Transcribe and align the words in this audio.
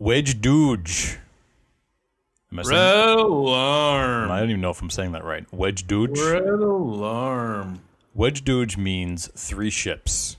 wej 0.00 0.34
Duj. 0.40 1.16
Am 2.52 2.58
I 2.58 2.62
saying- 2.62 2.76
Red 2.78 3.18
alarm. 3.18 4.30
I 4.30 4.38
don't 4.40 4.50
even 4.50 4.60
know 4.60 4.70
if 4.70 4.80
I'm 4.80 4.90
saying 4.90 5.12
that 5.12 5.24
right. 5.24 5.44
wej 5.50 5.84
Duj. 5.86 6.16
Red 6.32 6.42
alarm. 6.60 7.80
wej 8.16 8.42
Duj 8.42 8.76
means 8.76 9.28
three 9.36 9.70
ships 9.70 10.36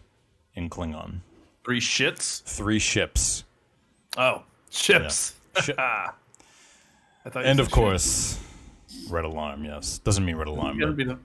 in 0.53 0.69
Klingon. 0.69 1.19
Three 1.63 1.79
shits. 1.79 2.43
Three 2.43 2.79
ships. 2.79 3.43
Oh, 4.17 4.43
ships. 4.69 5.33
Shi- 5.61 5.73
I 5.77 6.11
thought 7.29 7.43
you 7.43 7.49
and 7.49 7.57
said 7.57 7.65
of 7.65 7.71
course, 7.71 8.39
red 9.09 9.25
alarm. 9.25 9.65
Yes, 9.65 9.97
doesn't 9.99 10.23
mean 10.23 10.35
red 10.35 10.47
alarm. 10.47 10.75
shit. 10.75 10.83
It'll 10.83 10.93
But 10.93 10.97
be 10.97 11.03
the. 11.05 11.17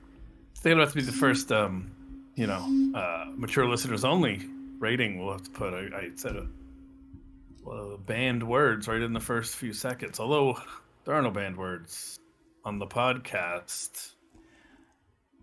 It'll 0.71 0.81
have 0.81 0.91
to 0.91 0.95
be 0.97 1.03
the 1.03 1.13
first, 1.13 1.53
um, 1.53 1.91
you 2.37 2.47
know, 2.47 2.65
uh, 2.99 3.27
mature 3.37 3.67
listeners 3.69 4.05
only 4.05 4.41
rating. 4.79 5.19
We'll 5.23 5.33
have 5.33 5.43
to 5.45 5.51
put. 5.51 5.75
I, 5.75 5.89
I 5.97 6.11
said 6.17 6.37
a, 6.37 6.47
well, 7.63 7.97
banned 7.99 8.43
words 8.47 8.89
right 8.89 9.01
in 9.01 9.13
the 9.13 9.21
first 9.21 9.57
few 9.57 9.73
seconds. 9.73 10.19
Although 10.21 10.59
there 11.05 11.15
are 11.15 11.23
no 11.23 11.31
banned 11.31 11.57
words 11.57 12.19
on 12.65 12.79
the 12.79 12.87
podcast. 12.87 14.13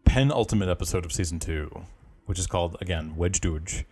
penultimate 0.06 0.70
episode 0.70 1.06
of 1.06 1.12
season 1.12 1.40
two, 1.40 1.84
which 2.26 2.40
is 2.40 2.48
called 2.48 2.78
again 2.82 3.16
wej 3.18 3.40
Duj. 3.40 3.86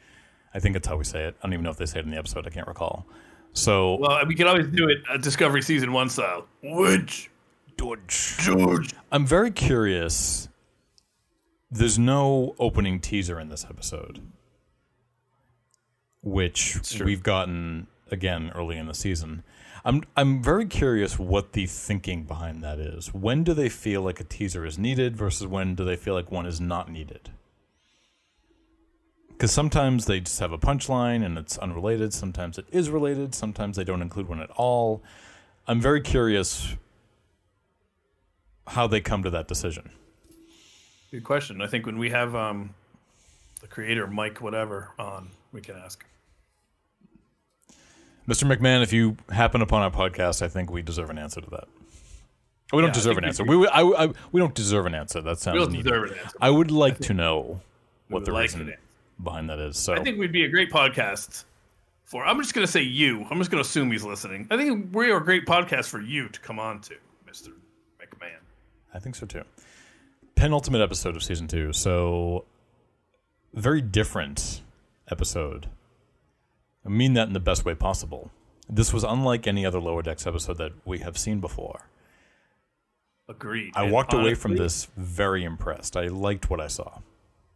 I 0.53 0.59
think 0.59 0.73
that's 0.73 0.88
how 0.88 0.95
we 0.98 1.03
say 1.03 1.25
it. 1.25 1.35
I 1.39 1.48
don't 1.48 1.53
even 1.53 1.63
know 1.63 1.71
if 1.71 1.77
they 1.77 1.85
say 1.85 1.99
it 1.99 2.05
in 2.05 2.11
the 2.11 2.17
episode. 2.17 2.48
I 2.48 2.49
can't 2.49 2.67
recall. 2.67 3.05
So 3.53 3.98
Well, 3.98 4.26
we 4.26 4.35
can 4.35 4.48
always 4.48 4.67
do 4.67 4.87
it 4.89 4.99
uh, 5.09 5.17
Discovery 5.17 5.62
season 5.62 5.91
one 5.91 6.09
style. 6.09 6.48
Which 6.63 7.29
Dooge. 7.77 8.39
George? 8.39 8.93
I'm 9.12 9.26
very 9.26 9.51
curious. 9.51 10.48
There's 11.71 11.99
no 11.99 12.55
opening 12.57 13.01
teaser 13.01 13.37
in 13.39 13.49
this 13.49 13.65
episode, 13.70 14.21
which 16.21 16.77
we've 17.03 17.23
gotten 17.23 17.87
again 18.11 18.51
early 18.55 18.77
in 18.77 18.87
the 18.87 18.93
season. 18.93 19.43
I'm 19.84 20.03
I'm 20.17 20.41
very 20.41 20.65
curious 20.65 21.20
what 21.20 21.53
the 21.53 21.67
thinking 21.67 22.23
behind 22.23 22.63
that 22.63 22.79
is. 22.79 23.13
When 23.13 23.43
do 23.43 23.53
they 23.53 23.70
feel 23.70 24.01
like 24.01 24.20
a 24.20 24.23
teaser 24.23 24.65
is 24.65 24.79
needed 24.79 25.15
versus 25.15 25.47
when 25.47 25.75
do 25.75 25.85
they 25.85 25.95
feel 25.95 26.15
like 26.15 26.31
one 26.31 26.45
is 26.45 26.59
not 26.59 26.89
needed? 26.89 27.29
Because 29.29 29.51
sometimes 29.51 30.05
they 30.05 30.21
just 30.21 30.39
have 30.39 30.53
a 30.53 30.57
punchline 30.57 31.23
and 31.23 31.37
it's 31.37 31.57
unrelated. 31.57 32.13
Sometimes 32.13 32.57
it 32.57 32.65
is 32.71 32.89
related. 32.89 33.35
Sometimes 33.35 33.75
they 33.75 33.84
don't 33.84 34.01
include 34.01 34.29
one 34.29 34.40
at 34.40 34.49
all. 34.51 35.03
I'm 35.67 35.81
very 35.81 36.01
curious 36.01 36.75
how 38.67 38.87
they 38.87 39.01
come 39.01 39.23
to 39.23 39.29
that 39.29 39.47
decision. 39.47 39.91
Good 41.12 41.23
question. 41.23 41.62
I 41.62 41.67
think 41.67 41.85
when 41.85 41.97
we 41.97 42.09
have 42.09 42.34
um, 42.34 42.73
the 43.62 43.67
creator 43.67 44.07
Mike 44.07 44.41
whatever 44.41 44.91
on, 44.97 45.29
we 45.51 45.62
can 45.62 45.75
ask. 45.75 46.05
Mr. 48.27 48.51
McMahan, 48.51 48.81
if 48.81 48.91
you 48.91 49.18
happen 49.29 49.62
upon 49.62 49.81
our 49.81 49.91
podcast, 49.91 50.41
I 50.41 50.48
think 50.48 50.71
we 50.71 50.81
deserve 50.81 51.09
an 51.09 51.18
answer 51.18 51.41
to 51.41 51.49
that. 51.51 51.68
We 52.73 52.81
don't 52.81 52.90
Yeah, 52.90 52.93
deserve 52.93 53.18
an 53.20 53.26
answer. 53.26 53.43
We, 53.43 53.68
I, 53.68 53.81
I, 53.81 54.07
we 54.31 54.40
don't 54.41 54.55
deserve 54.55 54.87
an 54.87 54.95
answer. 54.95 55.21
That 55.21 55.40
sounds 55.40 55.54
We 55.54 55.59
don't 55.59 55.71
needy. 55.71 55.84
deserve 55.84 56.12
an 56.12 56.18
answer. 56.18 56.37
I 56.41 56.49
would 56.49 56.71
like 56.71 56.98
to 56.99 57.13
know 57.13 57.62
what 58.09 58.26
the 58.26 58.31
like 58.31 58.41
reason 58.43 58.73
behind 59.23 59.49
that 59.51 59.59
is. 59.59 59.77
So 59.77 59.93
I 59.93 60.01
think 60.03 60.18
we'd 60.18 60.31
be 60.31 60.46
a 60.46 60.49
great 60.49 60.71
podcast 60.71 61.43
for. 62.03 62.26
I'm 62.26 62.40
just 62.41 62.55
going 62.55 62.65
to 62.65 62.71
say 62.71 62.81
you. 62.81 63.26
I'm 63.29 63.37
just 63.37 63.51
going 63.51 63.63
to 63.63 63.68
assume 63.68 63.91
he's 63.91 64.03
listening. 64.03 64.47
I 64.50 64.57
think 64.57 64.94
we 64.96 65.12
are 65.12 65.18
a 65.18 65.23
great 65.23 65.46
podcast 65.46 65.88
for 65.90 66.01
you 66.01 66.28
to 66.29 66.40
come 66.40 66.57
on 66.59 66.81
to, 66.81 66.96
Mister 67.28 67.51
McMahan. 68.01 68.40
I 68.94 69.00
think 69.00 69.16
so 69.16 69.28
too. 69.28 69.44
Penultimate 70.35 70.81
episode 70.81 71.16
of 71.16 71.23
season 71.23 71.47
two. 71.47 71.72
So, 71.72 72.46
very 73.53 73.81
different 73.81 74.62
episode. 75.09 75.68
I 76.85 76.89
mean 76.89 77.13
that 77.13 77.28
in 77.28 77.33
the 77.33 77.39
best 77.39 77.66
way 77.66 77.75
possible. 77.75 78.31
This 78.69 78.94
was 78.94 79.03
unlike 79.03 79.47
any 79.47 79.66
other 79.66 79.79
Lower 79.79 80.01
Decks 80.01 80.25
episode 80.25 80.57
that 80.57 80.73
we 80.85 81.00
have 81.00 81.17
seen 81.17 81.39
before. 81.39 81.90
Agreed. 83.28 83.72
I 83.75 83.84
And 83.84 83.91
walked 83.91 84.13
away 84.13 84.35
from 84.35 84.56
this 84.56 84.88
very 84.97 85.44
impressed. 85.44 85.97
I 85.97 86.07
liked 86.07 86.50
what 86.50 86.59
I 86.59 86.68
saw. 86.68 87.00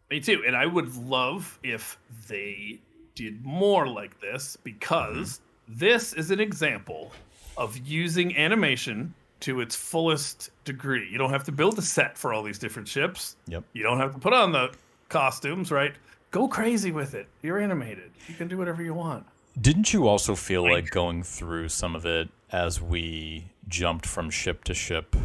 Me 0.09 0.19
too. 0.19 0.43
And 0.45 0.55
I 0.55 0.65
would 0.65 0.95
love 0.95 1.59
if 1.63 1.97
they 2.27 2.79
did 3.13 3.45
more 3.45 3.87
like 3.87 4.19
this 4.19 4.57
because 4.63 5.39
mm-hmm. 5.69 5.79
this 5.79 6.13
is 6.13 6.31
an 6.31 6.39
example 6.39 7.11
of 7.57 7.77
using 7.87 8.35
animation 8.35 9.13
to 9.41 9.61
its 9.61 9.75
fullest 9.75 10.49
degree. 10.65 11.07
You 11.11 11.17
don't 11.17 11.29
have 11.29 11.43
to 11.45 11.51
build 11.51 11.77
a 11.77 11.81
set 11.81 12.17
for 12.17 12.33
all 12.33 12.41
these 12.41 12.59
different 12.59 12.87
ships. 12.87 13.35
Yep. 13.47 13.63
You 13.73 13.83
don't 13.83 13.99
have 13.99 14.13
to 14.13 14.19
put 14.19 14.33
on 14.33 14.51
the 14.51 14.73
costumes, 15.09 15.71
right? 15.71 15.93
Go 16.31 16.47
crazy 16.47 16.91
with 16.91 17.15
it. 17.15 17.27
You're 17.41 17.59
animated. 17.59 18.11
You 18.27 18.35
can 18.35 18.47
do 18.47 18.57
whatever 18.57 18.83
you 18.83 18.93
want. 18.93 19.25
Didn't 19.59 19.93
you 19.93 20.07
also 20.07 20.35
feel 20.35 20.63
like 20.63 20.91
going 20.91 21.23
through 21.23 21.69
some 21.69 21.95
of 21.95 22.05
it 22.05 22.29
as 22.51 22.81
we 22.81 23.51
jumped 23.67 24.05
from 24.05 24.29
ship 24.29 24.63
to 24.65 24.73
ship? 24.73 25.15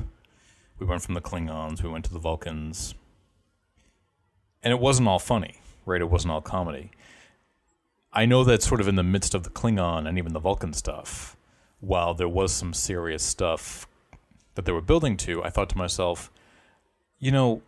We 0.78 0.86
went 0.86 1.02
from 1.02 1.14
the 1.14 1.20
Klingons, 1.20 1.82
we 1.82 1.90
went 1.90 2.04
to 2.06 2.12
the 2.12 2.18
Vulcans. 2.18 2.94
And 4.62 4.72
it 4.72 4.80
wasn't 4.80 5.08
all 5.08 5.18
funny, 5.18 5.60
right? 5.84 6.00
It 6.00 6.10
wasn't 6.10 6.32
all 6.32 6.40
comedy. 6.40 6.90
I 8.12 8.24
know 8.24 8.42
that 8.44 8.62
sort 8.62 8.80
of 8.80 8.88
in 8.88 8.96
the 8.96 9.02
midst 9.02 9.34
of 9.34 9.42
the 9.42 9.50
Klingon 9.50 10.08
and 10.08 10.16
even 10.18 10.32
the 10.32 10.40
Vulcan 10.40 10.72
stuff, 10.72 11.36
while 11.80 12.14
there 12.14 12.28
was 12.28 12.52
some 12.52 12.72
serious 12.72 13.22
stuff 13.22 13.86
that 14.54 14.64
they 14.64 14.72
were 14.72 14.80
building 14.80 15.16
to, 15.18 15.44
I 15.44 15.50
thought 15.50 15.68
to 15.70 15.78
myself, 15.78 16.30
you 17.18 17.30
know, 17.30 17.62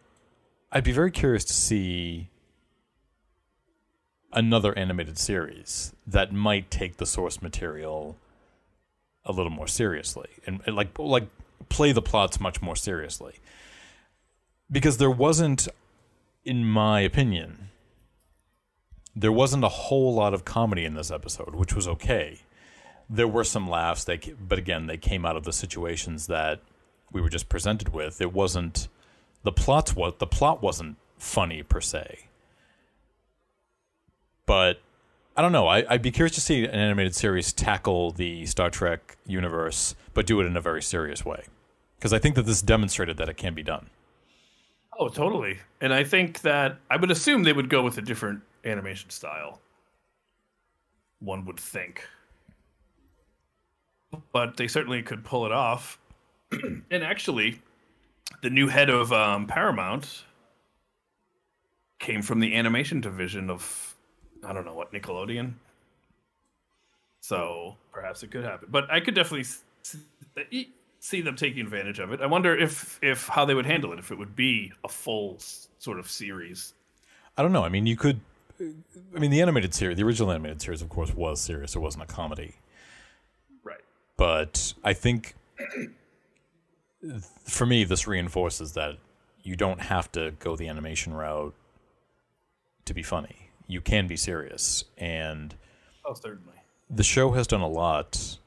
I'd 0.72 0.84
be 0.84 0.92
very 0.92 1.10
curious 1.10 1.44
to 1.44 1.52
see 1.52 2.30
another 4.36 4.76
animated 4.78 5.18
series 5.18 5.94
that 6.06 6.32
might 6.32 6.70
take 6.70 6.98
the 6.98 7.06
source 7.06 7.40
material 7.40 8.16
a 9.24 9.32
little 9.32 9.50
more 9.50 9.66
seriously 9.66 10.28
and, 10.46 10.60
and 10.66 10.76
like 10.76 10.96
like 10.98 11.26
play 11.70 11.90
the 11.90 12.02
plots 12.02 12.38
much 12.38 12.62
more 12.62 12.76
seriously. 12.76 13.36
Because 14.70 14.98
there 14.98 15.10
wasn't 15.10 15.66
in 16.44 16.64
my 16.64 17.00
opinion 17.00 17.70
there 19.18 19.32
wasn't 19.32 19.64
a 19.64 19.68
whole 19.68 20.14
lot 20.14 20.34
of 20.34 20.44
comedy 20.44 20.84
in 20.84 20.94
this 20.94 21.10
episode 21.10 21.54
which 21.54 21.74
was 21.74 21.88
okay. 21.88 22.40
There 23.08 23.26
were 23.26 23.44
some 23.44 23.68
laughs 23.68 24.04
they 24.04 24.18
but 24.18 24.58
again 24.58 24.86
they 24.86 24.98
came 24.98 25.24
out 25.24 25.36
of 25.36 25.44
the 25.44 25.52
situations 25.52 26.26
that 26.26 26.60
we 27.10 27.22
were 27.22 27.30
just 27.30 27.48
presented 27.48 27.88
with. 27.88 28.20
It 28.20 28.34
wasn't 28.34 28.88
the 29.44 29.52
plots 29.52 29.96
what 29.96 30.18
the 30.18 30.26
plot 30.26 30.62
wasn't 30.62 30.98
funny 31.16 31.62
per 31.62 31.80
se 31.80 32.26
but 34.46 34.80
I 35.36 35.42
don't 35.42 35.52
know. 35.52 35.66
I, 35.66 35.84
I'd 35.88 36.02
be 36.02 36.10
curious 36.10 36.34
to 36.36 36.40
see 36.40 36.64
an 36.64 36.70
animated 36.70 37.14
series 37.14 37.52
tackle 37.52 38.12
the 38.12 38.46
Star 38.46 38.70
Trek 38.70 39.18
universe, 39.26 39.94
but 40.14 40.26
do 40.26 40.40
it 40.40 40.46
in 40.46 40.56
a 40.56 40.60
very 40.60 40.82
serious 40.82 41.24
way. 41.24 41.44
Because 41.98 42.12
I 42.12 42.18
think 42.18 42.36
that 42.36 42.46
this 42.46 42.62
demonstrated 42.62 43.16
that 43.18 43.28
it 43.28 43.36
can 43.36 43.54
be 43.54 43.62
done. 43.62 43.90
Oh, 44.98 45.08
totally. 45.08 45.58
And 45.80 45.92
I 45.92 46.04
think 46.04 46.40
that 46.40 46.78
I 46.90 46.96
would 46.96 47.10
assume 47.10 47.42
they 47.42 47.52
would 47.52 47.68
go 47.68 47.82
with 47.82 47.98
a 47.98 48.02
different 48.02 48.40
animation 48.64 49.10
style. 49.10 49.60
One 51.20 51.44
would 51.44 51.60
think. 51.60 52.06
But 54.32 54.56
they 54.56 54.68
certainly 54.68 55.02
could 55.02 55.24
pull 55.24 55.44
it 55.44 55.52
off. 55.52 55.98
and 56.52 57.02
actually, 57.02 57.60
the 58.42 58.50
new 58.50 58.68
head 58.68 58.88
of 58.88 59.12
um, 59.12 59.46
Paramount 59.46 60.24
came 61.98 62.22
from 62.22 62.40
the 62.40 62.54
animation 62.54 63.00
division 63.00 63.50
of, 63.50 63.95
I 64.46 64.52
don't 64.52 64.64
know 64.64 64.74
what, 64.74 64.92
Nickelodeon? 64.92 65.54
So 67.20 67.76
perhaps 67.92 68.22
it 68.22 68.30
could 68.30 68.44
happen. 68.44 68.68
But 68.70 68.90
I 68.90 69.00
could 69.00 69.14
definitely 69.14 69.44
see 71.00 71.20
them 71.20 71.36
taking 71.36 71.60
advantage 71.60 71.98
of 71.98 72.12
it. 72.12 72.20
I 72.20 72.26
wonder 72.26 72.56
if 72.56 72.98
if 73.02 73.26
how 73.26 73.44
they 73.44 73.54
would 73.54 73.66
handle 73.66 73.92
it 73.92 73.98
if 73.98 74.10
it 74.10 74.18
would 74.18 74.36
be 74.36 74.72
a 74.84 74.88
full 74.88 75.38
sort 75.78 75.98
of 75.98 76.08
series. 76.10 76.74
I 77.36 77.42
don't 77.42 77.52
know. 77.52 77.64
I 77.64 77.68
mean, 77.68 77.86
you 77.86 77.96
could. 77.96 78.20
I 78.60 79.18
mean, 79.18 79.30
the 79.30 79.42
animated 79.42 79.74
series, 79.74 79.98
the 79.98 80.04
original 80.04 80.30
animated 80.30 80.62
series, 80.62 80.80
of 80.80 80.88
course, 80.88 81.12
was 81.14 81.40
serious. 81.40 81.76
It 81.76 81.80
wasn't 81.80 82.04
a 82.04 82.06
comedy. 82.06 82.54
Right. 83.64 83.82
But 84.16 84.72
I 84.82 84.94
think 84.94 85.34
for 87.44 87.66
me, 87.66 87.84
this 87.84 88.06
reinforces 88.06 88.72
that 88.72 88.98
you 89.42 89.56
don't 89.56 89.80
have 89.80 90.10
to 90.12 90.32
go 90.38 90.56
the 90.56 90.68
animation 90.68 91.12
route 91.12 91.54
to 92.84 92.94
be 92.94 93.02
funny. 93.02 93.45
You 93.66 93.80
can 93.80 94.06
be 94.06 94.16
serious. 94.16 94.84
And 94.96 95.54
Oh, 96.04 96.14
certainly. 96.14 96.54
the 96.88 97.02
show 97.02 97.32
has 97.32 97.46
done 97.46 97.60
a 97.60 97.68
lot 97.68 98.38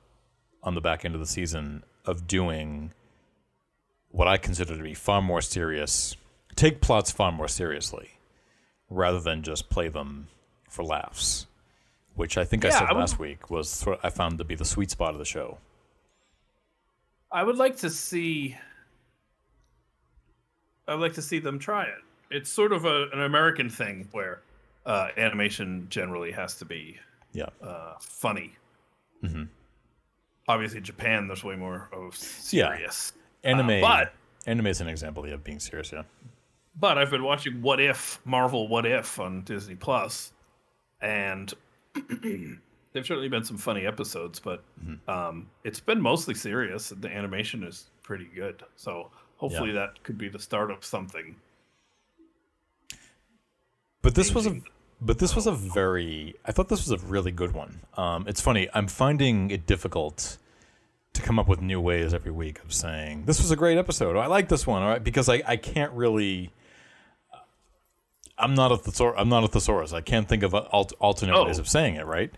on 0.64 0.76
the 0.76 0.82
back 0.82 1.04
end 1.06 1.14
of 1.16 1.20
the 1.20 1.28
season 1.28 1.84
of 2.06 2.28
doing 2.28 2.92
what 4.12 4.28
I 4.28 4.38
consider 4.38 4.76
to 4.76 4.84
be 4.84 4.94
far 4.94 5.22
more 5.22 5.42
serious, 5.42 6.16
take 6.56 6.82
plots 6.82 7.12
far 7.12 7.32
more 7.32 7.48
seriously, 7.48 8.12
rather 8.90 9.20
than 9.20 9.44
just 9.44 9.70
play 9.70 9.88
them 9.90 10.28
for 10.70 10.84
laughs. 10.84 11.46
Which 12.16 12.38
I 12.38 12.44
think 12.44 12.66
I 12.66 12.70
said 12.70 12.84
I 12.90 12.94
would- 12.94 13.00
last 13.00 13.20
week 13.20 13.50
was 13.50 13.70
sort 13.70 14.00
I 14.04 14.10
found 14.10 14.38
to 14.40 14.44
be 14.44 14.56
the 14.56 14.66
sweet 14.66 14.90
spot 14.92 15.12
of 15.12 15.20
the 15.20 15.26
show. 15.26 15.58
I 17.32 17.44
would 17.44 17.58
like 17.58 17.78
to 17.78 17.90
see. 17.90 18.58
I 20.88 20.96
would 20.96 21.02
like 21.02 21.14
to 21.14 21.22
see 21.22 21.40
them 21.40 21.60
try 21.60 21.84
it. 21.84 22.00
It's 22.32 22.50
sort 22.50 22.74
of 22.74 22.86
a, 22.86 23.04
an 23.14 23.22
American 23.22 23.70
thing 23.70 24.08
where 24.12 24.42
uh, 24.90 25.10
animation 25.18 25.86
generally 25.90 26.32
has 26.32 26.56
to 26.56 26.66
be 26.66 27.00
Yeah. 27.32 27.50
uh, 27.62 27.94
funny. 28.02 28.56
obviously 30.48 30.82
Japan, 30.82 31.28
there's 31.28 31.44
way 31.44 31.56
more 31.56 31.90
of 31.94 32.16
Yeah. 32.52 32.70
serious. 32.70 33.14
Anime, 33.44 33.82
but- 33.82 34.14
anime 34.48 34.66
is 34.68 34.82
an 34.82 34.88
example 34.90 35.24
of 35.32 35.44
being 35.44 35.60
serious. 35.60 35.92
Yeah. 35.92 36.04
But 36.76 36.98
I've 36.98 37.12
been 37.12 37.24
watching 37.24 37.62
What 37.62 37.80
If 37.80 38.20
Marvel 38.26 38.68
What 38.68 38.86
If 38.88 39.20
on 39.20 39.44
Disney 39.44 39.76
Plus, 39.76 40.34
and 41.02 41.54
there've 41.94 43.06
certainly 43.06 43.30
been 43.30 43.44
some 43.44 43.58
funny 43.58 43.86
episodes, 43.86 44.40
but 44.40 44.64
Mm-hmm. 44.84 45.08
um, 45.10 45.50
it's 45.64 45.80
been 45.80 46.02
mostly 46.02 46.34
serious. 46.34 46.90
and 46.92 47.02
The 47.02 47.10
animation 47.16 47.64
is 47.64 47.92
pretty 48.02 48.26
good, 48.34 48.64
so 48.76 49.12
hopefully 49.38 49.72
that 49.74 50.02
could 50.04 50.18
be 50.18 50.30
the 50.30 50.40
start 50.40 50.72
of 50.72 50.84
something. 50.84 51.36
But 54.02 54.16
this 54.16 54.34
was 54.34 54.48
a 54.48 54.62
but 55.02 55.20
this 55.20 55.36
was 55.36 55.48
a 55.48 55.52
very 55.52 56.36
I 56.46 56.52
thought 56.52 56.70
this 56.70 56.88
was 56.88 57.02
a 57.02 57.06
really 57.06 57.32
good 57.32 57.54
one. 57.54 57.82
Um, 57.98 58.26
it's 58.28 58.42
funny, 58.42 58.68
I'm 58.74 58.88
finding 58.88 59.52
it 59.52 59.66
difficult 59.66 60.38
to 61.14 61.22
come 61.22 61.40
up 61.40 61.48
with 61.48 61.62
new 61.62 61.82
ways 61.82 62.14
every 62.14 62.32
week 62.32 62.64
of 62.64 62.74
saying 62.74 63.24
this 63.26 63.42
was 63.42 63.52
a 63.52 63.56
great 63.56 63.78
episode. 63.78 64.16
Or 64.16 64.20
I 64.20 64.28
like 64.28 64.48
this 64.50 64.68
one, 64.68 64.82
all 64.84 64.90
right, 64.90 65.04
because 65.04 65.28
I, 65.30 65.42
I 65.48 65.58
can't 65.58 65.92
really 65.94 66.52
I'm 68.38 68.54
not 68.56 68.72
a 68.72 68.78
thesaurus. 68.78 69.16
I'm 69.20 69.28
not 69.28 69.44
a 69.44 69.48
thesaurus. 69.50 69.92
I 69.92 70.00
can't 70.02 70.28
think 70.28 70.44
of 70.44 70.56
alt- 70.56 70.94
alternate 71.00 71.36
Oh. 71.36 71.46
ways 71.46 71.60
of 71.60 71.68
saying 71.68 71.96
it, 71.96 72.06
right? 72.06 72.32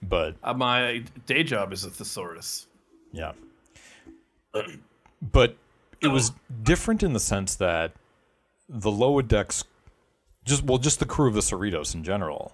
But 0.00 0.36
Uh, 0.42 0.54
my 0.54 1.02
day 1.26 1.42
job 1.42 1.72
is 1.72 1.84
a 1.84 1.90
thesaurus. 1.90 2.66
Yeah. 3.12 3.32
But 5.20 5.56
it 6.00 6.08
was 6.08 6.30
different 6.62 7.02
in 7.02 7.12
the 7.12 7.18
sense 7.20 7.56
that 7.56 7.92
the 8.68 8.90
lower 8.90 9.22
decks 9.22 9.64
just 10.48 10.64
well 10.64 10.78
just 10.78 10.98
the 10.98 11.06
crew 11.06 11.28
of 11.28 11.34
the 11.34 11.40
Cerritos 11.40 11.94
in 11.94 12.02
general 12.02 12.52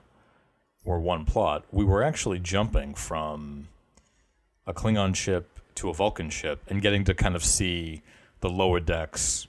were 0.85 1.01
one 1.01 1.25
plot. 1.25 1.65
We 1.71 1.85
were 1.85 2.03
actually 2.03 2.39
jumping 2.39 2.95
from 2.95 3.69
a 4.67 4.75
Klingon 4.75 5.15
ship 5.15 5.61
to 5.77 5.89
a 5.89 5.95
Vulcan 5.95 6.31
ship 6.31 6.63
and 6.69 6.83
getting 6.83 7.05
to 7.05 7.15
kind 7.15 7.35
of 7.35 7.45
see 7.45 8.03
the 8.41 8.51
lower 8.51 8.81
decks 8.81 9.47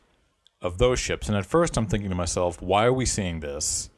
of 0.61 0.77
those 0.77 0.99
ships. 0.99 1.27
And 1.27 1.37
at 1.37 1.45
first 1.45 1.77
I'm 1.77 1.87
thinking 1.87 2.09
to 2.09 2.15
myself, 2.15 2.61
why 2.61 2.85
are 2.85 2.93
we 2.93 3.05
seeing 3.05 3.41
this? 3.41 3.89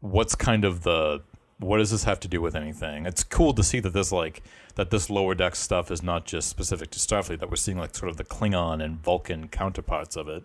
What's 0.00 0.34
kind 0.34 0.64
of 0.64 0.82
the 0.82 1.22
what 1.58 1.76
does 1.76 1.90
this 1.90 2.04
have 2.04 2.18
to 2.20 2.28
do 2.28 2.40
with 2.40 2.56
anything? 2.56 3.04
It's 3.04 3.22
cool 3.22 3.52
to 3.52 3.62
see 3.62 3.80
that 3.80 3.92
this 3.92 4.10
like 4.10 4.42
that 4.76 4.90
this 4.90 5.10
lower 5.10 5.34
deck 5.34 5.54
stuff 5.54 5.90
is 5.90 6.02
not 6.02 6.24
just 6.24 6.48
specific 6.48 6.90
to 6.90 6.98
Starfleet, 6.98 7.38
that 7.40 7.50
we're 7.50 7.56
seeing 7.56 7.76
like 7.76 7.94
sort 7.94 8.10
of 8.10 8.16
the 8.16 8.24
Klingon 8.24 8.82
and 8.82 9.02
Vulcan 9.02 9.48
counterparts 9.48 10.16
of 10.16 10.26
it. 10.28 10.42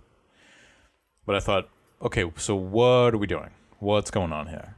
But 1.26 1.38
I 1.38 1.40
thought, 1.40 1.70
okay, 2.02 2.32
so 2.38 2.56
what 2.56 3.14
are 3.14 3.18
we 3.18 3.28
doing? 3.28 3.50
What's 3.80 4.12
going 4.12 4.32
on 4.32 4.48
here? 4.48 4.76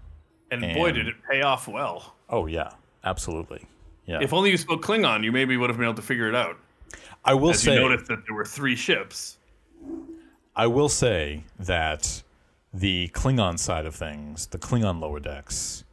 And, 0.51 0.61
boy, 0.73 0.91
did 0.91 1.07
it 1.07 1.15
pay 1.29 1.41
off 1.41 1.67
well. 1.67 2.15
Oh 2.29 2.45
yeah, 2.45 2.71
absolutely. 3.03 3.65
Yeah. 4.05 4.19
If 4.21 4.33
only 4.33 4.51
you 4.51 4.57
spoke 4.57 4.83
Klingon, 4.83 5.23
you 5.23 5.31
maybe 5.31 5.57
would 5.57 5.69
have 5.69 5.77
been 5.77 5.85
able 5.85 5.95
to 5.95 6.01
figure 6.01 6.29
it 6.29 6.35
out. 6.35 6.57
I 7.25 7.33
will 7.33 7.49
As 7.49 7.61
say 7.61 7.73
you 7.73 7.81
noticed 7.81 8.07
that 8.07 8.25
there 8.25 8.35
were 8.35 8.45
three 8.45 8.75
ships. 8.75 9.37
I 10.55 10.67
will 10.67 10.89
say 10.89 11.43
that 11.59 12.23
the 12.73 13.09
Klingon 13.09 13.59
side 13.59 13.85
of 13.85 13.95
things, 13.95 14.47
the 14.47 14.57
Klingon 14.57 15.01
lower 15.01 15.19
decks, 15.19 15.83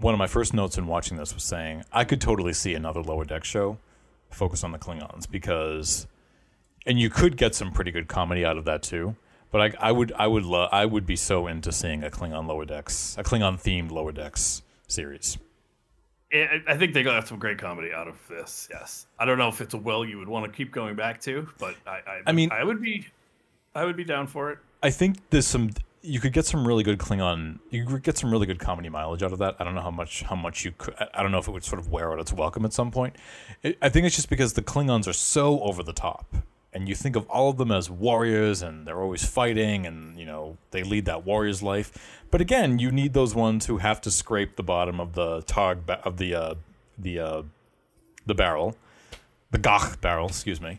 one 0.00 0.14
of 0.14 0.18
my 0.18 0.26
first 0.26 0.54
notes 0.54 0.78
in 0.78 0.86
watching 0.86 1.16
this 1.16 1.34
was 1.34 1.44
saying 1.44 1.84
I 1.92 2.04
could 2.04 2.20
totally 2.20 2.52
see 2.52 2.74
another 2.74 3.02
lower 3.02 3.24
deck 3.24 3.44
show 3.44 3.78
focus 4.30 4.62
on 4.64 4.72
the 4.72 4.78
Klingons 4.78 5.30
because, 5.30 6.06
and 6.86 6.98
you 7.00 7.10
could 7.10 7.36
get 7.36 7.54
some 7.54 7.72
pretty 7.72 7.90
good 7.90 8.08
comedy 8.08 8.44
out 8.44 8.56
of 8.56 8.64
that 8.64 8.82
too. 8.82 9.16
But 9.52 9.74
I, 9.80 9.88
I 9.88 9.92
would, 9.92 10.12
I 10.16 10.26
would, 10.28 10.44
lo- 10.44 10.68
I 10.70 10.86
would 10.86 11.06
be 11.06 11.16
so 11.16 11.46
into 11.48 11.72
seeing 11.72 12.04
a 12.04 12.10
Klingon 12.10 12.46
lower 12.46 12.64
decks, 12.64 13.16
a 13.18 13.24
Klingon 13.24 13.60
themed 13.60 13.90
lower 13.90 14.12
decks 14.12 14.62
series. 14.86 15.38
I 16.32 16.62
I 16.68 16.76
think 16.76 16.94
they 16.94 17.02
got 17.02 17.26
some 17.26 17.38
great 17.40 17.58
comedy 17.58 17.92
out 17.92 18.06
of 18.06 18.16
this. 18.28 18.68
Yes, 18.70 19.06
I 19.18 19.24
don't 19.24 19.38
know 19.38 19.48
if 19.48 19.60
it's 19.60 19.74
a 19.74 19.78
well 19.78 20.04
you 20.04 20.18
would 20.18 20.28
want 20.28 20.46
to 20.46 20.56
keep 20.56 20.70
going 20.70 20.94
back 20.94 21.20
to, 21.22 21.48
but 21.58 21.74
I, 21.86 21.90
I, 22.06 22.20
I 22.26 22.32
mean- 22.32 22.52
I 22.52 22.62
would 22.62 22.80
be, 22.80 23.06
I 23.74 23.84
would 23.84 23.96
be 23.96 24.04
down 24.04 24.26
for 24.28 24.52
it. 24.52 24.58
I 24.82 24.90
think 24.90 25.16
there's 25.30 25.46
some 25.48 25.70
you 26.02 26.18
could 26.20 26.32
get 26.32 26.46
some 26.46 26.66
really 26.66 26.82
good 26.84 26.98
Klingon 26.98 27.58
you 27.70 27.84
could 27.84 28.02
get 28.04 28.16
some 28.16 28.30
really 28.30 28.46
good 28.46 28.58
comedy 28.60 28.88
mileage 28.88 29.22
out 29.24 29.32
of 29.32 29.40
that. 29.40 29.56
I 29.58 29.64
don't 29.64 29.74
know 29.74 29.82
how 29.82 29.90
much 29.90 30.22
how 30.22 30.36
much 30.36 30.64
you 30.64 30.72
could 30.78 30.94
I- 31.00 31.08
I 31.14 31.22
don't 31.22 31.32
know 31.32 31.38
if 31.38 31.48
it 31.48 31.50
would 31.50 31.64
sort 31.64 31.80
of 31.80 31.90
wear 31.90 32.12
out 32.12 32.20
its 32.20 32.32
welcome 32.32 32.64
at 32.64 32.72
some 32.72 32.92
point. 32.92 33.16
It, 33.64 33.76
I 33.82 33.88
think 33.88 34.06
it's 34.06 34.14
just 34.14 34.30
because 34.30 34.52
the 34.52 34.62
Klingons 34.62 35.08
are 35.08 35.12
so 35.12 35.60
over 35.60 35.82
the 35.82 35.92
top 35.92 36.32
and 36.72 36.88
you 36.88 36.94
think 36.94 37.16
of 37.16 37.26
all 37.28 37.50
of 37.50 37.56
them 37.58 37.72
as 37.72 37.90
warriors 37.90 38.62
and 38.62 38.86
they're 38.86 39.00
always 39.02 39.24
fighting 39.24 39.86
and 39.86 40.18
you 40.18 40.24
know 40.26 40.56
they 40.70 40.82
lead 40.82 41.04
that 41.06 41.24
warrior's 41.26 41.62
life. 41.62 42.20
But 42.30 42.40
again, 42.40 42.78
you 42.78 42.90
need 42.92 43.12
those 43.12 43.34
ones 43.34 43.66
who 43.66 43.78
have 43.78 44.00
to 44.02 44.10
scrape 44.10 44.56
the 44.56 44.62
bottom 44.62 45.00
of 45.00 45.14
the 45.14 45.42
targ 45.42 45.84
ba- 45.86 46.00
of 46.04 46.16
the 46.18 46.34
uh 46.34 46.54
the 46.98 47.18
uh 47.18 47.42
the 48.26 48.34
barrel, 48.34 48.76
the 49.50 49.58
gagh 49.58 50.00
barrel, 50.00 50.28
excuse 50.28 50.60
me, 50.60 50.78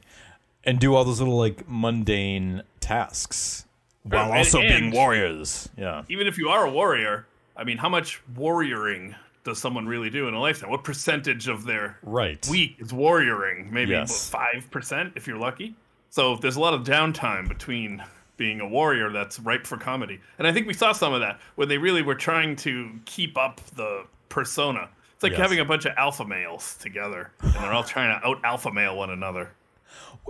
and 0.64 0.80
do 0.80 0.96
all 0.96 1.04
those 1.04 1.20
little 1.20 1.38
like 1.38 1.68
mundane 1.68 2.64
tasks 2.80 3.66
while 4.04 4.26
and- 4.30 4.38
also 4.38 4.62
being 4.62 4.92
warriors. 4.92 5.70
Yeah. 5.78 6.04
Even 6.10 6.28
if 6.28 6.38
you 6.38 6.48
are 6.50 6.66
a 6.66 6.72
warrior, 6.72 7.26
I 7.58 7.64
mean, 7.66 7.78
how 7.78 7.90
much 7.90 8.22
warrioring 8.34 9.16
does 9.44 9.58
someone 9.60 9.88
really 9.88 10.10
do 10.12 10.28
in 10.28 10.36
a 10.36 10.40
lifetime? 10.40 10.70
What 10.70 10.84
percentage 10.84 11.48
of 11.48 11.66
their 11.66 11.98
Right. 12.04 12.48
week 12.50 12.76
is 12.80 12.94
warrioring? 12.94 13.72
Maybe 13.72 13.92
Yes. 13.92 14.30
five 14.30 14.68
percent 14.72 15.14
if 15.16 15.28
you're 15.28 15.38
lucky. 15.40 15.76
So 16.12 16.36
there's 16.36 16.58
a 16.58 16.60
lot 16.60 16.74
of 16.74 16.84
downtime 16.84 17.48
between 17.48 18.04
being 18.36 18.60
a 18.60 18.68
warrior 18.68 19.12
that's 19.12 19.40
ripe 19.40 19.66
for 19.66 19.78
comedy, 19.78 20.20
and 20.38 20.46
I 20.46 20.52
think 20.52 20.68
we 20.68 20.74
saw 20.74 20.92
some 20.92 21.14
of 21.14 21.22
that 21.22 21.40
when 21.56 21.70
they 21.70 21.78
really 21.78 22.02
were 22.02 22.16
trying 22.16 22.56
to 22.58 22.92
keep 23.06 23.38
up 23.38 23.62
the 23.78 24.06
persona. 24.28 24.90
It's 25.14 25.24
like 25.24 25.32
Yes. 25.34 25.42
having 25.42 25.60
a 25.60 25.66
bunch 25.66 25.86
of 25.86 25.94
alpha 25.96 26.26
males 26.26 26.76
together, 26.82 27.32
and 27.42 27.54
they're 27.54 27.72
all 27.72 27.84
trying 27.86 28.20
to 28.20 28.28
out 28.28 28.42
alpha 28.44 28.72
male 28.74 28.98
one 28.98 29.10
another. 29.10 29.52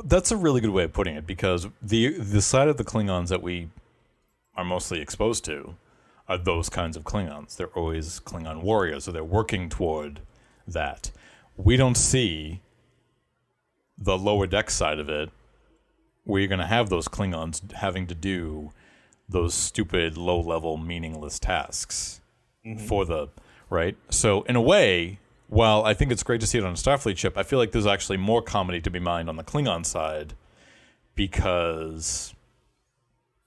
That's 0.03 0.31
a 0.31 0.37
really 0.37 0.61
good 0.61 0.69
way 0.69 0.83
of 0.83 0.93
putting 0.93 1.15
it 1.15 1.25
because 1.25 1.67
the 1.81 2.09
the 2.19 2.41
side 2.43 2.67
of 2.67 2.77
the 2.77 2.83
Klingons 2.83 3.29
that 3.29 3.41
we 3.41 3.69
are 4.55 4.65
mostly 4.65 5.01
exposed 5.01 5.43
to 5.45 5.75
are 6.27 6.37
those 6.37 6.69
kinds 6.69 6.95
of 6.95 7.03
Klingons. 7.05 7.55
They're 7.55 7.67
always 7.67 8.19
Klingon 8.19 8.61
warriors, 8.61 9.05
so 9.05 9.11
they're 9.11 9.23
working 9.23 9.67
toward 9.67 10.19
that. 10.67 11.09
We 11.57 11.75
don't 11.75 11.95
see 11.97 12.61
the 13.97 14.17
lower 14.17 14.45
deck 14.45 14.69
side 14.69 14.99
of 14.99 15.09
it 15.09 15.29
where 16.23 16.39
you're 16.39 16.47
going 16.47 16.59
to 16.59 16.65
have 16.65 16.89
those 16.89 17.07
Klingons 17.07 17.71
having 17.73 18.07
to 18.07 18.15
do 18.15 18.71
those 19.27 19.53
stupid 19.53 20.17
low 20.17 20.39
level 20.39 20.77
meaningless 20.77 21.39
tasks 21.39 22.21
mm-hmm. 22.65 22.85
for 22.85 23.05
the 23.05 23.29
right. 23.69 23.95
So 24.09 24.43
in 24.43 24.55
a 24.55 24.61
way, 24.61 25.19
while 25.47 25.83
I 25.83 25.93
think 25.93 26.11
it's 26.11 26.23
great 26.23 26.41
to 26.41 26.47
see 26.47 26.57
it 26.57 26.63
on 26.63 26.71
a 26.71 26.75
Starfleet 26.75 27.17
ship, 27.17 27.37
I 27.37 27.43
feel 27.43 27.59
like 27.59 27.71
there's 27.71 27.85
actually 27.85 28.17
more 28.17 28.41
comedy 28.41 28.81
to 28.81 28.89
be 28.89 28.99
mined 28.99 29.29
on 29.29 29.35
the 29.35 29.43
Klingon 29.43 29.85
side 29.85 30.33
because 31.15 32.33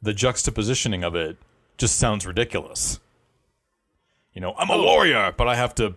the 0.02 0.12
juxtapositioning 0.12 1.02
of 1.02 1.14
it 1.14 1.38
just 1.78 1.96
sounds 1.96 2.26
ridiculous. 2.26 3.00
You 4.32 4.40
know, 4.40 4.54
I'm 4.58 4.68
a 4.68 4.74
oh. 4.74 4.82
warrior, 4.82 5.32
but 5.36 5.48
I 5.48 5.54
have 5.54 5.74
to 5.76 5.94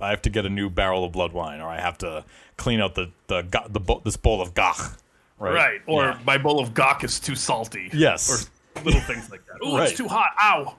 I 0.00 0.10
have 0.10 0.22
to 0.22 0.30
get 0.30 0.46
a 0.46 0.48
new 0.48 0.70
barrel 0.70 1.04
of 1.04 1.12
blood 1.12 1.32
wine, 1.32 1.60
or 1.60 1.68
I 1.68 1.80
have 1.80 1.98
to 1.98 2.24
clean 2.56 2.80
out 2.80 2.94
the 2.94 3.10
the, 3.26 3.42
ga- 3.42 3.68
the 3.68 3.80
this 4.04 4.16
bowl 4.16 4.40
of 4.40 4.54
gagh, 4.54 4.96
right? 5.42 5.54
Right. 5.54 5.80
Or 5.86 6.04
Yeah. 6.04 6.18
my 6.24 6.38
bowl 6.38 6.60
of 6.60 6.72
gawk 6.74 7.04
is 7.04 7.18
too 7.20 7.34
salty. 7.34 7.90
Yes. 7.92 8.48
Or 8.76 8.82
little 8.84 9.00
things 9.02 9.30
like 9.30 9.42
that. 9.46 9.66
Ooh, 9.66 9.76
Right. 9.76 9.88
it's 9.88 9.96
too 9.98 10.08
hot. 10.08 10.30
Ow. 10.42 10.76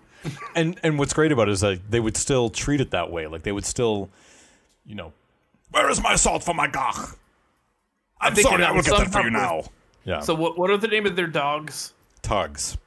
and 0.56 0.80
and 0.84 0.98
what's 0.98 1.14
great 1.14 1.32
about 1.34 1.50
it 1.50 1.52
is 1.52 1.62
that 1.62 1.80
they 1.92 2.00
would 2.00 2.16
still 2.18 2.50
treat 2.50 2.80
it 2.82 2.92
that 2.92 3.12
way. 3.12 3.28
Like 3.28 3.44
they 3.44 3.52
would 3.52 3.66
still, 3.66 4.10
you 4.86 4.96
know, 4.96 5.12
where 5.72 5.90
is 5.90 6.02
my 6.02 6.16
salt 6.16 6.44
for 6.44 6.54
my 6.54 6.68
gagh? 6.68 6.96
I'm 8.22 8.34
think 8.34 8.48
sorry, 8.48 8.64
it 8.64 8.68
I 8.68 8.72
will 8.72 8.82
get 8.82 8.98
that 8.98 9.12
for 9.12 9.22
you 9.22 9.30
now. 9.32 9.60
of- 9.60 9.70
Yeah. 10.06 10.22
So 10.22 10.34
what 10.34 10.58
what 10.58 10.70
are 10.70 10.78
the 10.78 10.88
name 10.88 11.06
of 11.06 11.16
their 11.16 11.28
dogs? 11.28 11.94
tugs. 12.22 12.78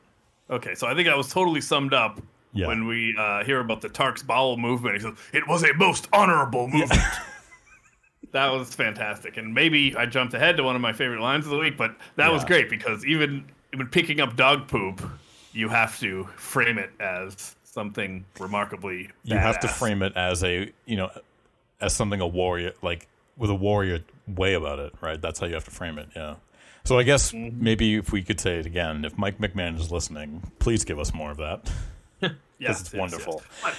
Okay, 0.49 0.75
so 0.75 0.87
I 0.87 0.95
think 0.95 1.09
I 1.09 1.15
was 1.17 1.29
totally 1.29 1.61
summed 1.61 1.93
up 1.93 2.21
Yeah. 2.55 2.69
when 2.69 2.87
we 2.87 3.15
uh, 3.19 3.45
hear 3.45 3.61
about 3.61 3.83
the 3.83 3.89
targ's 3.91 4.23
bowel 4.23 4.57
movement. 4.57 4.95
He 4.97 5.01
says 5.03 5.13
it 5.35 5.47
was 5.47 5.63
a 5.63 5.75
most 5.75 6.09
honorable 6.13 6.69
movement. 6.69 7.03
that 8.37 8.53
was 8.53 8.75
fantastic, 8.75 9.37
and 9.39 9.55
maybe 9.55 9.97
I 9.97 10.07
jumped 10.07 10.35
ahead 10.35 10.57
to 10.59 10.63
one 10.63 10.77
of 10.77 10.83
my 10.83 10.93
favorite 10.93 11.21
lines 11.21 11.47
of 11.47 11.51
the 11.51 11.59
week, 11.59 11.77
but 11.77 11.97
that 12.17 12.31
was 12.31 12.45
great 12.45 12.69
because 12.71 13.05
even 13.07 13.45
when 13.75 13.87
picking 13.89 14.21
up 14.21 14.37
dog 14.37 14.69
poop, 14.69 15.03
you 15.53 15.69
have 15.69 15.99
to 16.01 16.25
frame 16.37 16.79
it 16.79 16.91
as 17.01 17.57
something 17.65 18.25
remarkably. 18.39 19.09
You 19.25 19.37
have 19.39 19.59
to 19.61 19.69
frame 19.69 20.03
it 20.03 20.17
as 20.17 20.45
a 20.45 20.71
you 20.85 20.97
know, 20.97 21.11
as 21.81 21.95
something 21.95 22.21
a 22.21 22.27
warrior 22.27 22.73
like 22.83 23.09
with 23.39 23.51
a 23.51 23.55
warrior 23.55 24.01
way 24.29 24.55
about 24.55 24.79
it, 24.79 24.93
right? 25.01 25.21
That's 25.21 25.41
how 25.41 25.47
you 25.47 25.55
have 25.55 25.65
to 25.65 25.71
frame 25.71 25.99
it. 25.99 26.09
Yeah. 26.15 26.37
So 26.85 26.99
I 26.99 27.03
guess 27.03 27.33
Mm-hmm. 27.33 27.63
maybe 27.65 27.97
if 27.97 28.13
we 28.13 28.23
could 28.23 28.39
say 28.41 28.59
it 28.61 28.67
again, 28.67 29.05
if 29.05 29.19
Mike 29.19 29.39
McMahan 29.39 29.79
is 29.79 29.91
listening, 29.91 30.43
please 30.59 30.85
give 30.85 30.99
us 30.99 31.13
more 31.13 31.31
of 31.31 31.39
that. 31.39 31.71
Yes, 32.59 32.81
it's 32.81 32.93
yes, 32.95 32.99
wonderful. 33.01 33.43
yes. 33.65 33.77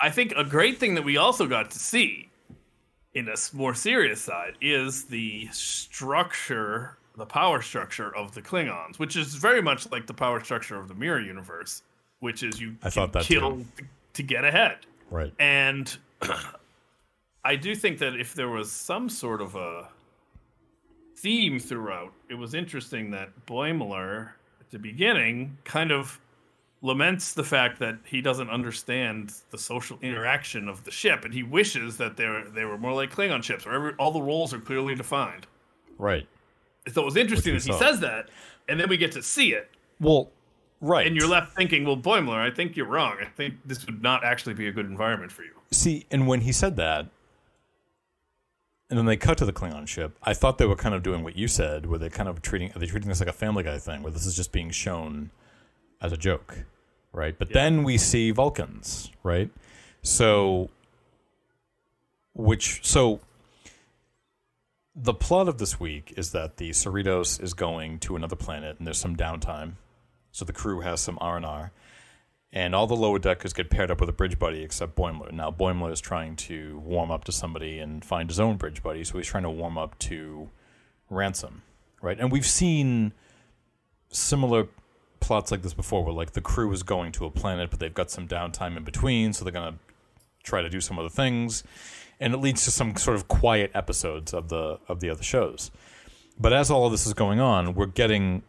I 0.00 0.10
think 0.10 0.32
a 0.36 0.42
great 0.42 0.78
thing 0.78 0.94
that 0.96 1.04
we 1.04 1.16
also 1.16 1.46
got 1.46 1.70
to 1.72 1.78
see 1.78 2.29
in 3.14 3.28
a 3.28 3.36
more 3.52 3.74
serious 3.74 4.20
side 4.20 4.54
is 4.60 5.04
the 5.04 5.48
structure, 5.52 6.96
the 7.16 7.26
power 7.26 7.60
structure 7.60 8.14
of 8.14 8.32
the 8.34 8.42
Klingons, 8.42 8.98
which 8.98 9.16
is 9.16 9.34
very 9.34 9.60
much 9.60 9.90
like 9.90 10.06
the 10.06 10.14
power 10.14 10.42
structure 10.42 10.78
of 10.78 10.88
the 10.88 10.94
Mirror 10.94 11.20
Universe, 11.22 11.82
which 12.20 12.42
is 12.42 12.60
you, 12.60 12.76
I 12.82 12.90
thought 12.90 13.12
that 13.12 13.24
kill 13.24 13.56
too. 13.56 13.66
to, 13.78 13.84
to 14.14 14.22
get 14.22 14.44
ahead. 14.44 14.78
Right. 15.10 15.32
And 15.38 15.96
I 17.44 17.56
do 17.56 17.74
think 17.74 17.98
that 17.98 18.18
if 18.18 18.34
there 18.34 18.48
was 18.48 18.70
some 18.70 19.08
sort 19.08 19.40
of 19.40 19.56
a 19.56 19.88
theme 21.16 21.58
throughout, 21.58 22.12
it 22.28 22.34
was 22.34 22.54
interesting 22.54 23.10
that 23.10 23.30
Boimler 23.46 24.30
at 24.60 24.70
the 24.70 24.78
beginning 24.78 25.58
kind 25.64 25.90
of 25.90 26.20
laments 26.82 27.34
the 27.34 27.44
fact 27.44 27.78
that 27.80 27.98
he 28.04 28.20
doesn't 28.20 28.48
understand 28.48 29.34
the 29.50 29.58
social 29.58 29.98
interaction 30.00 30.68
of 30.68 30.84
the 30.84 30.90
ship, 30.90 31.24
and 31.24 31.34
he 31.34 31.42
wishes 31.42 31.96
that 31.98 32.16
they 32.16 32.26
were, 32.26 32.44
they 32.54 32.64
were 32.64 32.78
more 32.78 32.92
like 32.94 33.12
Klingon 33.14 33.42
ships, 33.42 33.66
where 33.66 33.74
every, 33.74 33.92
all 33.98 34.10
the 34.10 34.22
roles 34.22 34.54
are 34.54 34.60
clearly 34.60 34.94
defined. 34.94 35.46
Right. 35.98 36.26
So 36.92 37.02
it 37.02 37.04
was 37.04 37.16
interesting 37.16 37.54
that 37.54 37.62
he 37.64 37.72
says 37.72 38.00
that, 38.00 38.30
and 38.68 38.80
then 38.80 38.88
we 38.88 38.96
get 38.96 39.12
to 39.12 39.22
see 39.22 39.52
it, 39.52 39.70
Well, 40.00 40.30
right. 40.80 41.06
and 41.06 41.14
you're 41.14 41.28
left 41.28 41.54
thinking, 41.54 41.84
"Well, 41.84 41.98
Boimler, 41.98 42.38
I 42.38 42.50
think 42.50 42.76
you're 42.76 42.86
wrong. 42.86 43.16
I 43.20 43.26
think 43.26 43.56
this 43.66 43.84
would 43.84 44.02
not 44.02 44.24
actually 44.24 44.54
be 44.54 44.66
a 44.66 44.72
good 44.72 44.86
environment 44.86 45.30
for 45.30 45.42
you." 45.42 45.52
See, 45.70 46.06
and 46.10 46.26
when 46.26 46.40
he 46.40 46.52
said 46.52 46.76
that, 46.76 47.08
and 48.88 48.98
then 48.98 49.04
they 49.04 49.18
cut 49.18 49.36
to 49.38 49.44
the 49.44 49.52
Klingon 49.52 49.86
ship, 49.86 50.16
I 50.22 50.32
thought 50.32 50.56
they 50.56 50.66
were 50.66 50.74
kind 50.74 50.94
of 50.94 51.02
doing 51.02 51.22
what 51.22 51.36
you 51.36 51.46
said, 51.46 51.84
where 51.84 51.98
they're 51.98 52.08
kind 52.08 52.28
of 52.28 52.40
treating 52.40 52.72
are 52.74 52.78
they 52.78 52.86
treating 52.86 53.10
this 53.10 53.20
like 53.20 53.28
a 53.28 53.32
Family 53.34 53.62
Guy 53.62 53.76
thing, 53.78 54.02
where 54.02 54.10
this 54.12 54.24
is 54.24 54.34
just 54.34 54.50
being 54.52 54.70
shown 54.70 55.30
as 56.00 56.12
a 56.12 56.16
joke, 56.16 56.64
right? 57.12 57.38
But 57.38 57.52
then 57.52 57.82
we 57.82 57.98
see 57.98 58.30
Vulcans, 58.30 59.10
right? 59.22 59.50
So, 60.02 60.70
which 62.34 62.80
so 62.82 63.20
the 64.94 65.14
plot 65.14 65.48
of 65.48 65.58
this 65.58 65.78
week 65.78 66.14
is 66.16 66.32
that 66.32 66.56
the 66.56 66.70
Cerritos 66.70 67.42
is 67.42 67.54
going 67.54 67.98
to 68.00 68.16
another 68.16 68.36
planet, 68.36 68.78
and 68.78 68.86
there's 68.86 68.98
some 68.98 69.16
downtime, 69.16 69.72
so 70.32 70.44
the 70.44 70.52
crew 70.52 70.80
has 70.80 71.00
some 71.00 71.18
R 71.20 71.36
and 71.36 71.46
R 71.46 71.72
and 72.52 72.74
all 72.74 72.86
the 72.86 72.96
lower 72.96 73.18
deckers 73.18 73.52
get 73.52 73.70
paired 73.70 73.90
up 73.90 74.00
with 74.00 74.08
a 74.08 74.12
bridge 74.12 74.38
buddy 74.38 74.62
except 74.62 74.96
Boimler. 74.96 75.32
Now 75.32 75.50
Boimler 75.50 75.92
is 75.92 76.00
trying 76.00 76.36
to 76.36 76.78
warm 76.80 77.10
up 77.10 77.24
to 77.24 77.32
somebody 77.32 77.78
and 77.78 78.04
find 78.04 78.28
his 78.28 78.40
own 78.40 78.56
bridge 78.56 78.82
buddy, 78.82 79.04
so 79.04 79.18
he's 79.18 79.28
trying 79.28 79.44
to 79.44 79.50
warm 79.50 79.78
up 79.78 79.98
to 80.00 80.50
Ransom, 81.08 81.62
right? 82.02 82.18
And 82.18 82.32
we've 82.32 82.46
seen 82.46 83.12
similar 84.10 84.66
plots 85.20 85.50
like 85.50 85.62
this 85.62 85.74
before, 85.74 86.04
where 86.04 86.12
like 86.14 86.32
the 86.32 86.40
crew 86.40 86.72
is 86.72 86.82
going 86.82 87.12
to 87.12 87.24
a 87.26 87.30
planet, 87.30 87.70
but 87.70 87.78
they've 87.80 87.94
got 87.94 88.10
some 88.10 88.26
downtime 88.26 88.76
in 88.76 88.84
between, 88.84 89.32
so 89.32 89.44
they're 89.44 89.52
gonna 89.52 89.78
try 90.42 90.62
to 90.62 90.68
do 90.70 90.80
some 90.80 90.98
other 90.98 91.08
things, 91.08 91.62
and 92.18 92.32
it 92.34 92.38
leads 92.38 92.64
to 92.64 92.70
some 92.70 92.96
sort 92.96 93.16
of 93.16 93.28
quiet 93.28 93.70
episodes 93.74 94.32
of 94.34 94.48
the 94.48 94.78
of 94.88 95.00
the 95.00 95.10
other 95.10 95.22
shows. 95.22 95.70
But 96.38 96.52
as 96.52 96.70
all 96.70 96.86
of 96.86 96.92
this 96.92 97.06
is 97.06 97.12
going 97.14 97.40
on, 97.40 97.74
we're 97.74 97.86
getting 97.86 98.42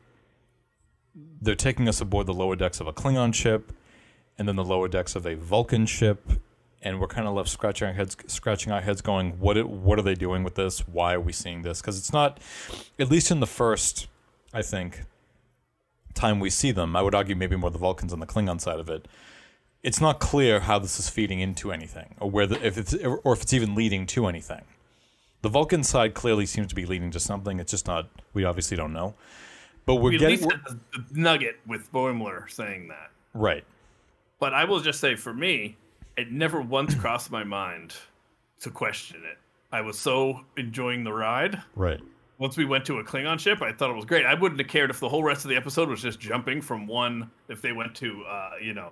they're 1.41 1.55
taking 1.55 1.89
us 1.89 1.99
aboard 1.99 2.25
the 2.27 2.33
lower 2.33 2.55
decks 2.55 2.79
of 2.79 2.87
a 2.87 2.93
Klingon 2.93 3.33
ship, 3.33 3.73
and 4.37 4.47
then 4.47 4.55
the 4.55 4.63
lower 4.63 4.87
decks 4.87 5.15
of 5.15 5.25
a 5.25 5.35
Vulcan 5.35 5.85
ship, 5.85 6.29
and 6.81 6.99
we're 7.01 7.07
kind 7.07 7.27
of 7.27 7.33
left 7.33 7.49
scratching 7.49 7.87
our 7.89 7.93
heads, 7.93 8.15
scratching 8.27 8.71
our 8.71 8.79
heads, 8.81 9.01
going, 9.01 9.39
"What? 9.39 9.57
it- 9.57 9.67
What 9.69 9.99
are 9.99 10.03
they 10.03 10.15
doing 10.15 10.43
with 10.43 10.55
this? 10.55 10.87
Why 10.87 11.13
are 11.15 11.19
we 11.19 11.33
seeing 11.33 11.63
this? 11.63 11.81
Because 11.81 11.97
it's 11.97 12.13
not, 12.13 12.39
at 12.97 13.09
least 13.09 13.29
in 13.31 13.39
the 13.41 13.47
first, 13.47 14.07
I 14.53 14.61
think, 14.61 15.03
time 16.13 16.39
we 16.39 16.49
see 16.49 16.71
them. 16.71 16.95
I 16.95 17.01
would 17.01 17.15
argue 17.15 17.35
maybe 17.35 17.55
more 17.55 17.69
the 17.71 17.77
Vulcans 17.79 18.13
on 18.13 18.19
the 18.19 18.25
Klingon 18.27 18.59
side 18.61 18.79
of 18.79 18.89
it. 18.89 19.07
It's 19.83 19.99
not 19.99 20.19
clear 20.19 20.59
how 20.61 20.77
this 20.79 20.99
is 20.99 21.09
feeding 21.09 21.39
into 21.39 21.71
anything, 21.71 22.15
or 22.19 22.29
where 22.29 22.45
the, 22.45 22.63
if 22.65 22.77
it's 22.77 22.93
or 22.93 23.33
if 23.33 23.41
it's 23.41 23.53
even 23.53 23.73
leading 23.75 24.05
to 24.07 24.27
anything. 24.27 24.61
The 25.41 25.49
Vulcan 25.49 25.83
side 25.83 26.13
clearly 26.13 26.45
seems 26.45 26.67
to 26.67 26.75
be 26.75 26.85
leading 26.85 27.09
to 27.11 27.19
something. 27.19 27.59
It's 27.59 27.71
just 27.71 27.87
not. 27.87 28.07
We 28.33 28.43
obviously 28.43 28.77
don't 28.77 28.93
know. 28.93 29.15
But 29.87 29.95
we're 29.95 30.11
We 30.11 30.15
at 30.17 30.19
getting 30.19 30.41
the, 30.47 30.79
the 30.93 31.19
nugget 31.19 31.59
with 31.65 31.91
Boimler 31.91 32.49
saying 32.49 32.89
that. 32.89 33.09
right. 33.33 33.63
But 34.39 34.53
I 34.53 34.65
will 34.65 34.79
just 34.79 34.99
say, 34.99 35.15
for 35.15 35.33
me, 35.33 35.77
it 36.17 36.31
never 36.31 36.61
once 36.61 36.93
crossed 36.95 37.31
my 37.31 37.43
mind 37.43 37.93
to 38.61 38.69
question 38.69 39.21
it. 39.29 39.37
I 39.71 39.81
was 39.81 39.97
so 39.97 40.41
enjoying 40.57 41.03
the 41.03 41.13
ride. 41.13 41.61
Right. 41.75 42.01
Once 42.41 42.57
we 42.57 42.65
went 42.65 42.83
to 42.83 42.97
a 42.97 43.03
Klingon 43.03 43.39
ship, 43.39 43.61
I 43.61 43.71
thought 43.71 43.91
it 43.91 43.95
was 43.95 44.03
great. 44.03 44.25
I 44.25 44.33
wouldn't 44.33 44.59
have 44.59 44.67
cared 44.67 44.89
if 44.89 44.99
the 44.99 45.07
whole 45.07 45.23
rest 45.23 45.45
of 45.45 45.49
the 45.49 45.55
episode 45.55 45.87
was 45.87 46.01
just 46.01 46.19
jumping 46.19 46.59
from 46.59 46.87
one. 46.87 47.29
If 47.49 47.61
they 47.61 47.71
went 47.71 47.93
to, 47.97 48.23
uh, 48.27 48.49
you 48.59 48.73
know, 48.73 48.91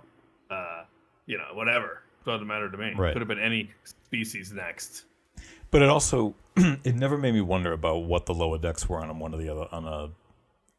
uh, 0.52 0.84
you 1.26 1.40
know, 1.40 1.46
whatever. 1.54 2.04
Doesn't 2.28 2.46
matter 2.46 2.70
to 2.70 2.78
me. 2.78 2.94
Right. 2.96 3.12
Could 3.12 3.24
have 3.24 3.28
been 3.28 3.40
any 3.40 3.72
species 3.86 4.52
next. 4.54 5.06
But 5.72 5.82
it 5.82 5.90
also 5.90 6.36
it 6.58 6.94
never 6.94 7.18
made 7.18 7.34
me 7.34 7.42
wonder 7.42 7.74
about 7.74 8.04
what 8.04 8.28
the 8.28 8.36
lower 8.36 8.60
decks 8.60 8.88
were 8.88 9.00
on 9.00 9.18
one 9.18 9.34
of 9.34 9.40
the 9.40 9.50
other 9.50 9.66
on 9.72 9.84
a 9.88 10.10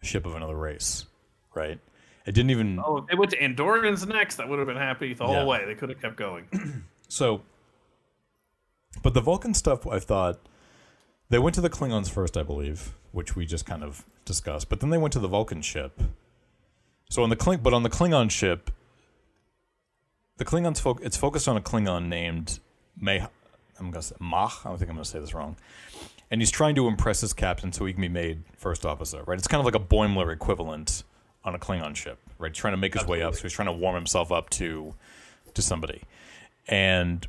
ship 0.07 0.25
of 0.25 0.37
another 0.37 0.55
race, 0.57 1.07
right? 1.55 1.81
It 2.25 2.33
didn't 2.37 2.51
even 2.51 2.79
Oh, 2.79 3.05
they 3.11 3.17
went 3.17 3.33
to 3.33 3.39
Andorians 3.41 4.07
next. 4.07 4.39
I 4.39 4.45
would 4.45 4.61
have 4.61 4.69
been 4.69 4.77
happy 4.77 5.13
the 5.13 5.27
whole 5.27 5.35
Yeah. 5.35 5.45
way. 5.45 5.65
They 5.65 5.75
could 5.75 5.89
have 5.89 6.01
kept 6.01 6.15
going. 6.15 6.47
so. 7.09 7.43
But 9.03 9.15
the 9.15 9.21
Vulcan 9.21 9.55
stuff, 9.55 9.89
I 9.89 9.99
thought 9.99 10.39
they 11.31 11.39
went 11.39 11.55
to 11.55 11.61
the 11.61 11.71
Klingons 11.71 12.11
first, 12.11 12.37
I 12.37 12.43
believe, 12.43 12.93
which 13.13 13.35
we 13.35 13.47
just 13.47 13.65
kind 13.65 13.83
of 13.83 14.05
discussed. 14.25 14.69
But 14.69 14.81
then 14.81 14.91
they 14.91 14.99
went 14.99 15.13
to 15.15 15.21
the 15.21 15.29
Vulcan 15.29 15.63
ship. 15.63 16.01
So 17.09 17.23
on 17.23 17.31
the 17.31 17.37
Kling, 17.37 17.61
but 17.63 17.73
on 17.73 17.83
the 17.83 17.91
Klingon 17.91 18.31
ship, 18.31 18.71
the 20.37 20.45
Klingons 20.45 20.81
fo- 20.81 20.99
it's 21.03 21.17
focused 21.17 21.49
on 21.49 21.57
a 21.57 21.61
Klingon 21.61 22.09
named 22.09 22.59
May. 23.01 23.21
I'm 23.79 23.91
gonna 23.91 24.03
say 24.03 24.17
Mach. 24.21 24.63
I 24.65 24.69
don't 24.69 24.79
think 24.79 24.91
I'm 24.91 24.97
gonna 24.97 25.05
say 25.05 25.21
this 25.21 25.35
wrong. 25.35 25.57
And 26.31 26.41
he's 26.41 26.51
trying 26.51 26.75
to 26.77 26.87
impress 26.87 27.21
his 27.21 27.33
captain 27.33 27.73
so 27.73 27.85
he 27.87 27.93
can 27.93 28.03
be 28.03 28.09
made 28.09 28.43
first 28.57 28.87
officer. 28.87 29.23
Right? 29.27 29.39
It's 29.39 29.49
kind 29.49 29.61
of 29.61 29.65
like 29.65 29.75
a 29.75 29.85
Boimler 29.85 30.33
equivalent 30.33 31.03
on 31.45 31.55
a 31.55 31.59
Klingon 31.59 31.97
ship. 31.97 32.19
Right? 32.39 32.53
He's 32.53 32.59
Trying 32.59 32.75
to 32.75 32.79
make 32.79 32.95
his 32.95 33.07
way 33.07 33.23
up, 33.23 33.35
so 33.35 33.43
he's 33.43 33.53
trying 33.53 33.67
to 33.67 33.73
warm 33.73 33.95
himself 33.95 34.31
up 34.31 34.51
to 34.51 34.95
to 35.55 35.63
somebody. 35.63 36.03
And 36.69 37.27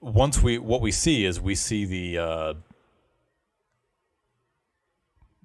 once 0.00 0.42
we 0.42 0.58
what 0.58 0.80
we 0.80 0.92
see 0.92 1.24
is 1.24 1.40
we 1.40 1.54
see 1.54 1.84
the 1.84 2.18
uh, 2.18 2.54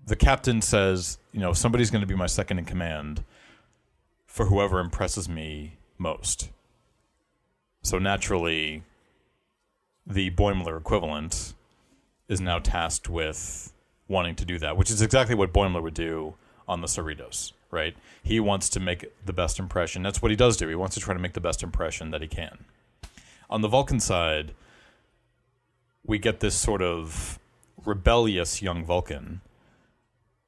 the 0.06 0.16
captain 0.16 0.62
says, 0.62 1.18
you 1.32 1.40
know, 1.40 1.54
somebody's 1.54 1.92
going 1.92 2.02
to 2.02 2.08
be 2.08 2.16
my 2.16 2.28
second 2.28 2.60
in 2.60 2.66
command 2.66 3.24
for 4.26 4.46
whoever 4.46 4.80
impresses 4.80 5.28
me 5.28 5.78
most. 5.98 6.50
So 7.84 8.00
naturally, 8.00 8.84
the 10.06 10.32
Boimler 10.32 10.78
equivalent 10.78 11.54
is 12.28 12.42
now 12.42 12.60
tasked 12.60 13.10
with 13.10 13.74
wanting 14.08 14.36
to 14.36 14.46
do 14.46 14.60
that, 14.60 14.78
which 14.78 14.90
is 14.90 15.02
exactly 15.02 15.36
what 15.36 15.54
Boimler 15.54 15.82
would 15.82 15.94
do 15.94 16.36
on 16.68 16.82
the 16.82 16.88
Cerritos, 16.88 17.54
right? 17.72 17.96
He 18.24 18.40
wants 18.40 18.70
to 18.70 18.80
make 18.80 19.12
the 19.26 19.34
best 19.34 19.60
impression. 19.60 20.04
That's 20.04 20.22
what 20.22 20.32
he 20.32 20.38
does 20.38 20.58
do. 20.58 20.68
He 20.68 20.76
wants 20.76 20.96
to 20.96 21.02
try 21.02 21.14
to 21.14 21.20
make 21.20 21.34
the 21.34 21.42
best 21.42 21.64
impression 21.64 22.12
that 22.12 22.22
he 22.22 22.28
can. 22.28 22.66
On 23.50 23.62
the 23.62 23.68
Vulcan 23.68 24.00
side, 24.00 24.54
we 26.06 26.18
get 26.18 26.40
this 26.40 26.56
sort 26.56 26.82
of 26.82 27.40
rebellious 27.86 28.62
young 28.62 28.86
Vulcan, 28.86 29.42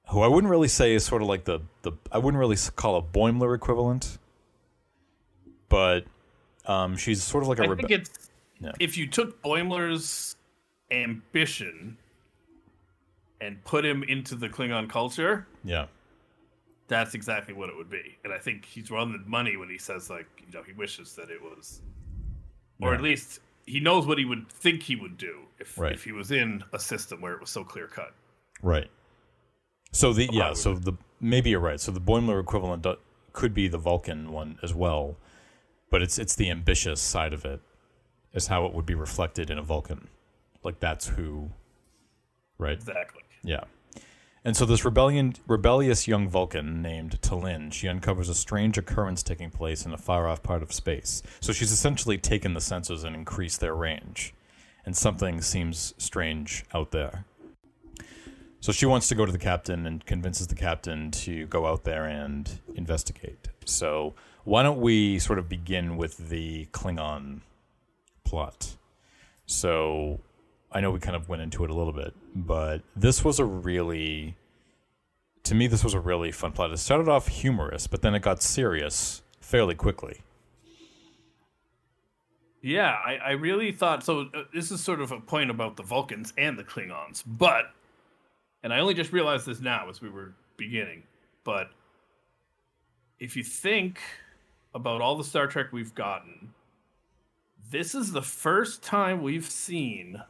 who 0.10 0.22
I 0.22 0.28
wouldn't 0.28 0.52
really 0.52 0.68
say 0.68 0.94
is 0.94 1.06
sort 1.06 1.22
of 1.22 1.28
like 1.28 1.46
the 1.46 1.62
the 1.84 1.92
I 2.12 2.18
wouldn't 2.18 2.40
really 2.40 2.58
call 2.76 2.96
a 2.98 3.02
Boimler 3.02 3.56
equivalent, 3.56 4.18
but 5.70 6.06
um, 6.66 6.96
she's 6.98 7.24
sort 7.24 7.44
of 7.44 7.50
like 7.50 7.60
a 7.60 7.64
I 7.64 7.68
rebe- 7.68 7.78
think 7.78 7.92
it's 7.92 8.30
Yeah. 8.60 8.72
if 8.80 8.98
you 8.98 9.08
took 9.08 9.42
Boimler's 9.42 10.36
ambition 10.92 11.98
and 13.42 13.64
put 13.66 13.84
him 13.86 14.04
into 14.04 14.36
the 14.36 14.48
Klingon 14.50 14.90
culture, 14.90 15.48
yeah 15.64 15.88
that's 16.90 17.16
exactly 17.16 17.54
what 17.54 17.70
it 17.70 17.76
would 17.76 17.90
be. 17.90 18.18
And 18.24 18.32
I 18.34 18.38
think 18.38 18.66
he's 18.66 18.92
on 18.92 19.14
the 19.14 19.18
money 19.26 19.56
when 19.58 19.70
he 19.70 19.78
says 19.78 20.10
like, 20.10 20.28
you 20.46 20.54
know, 20.54 20.62
he 20.64 20.74
wishes 20.74 21.16
that 21.16 21.30
it 21.32 21.42
was, 21.42 21.82
or 22.82 22.90
Yeah. 22.90 22.96
at 22.96 23.02
least 23.02 23.40
he 23.66 23.80
knows 23.80 24.06
what 24.06 24.18
he 24.20 24.26
would 24.26 24.48
think 24.52 24.84
he 24.84 24.96
would 24.98 25.18
do 25.18 25.40
if 25.60 25.78
Right. 25.78 25.94
if 25.94 26.04
he 26.04 26.12
was 26.12 26.32
in 26.32 26.64
a 26.74 26.78
system 26.80 27.22
where 27.22 27.34
it 27.34 27.40
was 27.40 27.50
so 27.50 27.64
clear 27.64 27.88
cut. 27.88 28.14
right. 28.62 28.90
So 29.94 30.12
the 30.12 30.28
yeah 30.32 30.54
so 30.54 30.74
the 30.74 30.94
maybe 31.22 31.52
you're 31.52 31.60
right. 31.60 31.80
So 31.80 31.92
the 31.92 32.02
Boimler 32.02 32.42
equivalent 32.42 32.84
do, 32.84 32.96
could 33.32 33.54
be 33.54 33.68
the 33.68 33.78
Vulcan 33.78 34.32
one 34.32 34.60
as 34.62 34.74
well, 34.74 35.16
but 35.90 36.02
it's 36.02 36.20
it's 36.20 36.36
the 36.36 36.50
ambitious 36.50 37.00
side 37.00 37.32
of 37.32 37.46
it 37.46 37.62
is 38.34 38.48
how 38.48 38.66
it 38.66 38.74
would 38.74 38.86
be 38.86 38.96
reflected 38.96 39.50
in 39.50 39.58
a 39.58 39.64
Vulcan. 39.64 40.10
Like 40.64 40.80
that's 40.80 41.08
who, 41.10 41.52
right? 42.58 42.74
Exactly. 42.74 43.22
Yeah. 43.44 43.64
And 44.46 44.58
so 44.58 44.66
this 44.66 44.84
rebellion, 44.84 45.36
rebellious 45.48 46.06
young 46.06 46.28
Vulcan 46.28 46.82
named 46.82 47.22
T'Lyn, 47.22 47.72
she 47.72 47.88
uncovers 47.88 48.28
a 48.28 48.36
strange 48.36 48.78
occurrence 48.78 49.24
taking 49.24 49.50
place 49.50 49.86
in 49.86 49.94
a 49.94 49.98
far-off 49.98 50.44
part 50.44 50.62
of 50.62 50.74
space. 50.74 51.24
So 51.40 51.54
she's 51.54 51.72
essentially 51.72 52.18
taken 52.18 52.54
the 52.54 52.60
sensors 52.60 53.06
and 53.06 53.16
increased 53.16 53.62
their 53.62 53.74
range, 53.74 54.34
and 54.86 54.98
something 54.98 55.42
seems 55.42 55.94
strange 55.98 56.66
out 56.74 56.92
there. 56.92 57.24
So 58.64 58.72
she 58.72 58.86
wants 58.86 59.10
to 59.10 59.16
go 59.16 59.26
to 59.26 59.32
the 59.34 59.38
captain 59.38 59.86
and 59.86 60.06
convinces 60.06 60.48
the 60.48 60.56
captain 60.56 61.12
to 61.12 61.48
go 61.48 61.66
out 61.66 61.84
there 61.84 62.06
and 62.06 62.50
investigate. 62.76 63.50
So 63.66 64.14
why 64.46 64.64
don't 64.64 64.80
we 64.80 65.20
sort 65.20 65.38
of 65.38 65.50
begin 65.50 65.98
with 65.98 66.30
the 66.30 66.68
Klingon 66.68 67.42
plot? 68.24 68.78
So 69.46 70.22
I 70.72 70.80
know 70.80 70.92
we 70.92 71.02
kind 71.02 71.18
of 71.18 71.28
went 71.28 71.42
into 71.42 71.66
it 71.66 71.72
a 71.72 71.74
little 71.74 71.92
bit, 71.92 72.14
but 72.34 72.84
this 72.96 73.26
was 73.26 73.38
a 73.38 73.44
really, 73.44 74.38
to 75.44 75.56
me, 75.56 75.68
this 75.68 75.84
was 75.84 75.94
a 75.94 76.00
really 76.00 76.32
fun 76.32 76.54
plot. 76.54 76.72
It 76.72 76.78
started 76.78 77.10
off 77.10 77.28
humorous, 77.28 77.88
but 77.88 78.02
then 78.02 78.16
it 78.16 78.22
got 78.22 78.42
serious 78.42 79.24
fairly 79.42 79.76
quickly. 79.76 80.22
Yeah, 82.62 82.98
I, 83.06 83.16
I 83.18 83.32
really 83.32 83.74
thought 83.74 84.06
so. 84.06 84.30
Uh, 84.34 84.44
this 84.54 84.72
is 84.72 84.82
sort 84.82 85.02
of 85.02 85.12
a 85.12 85.20
point 85.20 85.50
about 85.50 85.76
the 85.76 85.84
Vulcans 85.84 86.32
and 86.38 86.58
the 86.58 86.64
Klingons, 86.64 87.24
but, 87.28 87.74
and 88.64 88.74
I 88.74 88.80
only 88.80 88.94
just 88.94 89.12
realized 89.12 89.46
this 89.46 89.60
now 89.60 89.90
as 89.90 90.02
we 90.02 90.10
were 90.10 90.34
beginning, 90.58 91.04
but 91.44 91.70
if 93.20 93.36
you 93.36 93.44
think 93.44 94.00
about 94.74 95.02
all 95.02 95.16
the 95.16 95.24
Star 95.24 95.48
Trek 95.48 95.68
we've 95.72 95.94
gotten, 95.94 96.54
this 97.70 97.94
is 97.94 98.12
the 98.12 98.22
first 98.22 98.82
time 98.84 99.22
we've 99.22 99.50
seen 99.50 100.22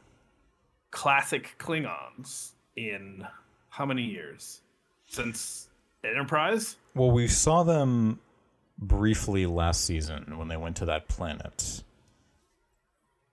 classic 0.90 1.56
Klingons 1.58 2.52
in 2.76 3.26
how 3.70 3.84
many 3.84 4.02
years? 4.02 4.60
Since 5.06 5.68
Enterprise? 6.04 6.76
Well, 6.94 7.10
we 7.10 7.28
saw 7.28 7.62
them 7.62 8.20
briefly 8.78 9.46
last 9.46 9.84
season 9.84 10.36
when 10.38 10.48
they 10.48 10.56
went 10.56 10.76
to 10.76 10.84
that 10.86 11.08
planet. 11.08 11.82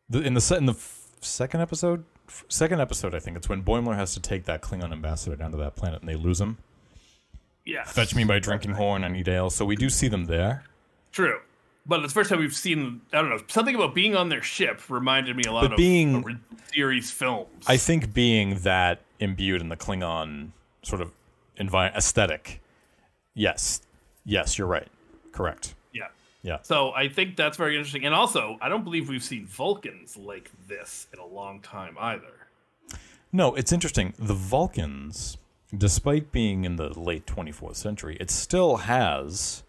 The, 0.09 0.21
in 0.21 0.33
the 0.33 0.55
in 0.57 0.65
the 0.65 0.73
f- 0.73 1.07
second 1.21 1.61
episode, 1.61 2.03
second 2.49 2.79
episode, 2.81 3.13
I 3.15 3.19
think 3.19 3.37
it's 3.37 3.49
when 3.49 3.63
Boimler 3.63 3.95
has 3.95 4.13
to 4.13 4.19
take 4.19 4.45
that 4.45 4.61
Klingon 4.61 4.91
ambassador 4.91 5.35
down 5.35 5.51
to 5.51 5.57
that 5.57 5.75
planet 5.75 6.01
and 6.01 6.09
they 6.09 6.15
lose 6.15 6.39
him. 6.41 6.57
Yeah. 7.65 7.83
Fetch 7.83 8.15
me 8.15 8.23
by 8.23 8.39
drinking 8.39 8.71
horn, 8.71 9.03
I 9.03 9.07
need 9.07 9.27
ale. 9.27 9.49
So 9.49 9.65
we 9.65 9.75
do 9.75 9.89
see 9.89 10.07
them 10.07 10.25
there. 10.25 10.63
True. 11.11 11.39
But 11.85 12.01
it's 12.03 12.13
the 12.13 12.19
first 12.19 12.29
time 12.29 12.39
we've 12.39 12.55
seen, 12.55 13.01
I 13.11 13.17
don't 13.21 13.29
know, 13.29 13.39
something 13.47 13.75
about 13.75 13.95
being 13.95 14.15
on 14.15 14.29
their 14.29 14.41
ship 14.43 14.87
reminded 14.89 15.35
me 15.35 15.43
a 15.47 15.51
lot 15.51 15.61
But 15.63 15.71
of 15.73 15.77
being- 15.77 16.39
series 16.73 17.09
films. 17.11 17.65
I 17.67 17.77
think 17.77 18.13
being 18.13 18.59
that 18.59 19.01
imbued 19.19 19.61
in 19.61 19.69
the 19.69 19.75
Klingon 19.77 20.49
sort 20.83 21.01
of 21.01 21.11
envi- 21.59 21.93
aesthetic, 21.95 22.61
yes, 23.33 23.81
yes, 24.25 24.57
you're 24.57 24.67
right, 24.67 24.87
correct, 25.31 25.73
yeah. 26.43 26.53
yeah. 26.53 26.57
So 26.63 26.91
I 26.91 27.07
think 27.09 27.35
that's 27.35 27.57
very 27.57 27.75
interesting. 27.75 28.05
And 28.05 28.13
also, 28.13 28.57
I 28.61 28.69
don't 28.69 28.83
believe 28.83 29.09
we've 29.09 29.23
seen 29.23 29.45
Vulcans 29.45 30.17
like 30.17 30.51
this 30.67 31.07
in 31.13 31.19
a 31.19 31.25
long 31.25 31.59
time 31.61 31.95
either. 31.99 32.47
No, 33.31 33.55
it's 33.55 33.71
interesting. 33.71 34.13
The 34.19 34.33
Vulcans, 34.33 35.37
despite 35.75 36.31
being 36.31 36.65
in 36.65 36.75
the 36.75 36.97
late 36.99 37.25
24th 37.25 37.75
century, 37.77 38.17
it 38.19 38.29
still 38.29 38.77
has. 38.77 39.63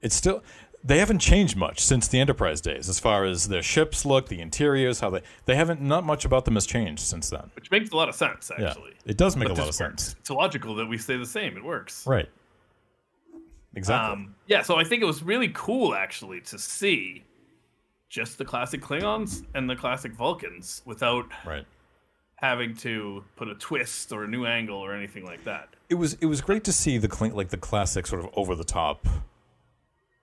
It's 0.00 0.14
still. 0.14 0.42
They 0.84 0.98
haven't 0.98 1.20
changed 1.20 1.56
much 1.56 1.78
since 1.78 2.08
the 2.08 2.18
Enterprise 2.18 2.60
days, 2.60 2.88
as 2.88 2.98
far 2.98 3.24
as 3.24 3.46
their 3.46 3.62
ships 3.62 4.04
look, 4.04 4.26
the 4.28 4.40
interiors, 4.40 4.98
how 4.98 5.10
they. 5.10 5.22
They 5.44 5.54
haven't. 5.54 5.80
Not 5.80 6.04
much 6.04 6.24
about 6.24 6.44
them 6.44 6.54
has 6.54 6.66
changed 6.66 7.02
since 7.04 7.30
then. 7.30 7.50
Which 7.54 7.70
makes 7.70 7.90
a 7.90 7.96
lot 7.96 8.08
of 8.08 8.16
sense, 8.16 8.50
Yeah, 8.58 8.70
actually. 8.70 8.94
it 9.06 9.16
does 9.16 9.36
make 9.36 9.46
But 9.48 9.52
a 9.58 9.60
lot 9.60 9.68
of 9.70 9.80
works. 9.80 10.02
sense. 10.02 10.16
It's 10.18 10.28
logical 10.30 10.74
that 10.74 10.86
we 10.86 10.98
stay 10.98 11.16
the 11.16 11.24
same. 11.24 11.56
It 11.56 11.64
works. 11.64 12.04
Right. 12.06 12.28
Exactly. 13.74 14.12
Um, 14.12 14.34
yeah, 14.46 14.62
so 14.62 14.76
I 14.76 14.84
think 14.84 15.02
it 15.02 15.06
was 15.06 15.22
really 15.22 15.50
cool 15.54 15.94
actually 15.94 16.40
to 16.42 16.58
see 16.58 17.24
just 18.08 18.36
the 18.38 18.44
classic 18.44 18.82
Klingons 18.82 19.44
and 19.54 19.68
the 19.68 19.76
classic 19.76 20.12
Vulcans 20.12 20.82
without 20.84 21.26
right. 21.46 21.64
having 22.36 22.76
to 22.76 23.24
put 23.36 23.48
a 23.48 23.54
twist 23.54 24.12
or 24.12 24.24
a 24.24 24.28
new 24.28 24.44
angle 24.44 24.76
or 24.76 24.94
anything 24.94 25.24
like 25.24 25.44
that. 25.44 25.70
It 25.88 25.94
was 25.94 26.14
it 26.14 26.26
was 26.26 26.40
great 26.40 26.64
to 26.64 26.72
see 26.72 26.98
the 26.98 27.08
cl- 27.14 27.34
like 27.34 27.48
the 27.48 27.56
classic 27.56 28.06
sort 28.06 28.22
of 28.22 28.30
over 28.34 28.54
the 28.54 28.64
top. 28.64 29.06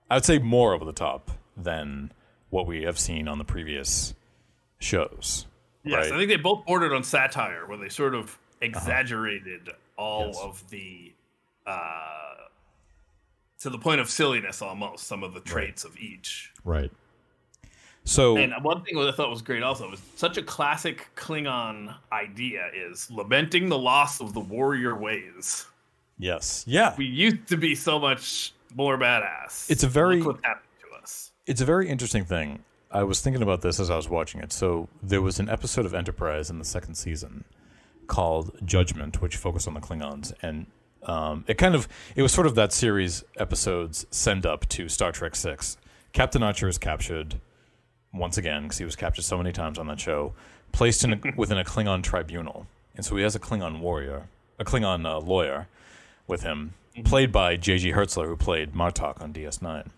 I 0.08 0.14
would 0.14 0.24
say 0.24 0.38
more 0.38 0.72
over 0.74 0.84
the 0.84 0.92
top 0.92 1.30
than 1.56 2.12
what 2.50 2.66
we 2.66 2.82
have 2.82 2.98
seen 2.98 3.28
on 3.28 3.38
the 3.38 3.44
previous 3.44 4.14
shows. 4.78 5.46
Yes, 5.84 5.96
right? 5.96 6.12
I 6.12 6.16
think 6.18 6.28
they 6.28 6.36
both 6.36 6.66
bordered 6.66 6.92
on 6.92 7.02
satire, 7.04 7.66
where 7.66 7.78
they 7.78 7.88
sort 7.88 8.14
of 8.14 8.38
exaggerated 8.60 9.70
all 9.96 10.26
Yes. 10.26 10.38
of 10.42 10.70
the, 10.70 11.12
uh, 11.66 12.29
to 13.60 13.70
the 13.70 13.78
point 13.78 14.00
of 14.00 14.08
silliness 14.10 14.62
almost, 14.62 15.06
some 15.06 15.22
of 15.22 15.34
the 15.34 15.40
traits 15.40 15.84
of 15.84 15.96
each. 15.98 16.50
Right. 16.64 16.90
So 18.04 18.36
And 18.38 18.52
one 18.62 18.82
thing 18.82 18.96
that 18.98 19.08
I 19.08 19.12
thought 19.12 19.28
was 19.30 19.42
great 19.42 19.62
also 19.62 19.90
was 19.90 20.00
such 20.16 20.38
a 20.38 20.42
classic 20.42 21.08
Klingon 21.16 21.94
idea 22.12 22.68
is 22.74 23.10
lamenting 23.10 23.68
the 23.68 23.78
loss 23.78 24.20
of 24.20 24.32
the 24.32 24.40
warrior 24.40 24.96
ways. 24.96 25.66
yes, 26.18 26.64
yeah, 26.66 26.94
We 26.96 27.04
used 27.06 27.46
to 27.48 27.56
be 27.56 27.74
so 27.74 27.98
much 27.98 28.52
more 28.74 28.96
badass. 28.98 29.70
It's 29.70 29.82
a 29.82 29.88
very- 29.88 30.22
Look 30.22 30.36
what 30.36 30.44
happened 30.44 30.64
to 30.80 31.02
us. 31.02 31.32
it's 31.46 31.60
a 31.60 31.64
very 31.66 31.88
interesting 31.88 32.24
thing. 32.24 32.64
I 32.90 33.02
was 33.04 33.20
thinking 33.20 33.42
about 33.42 33.60
this 33.60 33.78
as 33.78 33.90
I 33.90 33.96
was 33.96 34.08
watching 34.08 34.40
it. 34.40 34.50
So 34.52 34.88
there 35.02 35.22
was 35.22 35.38
an 35.38 35.48
episode 35.48 35.84
of 35.86 35.94
Enterprise 35.94 36.50
in 36.50 36.58
the 36.58 36.64
second 36.64 36.94
season 36.96 37.44
called 38.06 38.58
Judgment, 38.64 39.20
which 39.22 39.36
focused 39.36 39.68
on 39.68 39.74
the 39.74 39.80
Klingons, 39.80 40.32
and 40.42 40.66
um, 41.04 41.44
it 41.48 41.58
kind 41.58 41.74
of 41.74 41.88
it 42.14 42.22
was 42.22 42.32
sort 42.32 42.46
of 42.46 42.54
that 42.56 42.72
series 42.72 43.24
episodes 43.36 44.06
send 44.10 44.44
up 44.46 44.68
to 44.70 44.88
Star 44.88 45.12
Trek 45.12 45.34
Six. 45.34 45.76
Captain 46.12 46.42
Archer 46.42 46.68
is 46.68 46.78
captured 46.78 47.40
once 48.12 48.36
again 48.36 48.64
because 48.64 48.78
he 48.78 48.84
was 48.84 48.96
captured 48.96 49.22
so 49.22 49.38
many 49.38 49.52
times 49.52 49.78
on 49.78 49.86
that 49.86 50.00
show, 50.00 50.34
placed 50.72 51.04
in 51.04 51.12
a, 51.12 51.20
within 51.36 51.58
a 51.58 51.64
Klingon 51.64 52.02
tribunal, 52.02 52.66
and 52.96 53.04
so 53.04 53.16
he 53.16 53.22
has 53.22 53.34
a 53.34 53.40
Klingon 53.40 53.80
warrior, 53.80 54.28
a 54.58 54.64
Klingon 54.64 55.06
uh, 55.06 55.18
lawyer 55.18 55.68
with 56.26 56.42
him, 56.42 56.74
played 57.04 57.32
by 57.32 57.56
J.G. 57.56 57.92
Hertzler, 57.92 58.26
who 58.26 58.36
played 58.36 58.72
Martok 58.72 59.20
on 59.20 59.32
DS9. 59.32 59.88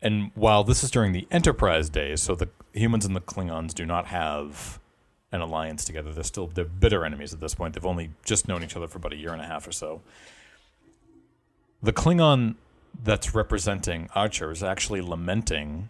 And 0.00 0.30
while 0.34 0.64
this 0.64 0.82
is 0.82 0.90
during 0.90 1.12
the 1.12 1.26
Enterprise 1.30 1.88
days, 1.90 2.22
so 2.22 2.34
the 2.34 2.48
humans 2.72 3.04
and 3.04 3.14
the 3.14 3.20
Klingons 3.20 3.74
do 3.74 3.84
not 3.84 4.06
have 4.06 4.78
an 5.34 5.40
alliance 5.40 5.84
together. 5.84 6.12
They're 6.12 6.24
still 6.24 6.46
they're 6.46 6.64
bitter 6.64 7.04
enemies 7.04 7.34
at 7.34 7.40
this 7.40 7.54
point. 7.54 7.74
They've 7.74 7.84
only 7.84 8.10
just 8.24 8.46
known 8.46 8.62
each 8.62 8.76
other 8.76 8.86
for 8.86 8.98
about 8.98 9.12
a 9.12 9.16
year 9.16 9.32
and 9.32 9.42
a 9.42 9.46
half 9.46 9.66
or 9.66 9.72
so. 9.72 10.00
The 11.82 11.92
Klingon 11.92 12.54
that's 13.02 13.34
representing 13.34 14.08
Archer 14.14 14.50
is 14.52 14.62
actually 14.62 15.00
lamenting 15.00 15.88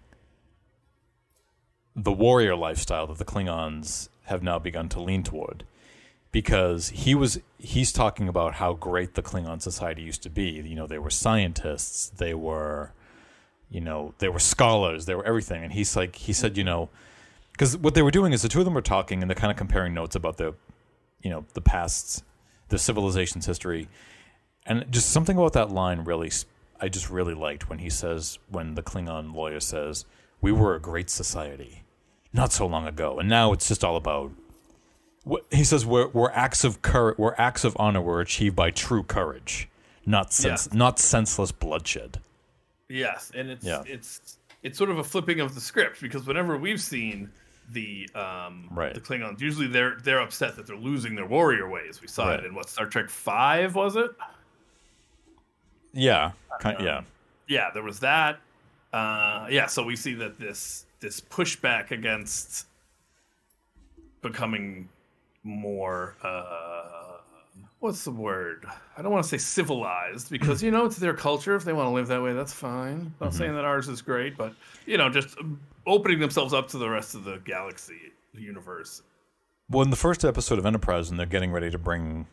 the 1.95 2.11
warrior 2.11 2.57
lifestyle 2.57 3.07
that 3.07 3.19
the 3.19 3.25
Klingons 3.25 4.09
have 4.25 4.43
now 4.43 4.59
begun 4.59 4.89
to 4.89 5.01
lean 5.01 5.23
toward. 5.23 5.65
Because 6.33 6.89
he 6.89 7.15
was 7.15 7.39
he's 7.59 7.93
talking 7.93 8.29
about 8.29 8.55
how 8.55 8.73
great 8.73 9.15
the 9.15 9.23
Klingon 9.23 9.63
society 9.63 10.03
used 10.03 10.23
to 10.25 10.31
be. 10.31 10.45
You 10.45 10.75
know, 10.75 10.87
they 10.87 10.99
were 10.99 11.11
scientists, 11.11 12.09
they 12.09 12.35
were 12.35 12.93
you 13.71 13.81
know, 13.81 14.15
they 14.19 14.29
were 14.29 14.39
scholars, 14.39 15.07
they 15.07 15.15
were 15.15 15.25
everything. 15.25 15.63
And 15.63 15.73
he's 15.73 15.97
like, 15.97 16.17
he 16.17 16.33
said, 16.33 16.57
you 16.57 16.65
know, 16.65 16.89
because 17.55 17.77
what 17.77 17.95
they 17.95 18.03
were 18.03 18.11
doing 18.11 18.33
is 18.33 18.43
the 18.43 18.49
two 18.49 18.59
of 18.59 18.65
them 18.65 18.75
were 18.75 18.83
talking 18.83 19.23
and 19.23 19.31
they're 19.31 19.35
kind 19.37 19.51
of 19.51 19.57
comparing 19.57 19.95
notes 19.95 20.15
about 20.17 20.37
the, 20.37 20.55
you 21.23 21.31
know, 21.31 21.45
the 21.55 21.61
past, 21.61 22.23
the 22.69 22.79
civilization's 22.79 23.47
history. 23.47 23.89
And 24.67 24.85
just 24.91 25.11
something 25.11 25.37
about 25.37 25.53
that 25.55 25.71
line 25.71 26.01
really, 26.05 26.31
I 26.81 26.89
just 26.89 27.11
really 27.11 27.35
liked 27.35 27.71
when 27.71 27.79
he 27.79 27.91
says, 27.91 28.39
when 28.49 28.75
the 28.75 28.83
Klingon 28.83 29.35
lawyer 29.35 29.61
says, 29.61 30.05
we 30.41 30.51
were 30.53 30.75
a 30.75 30.81
great 30.81 31.09
society 31.11 31.83
not 32.33 32.53
so 32.53 32.67
long 32.67 32.87
ago. 32.87 33.19
And 33.21 33.29
now 33.29 33.53
it's 33.53 33.69
just 33.69 33.85
all 33.85 33.97
about, 33.97 34.33
he 35.51 35.63
says, 35.65 35.87
we're, 35.87 36.09
we're 36.09 36.33
acts 36.33 36.65
of 36.65 36.83
courage, 36.83 37.17
we're 37.19 37.35
acts 37.39 37.65
of 37.65 37.77
honor 37.79 38.01
were 38.03 38.21
achieved 38.21 38.57
by 38.57 38.71
true 38.71 39.03
courage, 39.05 39.69
not 40.05 40.33
sense, 40.33 40.69
Yeah. 40.73 40.77
not 40.79 40.99
senseless 40.99 41.53
bloodshed. 41.53 42.21
Yes, 42.89 43.31
and 43.35 43.49
it's 43.51 43.65
Yeah. 43.65 43.83
it's 43.87 44.39
it's 44.63 44.77
sort 44.79 44.91
of 44.91 44.99
a 44.99 45.05
flipping 45.05 45.41
of 45.41 45.55
the 45.55 45.61
script 45.61 46.01
because 46.01 46.27
whenever 46.27 46.57
we've 46.59 46.81
seen 46.81 47.31
the 47.73 48.09
um 48.15 48.69
Right. 48.71 48.93
the 48.95 49.01
Klingons, 49.01 49.41
usually 49.41 49.67
they're 49.67 49.97
they're 50.03 50.21
upset 50.21 50.57
that 50.57 50.67
they're 50.67 50.77
losing 50.77 51.15
their 51.15 51.27
warrior 51.27 51.69
ways. 51.69 52.01
We 52.01 52.09
saw 52.09 52.29
Right. 52.29 52.41
it 52.41 52.47
in 52.47 52.55
what 52.55 52.69
Star 52.69 52.87
Trek 52.87 53.09
Five 53.11 53.75
was 53.75 53.97
it? 53.97 54.11
Yeah, 55.93 56.33
kind, 56.61 56.77
yeah. 56.81 57.03
Yeah, 57.47 57.71
there 57.73 57.83
was 57.83 58.01
that. 58.01 58.41
Uh, 58.93 59.47
yeah, 59.51 59.67
so 59.67 59.83
we 59.85 59.97
see 59.97 60.15
that 60.15 60.39
this 60.39 60.87
this 61.01 61.21
pushback 61.21 61.91
against 61.91 62.67
becoming 64.23 64.89
more 65.43 66.17
uh, 66.23 67.19
what's 67.81 68.05
the 68.05 68.11
word? 68.11 68.65
I 68.97 69.03
don't 69.03 69.13
want 69.13 69.25
to 69.25 69.29
say 69.29 69.37
civilized 69.39 70.31
because 70.31 70.63
you 70.63 70.71
know 70.71 70.87
it's 70.87 70.97
their 70.97 71.13
culture. 71.15 71.55
If 71.55 71.65
they 71.65 71.73
want 71.73 71.87
to 71.89 71.91
live 71.93 72.09
that 72.09 72.23
way, 72.23 72.33
that's 72.33 72.53
fine. 72.53 73.13
Not 73.21 73.35
saying 73.35 73.55
that 73.55 73.65
ours 73.65 73.89
is 73.89 74.01
great, 74.03 74.37
but 74.37 74.55
you 74.87 74.97
know, 74.97 75.09
just 75.11 75.37
opening 75.87 76.19
themselves 76.19 76.55
up 76.55 76.69
to 76.69 76.79
the 76.79 76.89
rest 76.89 77.15
of 77.15 77.25
the 77.25 77.41
galaxy, 77.45 78.13
the 78.35 78.43
universe. 78.43 79.03
Well, 79.71 79.83
in 79.83 79.91
the 79.91 79.97
first 79.97 80.25
episode 80.25 80.59
of 80.59 80.67
Enterprise, 80.67 81.09
when 81.09 81.17
they're 81.17 81.27
getting 81.27 81.53
ready 81.53 81.71
to 81.71 81.79
bring 81.79 82.27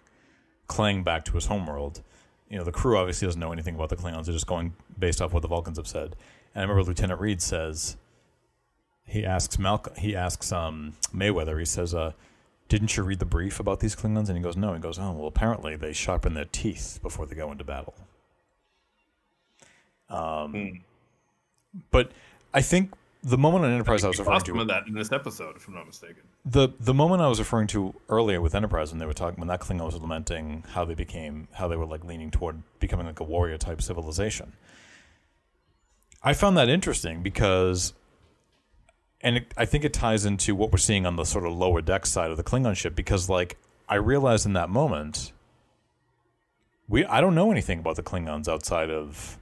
Klaang 0.68 1.04
back 1.04 1.24
to 1.26 1.34
his 1.34 1.46
homeworld, 1.46 2.02
you 2.50 2.58
know, 2.58 2.64
the 2.64 2.72
crew 2.72 2.98
obviously 2.98 3.28
doesn't 3.28 3.40
know 3.40 3.54
anything 3.54 3.76
about 3.76 3.90
the 3.90 3.96
Klingons. 3.96 4.26
They're 4.26 4.34
just 4.34 4.48
going 4.48 4.74
based 5.00 5.22
off 5.22 5.34
what 5.34 5.42
the 5.42 5.48
Vulcans 5.48 5.78
have 5.78 5.88
said. 5.88 6.16
And 6.54 6.62
I 6.62 6.62
remember 6.62 6.84
Lieutenant 6.84 7.22
Reed 7.22 7.42
says, 7.42 7.96
he 9.06 9.26
asks 9.26 9.58
Malcolm, 9.58 9.94
he 9.96 10.16
asks 10.16 10.52
um, 10.52 10.94
Mayweather, 11.16 11.58
he 11.58 11.66
says, 11.66 11.94
uh, 11.96 12.12
didn't 12.68 12.96
you 12.96 13.04
read 13.04 13.20
the 13.20 13.26
brief 13.26 13.60
about 13.60 13.80
these 13.80 13.96
Klingons? 13.96 14.28
And 14.28 14.38
he 14.38 14.44
goes, 14.44 14.56
no. 14.56 14.74
He 14.74 14.80
goes, 14.80 15.00
oh, 15.00 15.12
well, 15.12 15.28
apparently 15.28 15.76
they 15.76 15.94
sharpen 15.94 16.34
their 16.34 16.46
teeth 16.46 17.00
before 17.02 17.26
they 17.26 17.36
go 17.36 17.52
into 17.52 17.64
battle. 17.64 17.94
Um, 20.10 20.82
But 21.90 22.12
I 22.54 22.62
think 22.62 22.92
the 23.24 23.38
moment 23.38 23.66
on 23.66 23.72
Enterprise 23.72 24.04
I 24.04 24.08
was 24.08 24.20
referring 24.20 24.42
to 24.42 24.66
that 24.66 24.88
in 24.88 24.94
this 24.94 25.12
episode, 25.12 25.56
if 25.56 25.68
I'm 25.68 25.76
not 25.76 25.88
mistaken. 25.88 26.24
the 26.46 26.70
the 26.80 26.94
moment 26.94 27.22
I 27.22 27.28
was 27.28 27.40
referring 27.40 27.68
to 27.68 27.94
earlier 28.10 28.42
with 28.42 28.56
Enterprise 28.56 28.92
when 28.92 29.00
they 29.00 29.06
were 29.06 29.14
talking 29.14 29.40
when 29.40 29.48
that 29.48 29.62
Klingon 29.62 29.86
was 29.86 29.96
lamenting 29.96 30.64
how 30.70 30.86
they 30.86 30.96
became 30.96 31.48
how 31.54 31.68
they 31.68 31.76
were 31.76 31.86
like 31.86 32.04
leaning 32.04 32.32
toward 32.32 32.64
becoming 32.80 33.06
like 33.06 33.20
a 33.20 33.24
warrior 33.24 33.58
type 33.58 33.82
civilization. 33.82 34.54
I 36.24 36.34
found 36.34 36.58
that 36.58 36.70
interesting 36.70 37.22
because 37.24 37.94
and 39.24 39.38
it, 39.38 39.54
I 39.56 39.66
think 39.66 39.84
it 39.84 39.94
ties 39.94 40.26
into 40.26 40.56
what 40.56 40.72
we're 40.72 40.78
seeing 40.80 41.06
on 41.06 41.16
the 41.16 41.26
sort 41.26 41.46
of 41.46 41.54
lower 41.54 41.82
deck 41.82 42.06
side 42.06 42.32
of 42.32 42.38
the 42.38 42.44
Klingon 42.44 42.76
ship 42.76 42.96
because, 42.96 43.30
like, 43.30 43.58
I 43.88 43.96
realized 43.96 44.46
in 44.46 44.54
that 44.54 44.70
moment, 44.70 45.32
we 46.88 47.06
I 47.06 47.22
don't 47.22 47.36
know 47.36 47.52
anything 47.52 47.80
about 47.80 47.96
the 47.96 48.04
Klingons 48.04 48.48
outside 48.48 48.90
of 48.90 49.38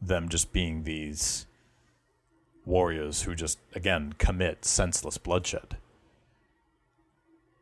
them 0.00 0.28
just 0.28 0.52
being 0.52 0.82
these 0.84 1.46
warriors 2.64 3.22
who 3.22 3.34
just 3.34 3.58
again 3.74 4.14
commit 4.18 4.64
senseless 4.64 5.18
bloodshed. 5.18 5.76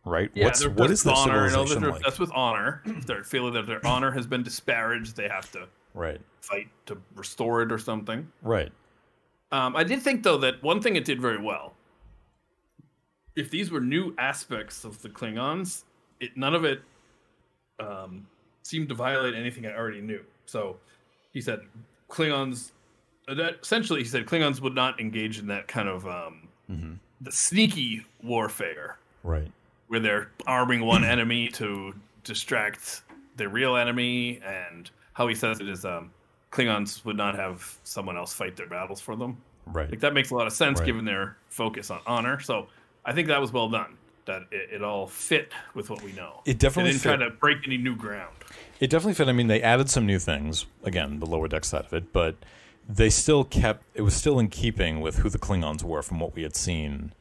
Right? 0.05 0.31
Yeah, 0.35 0.47
What's 0.47 0.67
what 0.67 0.91
is 0.91 1.03
their 1.03 1.15
honor. 1.15 1.49
Civilization 1.51 1.91
like? 1.91 2.03
That's 2.03 2.19
with 2.19 2.33
honor. 2.33 2.83
If 2.87 3.07
they're 3.07 3.25
feeling 3.25 3.53
that 3.55 3.67
their 3.67 3.85
honor 3.87 4.11
has 4.13 4.27
been 4.27 4.43
disparaged, 4.43 5.17
they 5.17 5.29
have 5.29 5.51
to 5.53 5.69
Right. 5.93 6.21
fight 6.41 6.69
to 6.87 6.97
restore 7.17 7.63
it 7.63 7.71
or 7.73 7.79
something. 7.79 8.31
Right. 8.43 8.73
Um, 9.53 9.75
I 9.77 9.85
did 9.85 10.01
think 10.03 10.23
though 10.23 10.39
that 10.39 10.63
one 10.63 10.81
thing 10.81 10.97
it 10.97 11.05
did 11.05 11.21
very 11.21 11.39
well. 11.39 11.75
If 13.37 13.51
these 13.51 13.71
were 13.71 13.81
new 13.81 14.15
aspects 14.19 14.85
of 14.85 15.03
the 15.03 15.09
Klingons, 15.09 15.85
it 16.19 16.37
none 16.37 16.55
of 16.55 16.65
it 16.65 16.83
um, 17.79 18.27
seemed 18.63 18.89
to 18.89 18.95
violate 18.95 19.35
anything 19.35 19.67
I 19.67 19.75
already 19.77 20.01
knew. 20.01 20.21
So 20.47 20.77
he 21.33 21.41
said 21.41 21.61
Klingons. 22.09 22.73
Uh, 23.31 23.35
That 23.35 23.59
essentially, 23.63 24.01
he 24.01 24.07
said 24.09 24.27
Klingons 24.27 24.61
would 24.61 24.75
not 24.75 25.01
engage 25.01 25.39
in 25.39 25.47
that 25.49 25.69
kind 25.69 25.89
of 25.89 26.07
um, 26.07 26.99
the 27.21 27.33
sneaky 27.33 28.05
warfare 28.23 28.97
Right. 29.23 29.51
where 29.89 30.01
they're 30.01 30.31
arming 30.47 30.81
one 30.85 31.05
enemy 31.17 31.49
to 31.49 31.95
distract 32.25 33.03
their 33.37 33.49
real 33.49 33.77
enemy, 33.77 34.41
and 34.45 34.91
how 35.15 35.27
he 35.29 35.35
says 35.35 35.61
it 35.61 35.69
is 35.69 35.85
um, 35.85 36.11
Klingons 36.53 37.05
would 37.05 37.17
not 37.17 37.35
have 37.37 37.79
someone 37.85 38.17
else 38.17 38.33
fight 38.35 38.57
their 38.57 38.67
battles 38.67 39.01
for 39.01 39.17
them. 39.17 39.37
Right. 39.67 39.91
Like 39.91 40.01
that 40.01 40.15
makes 40.15 40.31
a 40.31 40.35
lot 40.35 40.47
of 40.47 40.53
sense 40.53 40.79
Right. 40.81 40.87
given 40.87 41.05
their 41.05 41.37
focus 41.49 41.91
on 41.91 42.01
honor. 42.07 42.41
So 42.41 42.67
I 43.05 43.13
think 43.13 43.29
that 43.29 43.41
was 43.41 43.53
well 43.53 43.69
done. 43.69 43.97
That 44.27 44.43
it, 44.51 44.69
it 44.75 44.83
all 44.83 45.07
fit 45.07 45.53
with 45.75 45.91
what 45.91 46.03
we 46.03 46.13
know. 46.13 46.41
It 46.45 46.59
definitely 46.59 46.93
didn't 46.93 47.03
fit. 47.03 47.17
try 47.17 47.29
to 47.29 47.31
break 47.35 47.59
any 47.67 47.79
new 47.79 47.97
ground. 47.97 48.35
It 48.79 48.91
definitely 48.91 49.15
fit. 49.15 49.29
I 49.29 49.33
mean, 49.33 49.47
they 49.49 49.63
added 49.63 49.89
some 49.91 50.07
new 50.07 50.19
things. 50.19 50.67
Again, 50.85 51.19
the 51.21 51.27
lower 51.27 51.49
deck 51.49 51.65
side 51.65 51.85
of 51.87 51.93
it, 51.95 52.13
but 52.13 52.37
they 52.97 53.11
still 53.11 53.45
kept. 53.45 53.85
It 53.95 54.03
was 54.03 54.15
still 54.15 54.39
in 54.39 54.49
keeping 54.49 55.01
with 55.01 55.19
who 55.19 55.29
the 55.29 55.39
Klingons 55.39 55.83
were 55.83 56.03
from 56.03 56.19
what 56.19 56.35
we 56.35 56.43
had 56.43 56.57
seen 56.57 57.13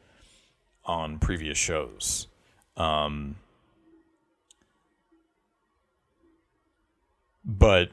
on 0.85 1.19
previous 1.19 1.57
shows. 1.57 2.27
Um, 2.77 3.35
but 7.45 7.89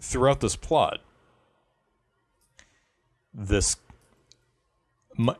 throughout 0.00 0.40
this 0.40 0.56
plot, 0.56 1.00
this 3.32 3.76
Ma- 5.16 5.36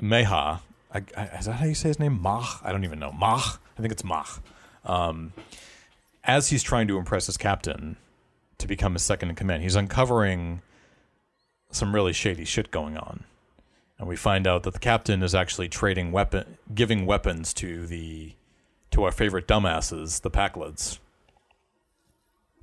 Meha, 0.00 0.60
I, 0.92 1.02
I, 1.16 1.24
is 1.38 1.46
that 1.46 1.52
how 1.52 1.66
you 1.66 1.74
say 1.74 1.88
his 1.88 1.98
name? 1.98 2.20
Mach? 2.20 2.60
I 2.64 2.72
don't 2.72 2.84
even 2.84 2.98
know. 2.98 3.12
Mach? 3.12 3.60
I 3.78 3.80
think 3.80 3.92
it's 3.92 4.04
Mach 4.04 4.42
as 6.26 6.48
he's 6.48 6.62
trying 6.62 6.88
to 6.88 6.98
impress 6.98 7.26
his 7.26 7.36
captain 7.36 7.96
to 8.58 8.66
become 8.66 8.94
his 8.94 9.02
second 9.02 9.30
in 9.30 9.36
command, 9.36 9.62
he's 9.62 9.76
uncovering 9.76 10.62
some 11.70 11.94
really 11.94 12.12
shady 12.12 12.44
shit 12.44 12.70
going 12.70 12.96
on. 12.96 13.24
And 13.98 14.08
we 14.08 14.16
find 14.16 14.46
out 14.46 14.62
that 14.64 14.74
the 14.74 14.78
captain 14.78 15.22
is 15.22 15.34
actually 15.34 15.68
trading 15.68 16.12
weapon 16.12 16.58
giving 16.74 17.06
weapons 17.06 17.54
to 17.54 17.86
the 17.86 18.34
to 18.90 19.04
our 19.04 19.12
favorite 19.12 19.46
dumbasses, 19.46 20.22
the 20.22 20.30
Pakleds. 20.30 20.98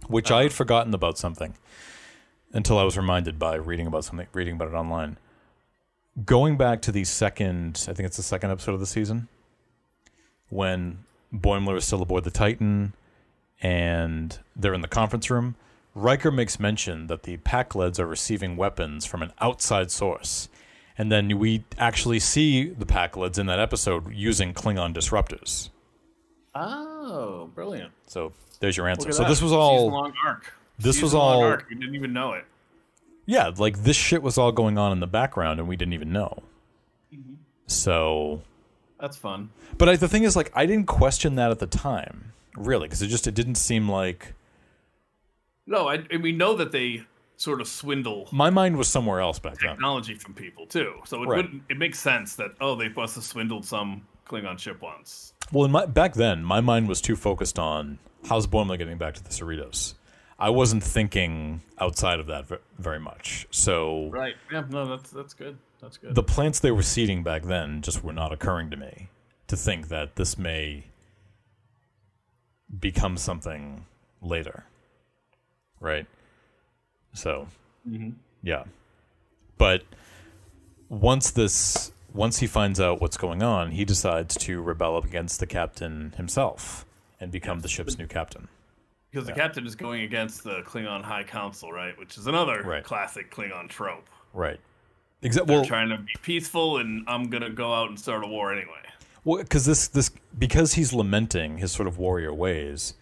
Which 0.07 0.31
I 0.31 0.43
had 0.43 0.53
forgotten 0.53 0.93
about 0.93 1.17
something 1.17 1.55
until 2.51 2.77
I 2.77 2.83
was 2.83 2.97
reminded 2.97 3.39
by 3.39 3.55
reading 3.55 3.87
about 3.87 4.05
something 4.05 4.27
reading 4.33 4.55
about 4.55 4.69
it 4.69 4.75
online. 4.75 5.17
Going 6.25 6.57
back 6.57 6.81
to 6.83 6.91
the 6.91 7.03
second 7.03 7.85
I 7.89 7.93
think 7.93 8.05
it's 8.05 8.17
the 8.17 8.23
second 8.23 8.51
episode 8.51 8.73
of 8.73 8.79
the 8.79 8.85
season 8.85 9.27
when 10.49 10.99
Boimler 11.33 11.77
is 11.77 11.85
still 11.85 12.01
aboard 12.01 12.25
the 12.25 12.31
Titan 12.31 12.93
and 13.61 14.37
they're 14.55 14.73
in 14.73 14.81
the 14.81 14.87
conference 14.87 15.31
room. 15.31 15.55
Riker 15.95 16.31
makes 16.31 16.59
mention 16.59 17.07
that 17.07 17.23
the 17.23 17.37
Pakleds 17.37 17.99
are 17.99 18.07
receiving 18.07 18.57
weapons 18.57 19.05
from 19.05 19.21
an 19.21 19.31
outside 19.39 19.91
source. 19.91 20.49
And 20.97 21.11
then 21.11 21.37
we 21.39 21.63
actually 21.77 22.19
see 22.19 22.65
the 22.65 22.85
Pakleds 22.85 23.37
in 23.39 23.45
that 23.47 23.59
episode 23.59 24.13
using 24.13 24.53
Klingon 24.53 24.93
disruptors. 24.93 25.69
Oh, 26.55 27.49
brilliant! 27.55 27.91
So 28.05 28.31
there's 28.59 28.77
your 28.77 28.87
answer. 28.87 29.11
So 29.11 29.23
that. 29.23 29.29
this 29.29 29.41
was 29.41 29.51
all 29.51 29.79
Season-long 29.87 30.13
arc. 30.25 30.53
this 30.77 31.01
was 31.01 31.13
all- 31.15 31.43
arc. 31.43 31.67
We 31.69 31.75
didn't 31.75 31.95
even 31.95 32.13
know 32.13 32.33
it. 32.33 32.45
Yeah, 33.25 33.51
like 33.57 33.83
this 33.83 33.95
shit 33.95 34.21
was 34.21 34.37
all 34.37 34.51
going 34.51 34.77
on 34.77 34.91
in 34.91 34.99
the 34.99 35.07
background 35.07 35.59
and 35.59 35.67
we 35.67 35.75
didn't 35.77 35.93
even 35.93 36.11
know. 36.11 36.43
Mm-hmm. 37.13 37.35
So 37.67 38.41
That's 38.99 39.15
fun. 39.17 39.49
but 39.77 39.87
I, 39.89 39.95
the 39.95 40.09
thing 40.09 40.23
is 40.23 40.35
like 40.35 40.51
I 40.53 40.65
didn't 40.65 40.87
question 40.87 41.35
that 41.35 41.49
at 41.49 41.59
the 41.59 41.65
time, 41.67 42.33
really, 42.55 42.87
because 42.87 43.01
it 43.01 43.07
just 43.07 43.25
it 43.25 43.33
didn't 43.33 43.55
seem 43.55 43.89
like 43.89 44.33
No, 45.65 45.87
I, 45.87 45.99
and 46.11 46.21
we 46.21 46.31
know 46.31 46.55
that 46.55 46.71
they 46.71 47.03
sort 47.37 47.59
of 47.61 47.67
swindle 47.67 48.29
my 48.31 48.49
mind 48.49 48.77
was 48.77 48.87
somewhere 48.87 49.19
else 49.19 49.39
back 49.39 49.57
then. 49.59 49.71
technology 49.71 50.13
from 50.15 50.33
people 50.33 50.65
too. 50.67 50.93
So 51.05 51.23
it 51.23 51.27
Right. 51.27 51.37
wouldn't. 51.37 51.63
It 51.69 51.77
makes 51.77 51.99
sense 51.99 52.35
that 52.35 52.51
oh, 52.61 52.75
they 52.75 52.89
must 52.89 53.15
have 53.15 53.23
swindled 53.23 53.65
some 53.65 54.05
Klingon 54.27 54.57
ship 54.59 54.81
once. 54.81 55.33
Well, 55.51 55.65
in 55.65 55.71
my, 55.71 55.85
back 55.85 56.13
then, 56.13 56.43
my 56.43 56.61
mind 56.61 56.87
was 56.87 57.01
too 57.01 57.15
focused 57.15 57.59
on 57.59 57.97
how's 58.29 58.47
Boimler 58.47 58.77
getting 58.77 58.97
back 58.97 59.13
to 59.15 59.23
the 59.23 59.29
Cerritos. 59.29 59.95
I 60.39 60.49
wasn't 60.49 60.83
thinking 60.83 61.61
outside 61.79 62.19
of 62.19 62.27
that 62.27 62.45
very 62.79 62.99
much. 62.99 63.47
So 63.51 64.09
Right. 64.09 64.35
Yeah. 64.51 64.63
No, 64.69 64.85
that's 64.85 65.09
that's 65.11 65.33
good. 65.33 65.57
That's 65.81 65.97
good. 65.97 66.15
the 66.15 66.23
plants 66.23 66.59
they 66.59 66.71
were 66.71 66.81
seeding 66.83 67.23
back 67.23 67.43
then 67.43 67.81
just 67.81 68.03
were 68.03 68.13
not 68.13 68.31
occurring 68.31 68.69
to 68.71 68.77
me 68.77 69.09
to 69.47 69.57
think 69.57 69.89
that 69.89 70.15
this 70.15 70.37
may 70.37 70.85
become 72.79 73.17
something 73.17 73.85
later. 74.21 74.65
Right? 75.83 76.07
So, 77.13 77.47
mm-hmm. 77.87 78.11
yeah. 78.41 78.63
But 79.57 79.83
once 80.89 81.29
this 81.31 81.91
once 82.13 82.39
he 82.39 82.47
finds 82.47 82.79
out 82.79 83.01
what's 83.01 83.17
going 83.17 83.43
on, 83.43 83.71
he 83.71 83.85
decides 83.85 84.35
to 84.37 84.61
rebel 84.61 84.95
up 84.95 85.03
against 85.05 85.39
the 85.39 85.47
captain 85.47 86.13
himself 86.17 86.85
and 87.19 87.31
become 87.31 87.59
the 87.61 87.67
ship's 87.67 87.97
new 87.97 88.07
captain. 88.07 88.47
because 89.11 89.27
the 89.27 89.33
captain 89.33 89.65
is 89.67 89.75
going 89.75 90.01
against 90.01 90.43
the 90.43 90.61
Klingon 90.63 91.03
High 91.03 91.23
Council, 91.23 91.71
right? 91.71 91.97
Which 91.99 92.17
is 92.17 92.25
another 92.27 92.63
Right. 92.63 92.83
classic 92.83 93.29
Klingon 93.29 93.69
trope. 93.69 94.07
Right. 94.33 94.59
Exactly. 95.21 95.47
They're 95.53 95.61
Well, 95.61 95.65
trying 95.67 95.89
to 95.89 95.97
be 95.97 96.13
peaceful, 96.23 96.77
and 96.79 97.03
I'm 97.07 97.29
gonna 97.29 97.49
go 97.51 97.73
out 97.73 97.89
and 97.89 97.99
start 97.99 98.23
a 98.23 98.27
war 98.27 98.51
anyway. 98.53 98.81
Well, 99.23 99.41
because 99.43 99.65
this 99.65 99.87
this 99.87 100.09
because 100.37 100.73
he's 100.73 100.93
lamenting 100.93 101.57
his 101.59 101.71
sort 101.71 101.87
of 101.87 101.97
warrior 101.97 102.33
ways, 102.33 102.93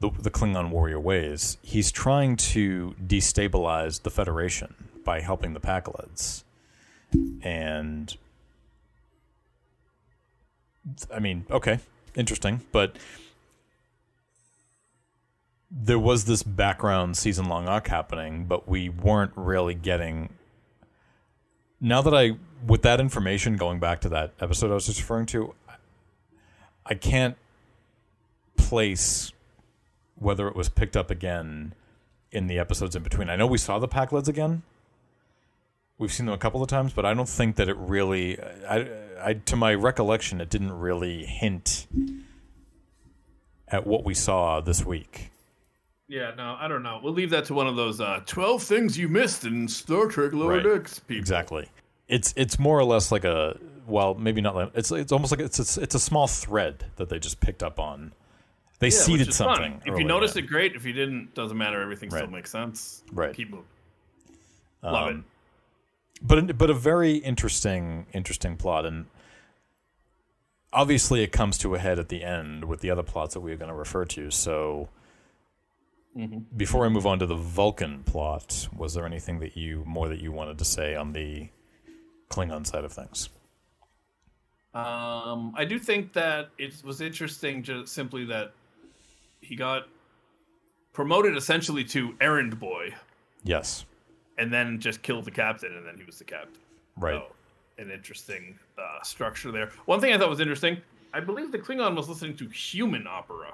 the 0.00 0.10
the 0.10 0.30
Klingon 0.30 0.70
warrior 0.70 1.00
ways. 1.00 1.58
He's 1.62 1.90
trying 1.90 2.36
to 2.36 2.94
destabilize 3.04 4.02
the 4.02 4.10
Federation 4.10 4.74
by 5.04 5.20
helping 5.20 5.54
the 5.54 5.60
Pakleds, 5.60 6.44
and 7.42 8.16
I 11.12 11.18
mean, 11.18 11.46
okay, 11.50 11.80
interesting, 12.14 12.62
but 12.72 12.96
there 15.70 15.98
was 15.98 16.24
this 16.24 16.42
background 16.42 17.16
season 17.16 17.44
long 17.46 17.68
arc 17.68 17.88
happening, 17.88 18.44
but 18.44 18.66
we 18.66 18.88
weren't 18.88 19.32
really 19.36 19.74
getting 19.74 20.30
now 21.80 22.02
that 22.02 22.14
I, 22.14 22.36
with 22.66 22.82
that 22.82 23.00
information, 23.00 23.56
going 23.56 23.78
back 23.78 24.00
to 24.00 24.08
that 24.10 24.32
episode 24.40 24.70
I 24.70 24.74
was 24.74 24.86
just 24.86 25.00
referring 25.00 25.26
to, 25.26 25.54
I 26.84 26.94
can't 26.94 27.36
place 28.56 29.32
whether 30.18 30.48
it 30.48 30.56
was 30.56 30.68
picked 30.68 30.96
up 30.96 31.10
again 31.10 31.74
in 32.30 32.46
the 32.46 32.58
episodes 32.58 32.94
in 32.96 33.02
between. 33.02 33.30
I 33.30 33.36
know 33.36 33.46
we 33.46 33.58
saw 33.58 33.78
the 33.78 33.88
Pakleds 33.88 34.28
again. 34.28 34.62
We've 35.98 36.12
seen 36.12 36.26
them 36.26 36.34
a 36.34 36.38
couple 36.38 36.62
of 36.62 36.68
times, 36.68 36.92
but 36.92 37.04
I 37.04 37.14
don't 37.14 37.28
think 37.28 37.56
that 37.56 37.68
it 37.68 37.76
really, 37.76 38.38
I, 38.40 38.88
I, 39.20 39.32
to 39.34 39.56
my 39.56 39.74
recollection, 39.74 40.40
it 40.40 40.48
didn't 40.48 40.72
really 40.72 41.24
hint 41.24 41.86
at 43.66 43.86
what 43.86 44.04
we 44.04 44.14
saw 44.14 44.60
this 44.60 44.84
week. 44.84 45.30
Yeah, 46.06 46.32
no, 46.36 46.56
I 46.58 46.68
don't 46.68 46.82
know. 46.82 47.00
We'll 47.02 47.12
leave 47.12 47.30
that 47.30 47.44
to 47.46 47.54
one 47.54 47.66
of 47.66 47.76
those 47.76 48.00
uh, 48.00 48.20
twelve 48.24 48.62
things 48.62 48.96
you 48.96 49.08
missed 49.08 49.44
in 49.44 49.68
Star 49.68 50.06
Trek 50.06 50.32
Lower 50.32 50.54
Right. 50.54 50.62
Decks. 50.64 51.00
People. 51.00 51.20
Exactly. 51.20 51.68
It's 52.06 52.32
it's 52.34 52.58
more 52.58 52.78
or 52.78 52.84
less 52.84 53.12
like 53.12 53.24
a 53.24 53.58
well, 53.86 54.14
maybe 54.14 54.40
not. 54.40 54.54
Like, 54.54 54.70
it's 54.74 54.90
it's 54.90 55.12
almost 55.12 55.32
like 55.32 55.40
it's 55.40 55.58
it's, 55.58 55.76
it's 55.76 55.94
a 55.94 55.98
small 56.00 56.26
thread 56.26 56.86
that 56.96 57.10
they 57.10 57.18
just 57.18 57.40
picked 57.40 57.62
up 57.62 57.78
on. 57.78 58.12
They 58.80 58.88
Yeah, 58.88 58.92
seeded 58.92 59.28
is 59.28 59.38
fun. 59.38 59.56
something. 59.56 59.82
If 59.86 59.98
you 59.98 60.04
noticed 60.04 60.36
it, 60.36 60.42
great. 60.42 60.74
If 60.76 60.84
you 60.84 60.92
didn't, 60.92 61.34
doesn't 61.34 61.58
matter. 61.58 61.80
Everything 61.82 62.10
still 62.10 62.28
makes 62.28 62.50
sense. 62.50 63.02
Right. 63.12 63.34
Keep 63.34 63.50
moving. 63.50 63.66
Love 64.82 65.08
Um, 65.08 65.24
but 66.22 66.56
but 66.58 66.70
a 66.70 66.74
very 66.74 67.16
interesting 67.16 68.06
interesting 68.12 68.56
plot, 68.56 68.86
and 68.86 69.06
obviously 70.72 71.22
it 71.22 71.32
comes 71.32 71.58
to 71.58 71.74
a 71.74 71.78
head 71.78 71.98
at 71.98 72.08
the 72.08 72.22
end 72.22 72.64
with 72.64 72.80
the 72.80 72.90
other 72.90 73.02
plots 73.02 73.34
that 73.34 73.40
we're 73.40 73.56
going 73.56 73.70
to 73.70 73.74
refer 73.74 74.04
to. 74.06 74.30
So. 74.30 74.88
Before 76.56 76.84
I 76.84 76.88
move 76.88 77.06
on 77.06 77.20
to 77.20 77.26
the 77.26 77.36
Vulcan 77.36 78.02
plot, 78.02 78.66
was 78.76 78.94
there 78.94 79.06
anything 79.06 79.38
that 79.38 79.56
you 79.56 79.84
more 79.86 80.08
that 80.08 80.18
you 80.18 80.32
wanted 80.32 80.58
to 80.58 80.64
say 80.64 80.96
on 80.96 81.12
the 81.12 81.48
Klingon 82.30 82.66
side 82.66 82.84
of 82.84 82.92
things. 82.92 83.28
Um, 84.74 85.54
I 85.56 85.64
do 85.64 85.78
think 85.78 86.12
that 86.12 86.50
it 86.58 86.74
was 86.84 87.00
interesting, 87.00 87.62
just 87.62 87.92
simply 87.92 88.24
that 88.26 88.52
he 89.48 89.56
got 89.56 89.88
promoted 90.92 91.36
essentially 91.36 91.84
to 91.84 92.14
errand 92.20 92.60
boy, 92.60 92.94
Yes, 93.44 93.86
and 94.36 94.52
then 94.52 94.78
just 94.78 95.02
killed 95.02 95.24
the 95.24 95.30
captain, 95.30 95.74
and 95.76 95.86
then 95.86 95.96
he 95.96 96.04
was 96.04 96.18
the 96.18 96.24
captain. 96.24 96.60
right. 96.96 97.14
So, 97.20 97.32
an 97.82 97.90
interesting 97.92 98.58
uh, 98.76 99.02
structure 99.04 99.50
there. 99.52 99.70
One 99.86 100.00
thing 100.00 100.12
I 100.12 100.18
thought 100.18 100.28
was 100.28 100.40
interesting, 100.40 100.78
I 101.14 101.20
believe 101.20 101.52
the 101.52 101.58
Klingon 101.58 101.94
was 101.96 102.08
listening 102.08 102.36
to 102.38 102.48
human 102.48 103.06
opera. 103.06 103.52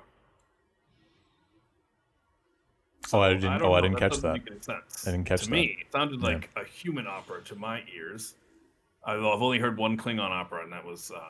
oh, 3.13 3.21
I 3.21 3.35
didn't. 3.35 3.59
don't 3.59 3.63
Oh, 3.63 3.75
I 3.75 3.83
didn't 3.83 3.99
catch 3.99 4.17
that. 4.19 4.37
any 4.37 4.61
sense. 4.61 5.07
I 5.07 5.11
didn't 5.11 5.27
catch 5.27 5.43
to 5.43 5.47
that. 5.51 5.53
me, 5.53 5.79
it 5.81 5.93
sounded 5.93 6.23
like 6.23 6.49
a 6.57 6.65
human 6.65 7.07
opera 7.07 7.43
to 7.45 7.55
my 7.55 7.83
ears. 7.95 8.35
I've 9.07 9.23
only 9.23 9.59
heard 9.59 9.77
one 9.77 9.99
Klingon 9.99 10.31
opera, 10.31 10.63
and 10.63 10.73
that 10.73 10.85
was 10.85 11.11
uh, 11.15 11.21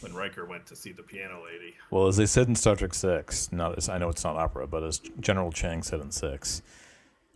when 0.00 0.14
Riker 0.14 0.46
went 0.46 0.66
to 0.66 0.76
see 0.76 0.92
the 0.92 1.02
piano 1.02 1.42
lady. 1.44 1.74
Well, 1.90 2.06
as 2.06 2.16
they 2.16 2.24
said 2.24 2.48
in 2.48 2.54
Star 2.54 2.74
Trek 2.74 2.94
Six, 2.94 3.52
not 3.52 3.76
as 3.76 3.88
I 3.88 3.98
know 3.98 4.08
it's 4.08 4.24
not 4.24 4.36
opera, 4.36 4.66
but 4.66 4.82
as 4.82 5.00
General 5.20 5.52
Chang 5.52 5.82
said 5.82 6.00
in 6.00 6.10
Six, 6.10 6.62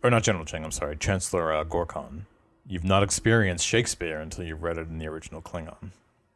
or 0.01 0.09
not 0.09 0.23
General 0.23 0.45
Chang, 0.45 0.63
I'm 0.63 0.71
sorry, 0.71 0.95
Chancellor 0.95 1.53
uh, 1.53 1.63
Gorkon, 1.63 2.21
you've 2.67 2.83
not 2.83 3.03
experienced 3.03 3.67
Shakespeare 3.67 4.19
until 4.19 4.45
you've 4.45 4.63
read 4.63 4.77
it 4.77 4.87
in 4.87 4.97
the 4.97 5.07
original 5.07 5.41
Klingon. 5.41 5.91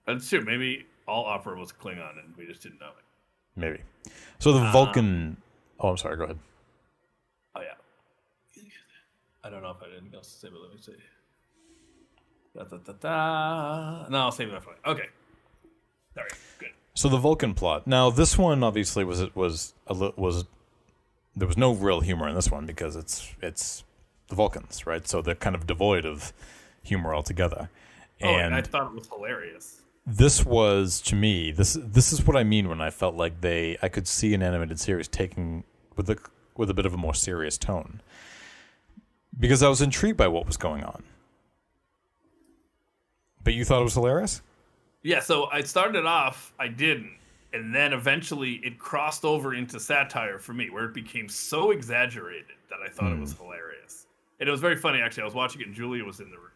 That's 0.05 0.29
true. 0.29 0.41
Maybe 0.41 0.85
all 1.07 1.25
opera 1.25 1.59
was 1.59 1.71
Klingon, 1.71 2.23
and 2.23 2.35
we 2.37 2.45
just 2.45 2.61
didn't 2.61 2.79
know 2.79 2.87
it. 2.87 3.03
Maybe. 3.55 3.79
So 4.39 4.53
the 4.53 4.71
Vulcan. 4.71 5.37
Oh, 5.79 5.89
I'm 5.89 5.97
sorry. 5.97 6.15
Go 6.15 6.25
ahead. 6.25 6.37
Oh 7.55 7.61
yeah. 7.61 8.63
I 9.43 9.49
don't 9.49 9.63
know 9.63 9.71
if 9.71 9.77
I 9.81 9.85
had 9.85 9.97
anything 9.97 10.15
else 10.15 10.31
to 10.33 10.39
say, 10.39 10.49
but 10.51 10.61
let 10.61 10.71
me 10.71 10.77
see. 10.79 10.93
Da, 12.57 12.63
da, 12.63 12.77
da, 12.77 12.93
da. 12.93 14.09
No, 14.09 14.17
I'll 14.17 14.31
save 14.31 14.49
that 14.51 14.63
for 14.63 14.71
later. 14.71 14.81
Okay. 14.87 15.09
All 16.17 16.23
right. 16.23 16.33
Good. 16.59 16.69
So 16.95 17.07
the 17.07 17.17
Vulcan 17.17 17.53
plot. 17.53 17.85
Now 17.85 18.09
this 18.09 18.35
one 18.37 18.63
obviously 18.63 19.03
was 19.03 19.21
it 19.21 19.35
was 19.35 19.75
a 19.85 19.93
was 19.93 20.45
there 21.35 21.47
was 21.47 21.57
no 21.57 21.73
real 21.73 21.99
humor 21.99 22.27
in 22.27 22.33
this 22.33 22.49
one 22.49 22.65
because 22.65 22.95
it's 22.95 23.31
it's 23.43 23.83
the 24.29 24.35
Vulcans, 24.35 24.87
right? 24.87 25.07
So 25.07 25.21
they're 25.21 25.35
kind 25.35 25.55
of 25.55 25.67
devoid 25.67 26.03
of 26.05 26.33
humor 26.81 27.13
altogether. 27.13 27.69
Oh, 28.23 28.27
and 28.27 28.47
And 28.47 28.55
I 28.55 28.61
thought 28.63 28.87
it 28.87 28.95
was 28.95 29.07
hilarious. 29.07 29.81
this 30.07 30.43
was 30.43 30.99
to 31.01 31.15
me 31.15 31.51
this 31.51 31.77
this 31.79 32.11
is 32.11 32.25
what 32.25 32.35
I 32.35 32.43
mean 32.43 32.67
when 32.69 32.81
I 32.81 32.89
felt 32.89 33.13
like 33.15 33.41
they 33.41 33.77
I 33.83 33.89
could 33.89 34.07
see 34.07 34.33
an 34.33 34.41
animated 34.41 34.79
series 34.79 35.07
taking 35.07 35.63
with 35.95 36.09
a 36.09 36.17
with 36.55 36.71
a 36.71 36.73
bit 36.73 36.87
of 36.87 36.93
a 36.95 36.97
more 36.97 37.13
serious 37.13 37.55
tone 37.59 38.01
because 39.39 39.61
I 39.61 39.69
was 39.69 39.79
intrigued 39.83 40.17
by 40.17 40.27
what 40.27 40.47
was 40.47 40.57
going 40.57 40.83
on. 40.83 41.03
But 43.47 43.53
you 43.53 43.63
thought 43.63 43.79
it 43.79 43.85
was 43.85 43.93
hilarious? 43.93 44.41
Yeah, 45.03 45.21
so 45.21 45.45
I 45.45 45.61
started 45.61 46.05
off, 46.05 46.51
I 46.59 46.67
didn't. 46.67 47.13
And 47.53 47.73
then 47.73 47.93
eventually 47.93 48.55
it 48.55 48.77
crossed 48.77 49.23
over 49.23 49.53
into 49.55 49.79
satire 49.79 50.37
for 50.37 50.51
me, 50.51 50.69
where 50.69 50.83
it 50.83 50.93
became 50.93 51.29
so 51.29 51.71
exaggerated 51.71 52.57
that 52.69 52.79
I 52.85 52.89
thought 52.89 53.13
it 53.13 53.17
was 53.17 53.31
hilarious. 53.31 54.07
And 54.41 54.49
it 54.49 54.51
was 54.51 54.59
very 54.59 54.75
funny, 54.75 54.99
actually. 54.99 55.21
I 55.21 55.25
was 55.27 55.33
watching 55.33 55.61
it, 55.61 55.67
and 55.67 55.73
Julia 55.73 56.03
was 56.03 56.19
in 56.19 56.29
the 56.29 56.35
room. 56.35 56.51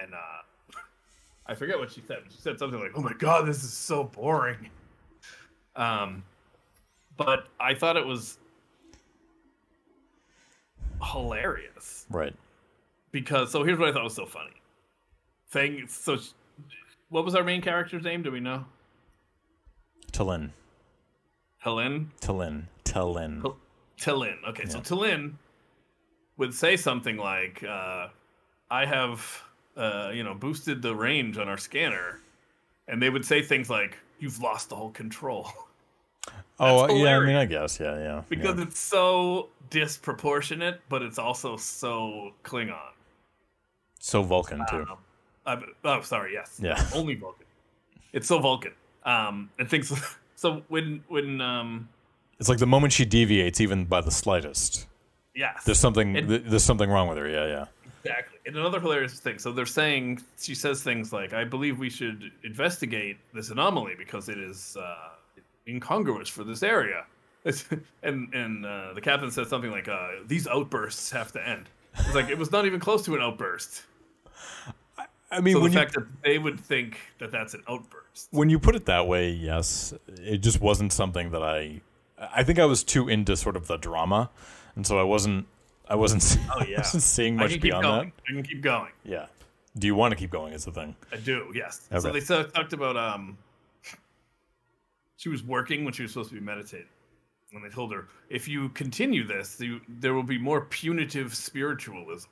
And 0.00 0.14
uh, 0.14 0.78
I 1.48 1.56
forget 1.56 1.76
what 1.76 1.90
she 1.90 2.04
said. 2.06 2.18
She 2.30 2.40
said 2.40 2.56
something 2.56 2.78
like, 2.78 2.92
oh 2.94 3.02
my 3.02 3.14
God, 3.18 3.44
this 3.44 3.64
is 3.64 3.72
so 3.72 4.04
boring. 4.04 4.70
Um, 5.74 6.22
but 7.16 7.48
I 7.58 7.74
thought 7.74 7.96
it 7.96 8.06
was 8.06 8.38
hilarious 11.02 12.06
Right. 12.10 12.32
because 13.10 13.50
so 13.50 13.64
here's 13.64 13.80
what 13.80 13.88
I 13.88 13.92
thought 13.92 14.04
was 14.04 14.14
so 14.14 14.24
funny. 14.24 14.52
Thing 15.50 15.86
so, 15.88 16.18
what 17.08 17.24
was 17.24 17.34
our 17.34 17.44
main 17.44 17.62
character's 17.62 18.04
name? 18.04 18.22
Do 18.22 18.30
we 18.30 18.40
know? 18.40 18.66
T'Lyn. 20.12 20.50
Helen 21.58 22.10
Talin. 22.20 22.64
T'Lyn. 22.84 23.40
Til- 23.42 23.56
Tillin. 23.98 24.36
Okay, 24.48 24.66
so 24.68 24.80
Tillin 24.80 25.34
would 26.36 26.54
say 26.54 26.76
something 26.76 27.16
like, 27.16 27.64
uh, 27.64 28.08
"I 28.70 28.86
have, 28.86 29.42
uh, 29.76 30.10
you 30.14 30.22
know, 30.22 30.34
boosted 30.34 30.82
the 30.82 30.94
range 30.94 31.36
on 31.36 31.48
our 31.48 31.56
scanner," 31.58 32.20
and 32.86 33.02
they 33.02 33.10
would 33.10 33.24
say 33.24 33.42
things 33.42 33.68
like, 33.68 33.98
"You've 34.20 34.40
lost 34.40 34.72
all 34.72 34.90
control," 34.90 35.50
Oh, 36.60 36.86
That's 36.86 36.98
yeah. 36.98 37.18
I 37.18 37.24
mean. 37.24 37.36
I 37.36 37.44
guess, 37.44 37.80
yeah, 37.80 37.96
yeah. 37.98 38.22
because 38.28 38.56
yeah. 38.58 38.64
it's 38.64 38.78
so 38.78 39.48
disproportionate, 39.70 40.80
but 40.88 41.02
it's 41.02 41.18
also 41.18 41.56
so 41.56 42.32
Klingon. 42.44 42.76
so 43.98 44.22
Vulcan 44.22 44.64
too. 44.70 44.86
Uh, 45.48 45.60
oh, 45.84 46.00
sorry. 46.02 46.32
Yes. 46.34 46.60
Yeah. 46.62 46.82
Only 46.94 47.14
Vulcan. 47.14 47.46
It's 48.12 48.28
so 48.28 48.38
Vulcan. 48.38 48.72
Um, 49.04 49.50
and 49.58 49.68
things. 49.68 49.92
So 50.38 50.62
when 50.68 51.02
when 51.08 51.40
um, 51.40 51.88
It's 52.38 52.48
like 52.48 52.58
the 52.58 52.66
moment 52.66 52.92
she 52.92 53.04
deviates, 53.04 53.60
even 53.60 53.86
by 53.86 54.00
the 54.00 54.12
slightest, 54.12 54.86
yes, 55.34 55.64
there's 55.64 55.80
something. 55.80 56.16
And- 56.16 56.28
th- 56.28 56.42
there's 56.46 56.62
something 56.62 56.88
wrong 56.88 57.08
with 57.08 57.18
her. 57.18 57.28
Yeah, 57.28 57.46
yeah. 57.46 57.64
exactly. 58.04 58.38
And 58.46 58.54
another 58.56 58.78
hilarious 58.78 59.18
thing. 59.18 59.40
So 59.40 59.50
they're 59.50 59.66
saying 59.66 60.22
she 60.38 60.54
says 60.54 60.84
things 60.84 61.12
like, 61.12 61.32
"I 61.32 61.42
believe 61.42 61.80
we 61.80 61.90
should 61.90 62.30
investigate 62.44 63.16
this 63.34 63.50
anomaly 63.50 63.94
because 63.98 64.28
it 64.28 64.38
is 64.38 64.76
uh, 64.80 65.08
incongruous 65.66 66.28
for 66.28 66.44
this 66.44 66.62
area." 66.62 67.04
and 68.04 68.32
and 68.32 68.64
uh, 68.64 68.92
the 68.94 69.00
captain 69.00 69.32
says 69.32 69.48
something 69.48 69.72
like, 69.72 69.88
uh, 69.88 70.22
"These 70.28 70.46
outbursts 70.46 71.10
have 71.10 71.32
to 71.32 71.40
end." 71.48 71.68
It's 71.98 72.14
like 72.14 72.28
it 72.28 72.38
was 72.38 72.52
not 72.52 72.64
even 72.64 72.78
close 72.78 73.04
to 73.06 73.16
an 73.16 73.22
outburst. 73.22 73.82
I 75.30 75.40
mean, 75.40 75.52
So 75.54 75.58
the 75.58 75.62
when 75.64 75.72
you 75.72 75.78
fact 75.78 75.94
that 75.94 76.06
they 76.24 76.38
would 76.38 76.58
think 76.58 76.98
that 77.18 77.30
that's 77.30 77.54
an 77.54 77.62
outburst. 77.68 78.28
when 78.30 78.48
you 78.50 78.58
put 78.58 78.74
it 78.74 78.86
that 78.86 79.06
way, 79.06 79.30
yes, 79.30 79.92
it 80.22 80.38
just 80.38 80.60
wasn't 80.60 80.92
something 80.92 81.30
that 81.30 81.42
I. 81.42 81.80
I 82.18 82.42
think 82.42 82.58
I 82.58 82.64
was 82.64 82.82
too 82.82 83.08
into 83.08 83.36
sort 83.36 83.54
of 83.56 83.66
the 83.68 83.76
drama, 83.76 84.30
and 84.74 84.86
so 84.86 84.98
I 84.98 85.02
wasn't. 85.04 85.46
I 85.88 85.94
wasn't. 85.94 86.36
Oh 86.54 86.64
yeah, 86.64 86.76
I 86.76 86.80
wasn't 86.80 87.02
seeing 87.02 87.36
much 87.36 87.52
can 87.52 87.60
beyond 87.60 87.82
going. 87.82 88.12
that. 88.16 88.22
I 88.28 88.32
can 88.34 88.42
keep 88.42 88.60
going. 88.62 88.92
Yeah. 89.04 89.26
Do 89.78 89.86
you 89.86 89.94
want 89.94 90.12
to 90.12 90.16
keep 90.16 90.30
going? 90.30 90.54
Is 90.54 90.64
the 90.64 90.72
thing. 90.72 90.96
I 91.12 91.16
do, 91.16 91.52
yes. 91.54 91.88
So 92.00 92.10
they 92.10 92.20
sa- 92.20 92.42
talked 92.44 92.72
about 92.72 92.96
um, 92.96 93.38
she 95.16 95.28
was 95.28 95.42
working 95.44 95.84
when 95.84 95.92
she 95.92 96.02
was 96.02 96.12
supposed 96.12 96.30
to 96.30 96.34
be 96.36 96.40
meditating, 96.40 96.86
and 97.52 97.64
they 97.64 97.68
told 97.68 97.92
her 97.92 98.08
if 98.30 98.48
you 98.48 98.70
continue 98.70 99.24
this, 99.26 99.60
you, 99.60 99.80
there 99.88 100.14
will 100.14 100.22
be 100.22 100.38
more 100.38 100.62
punitive 100.62 101.34
spiritualism. 101.34 102.28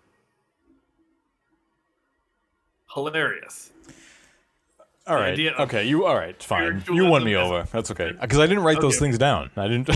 Hilarious. 2.92 3.72
All 5.06 5.14
right. 5.14 5.38
Okay. 5.38 5.84
You. 5.84 6.04
All 6.04 6.16
right. 6.16 6.40
Fine. 6.42 6.82
You 6.92 7.06
won 7.06 7.22
me 7.24 7.36
over. 7.36 7.66
That's 7.70 7.90
okay. 7.92 8.12
Because 8.20 8.38
I 8.38 8.46
didn't 8.46 8.64
write 8.64 8.80
those 8.80 8.98
things 8.98 9.18
down. 9.18 9.50
I 9.56 9.68
didn't. 9.68 9.90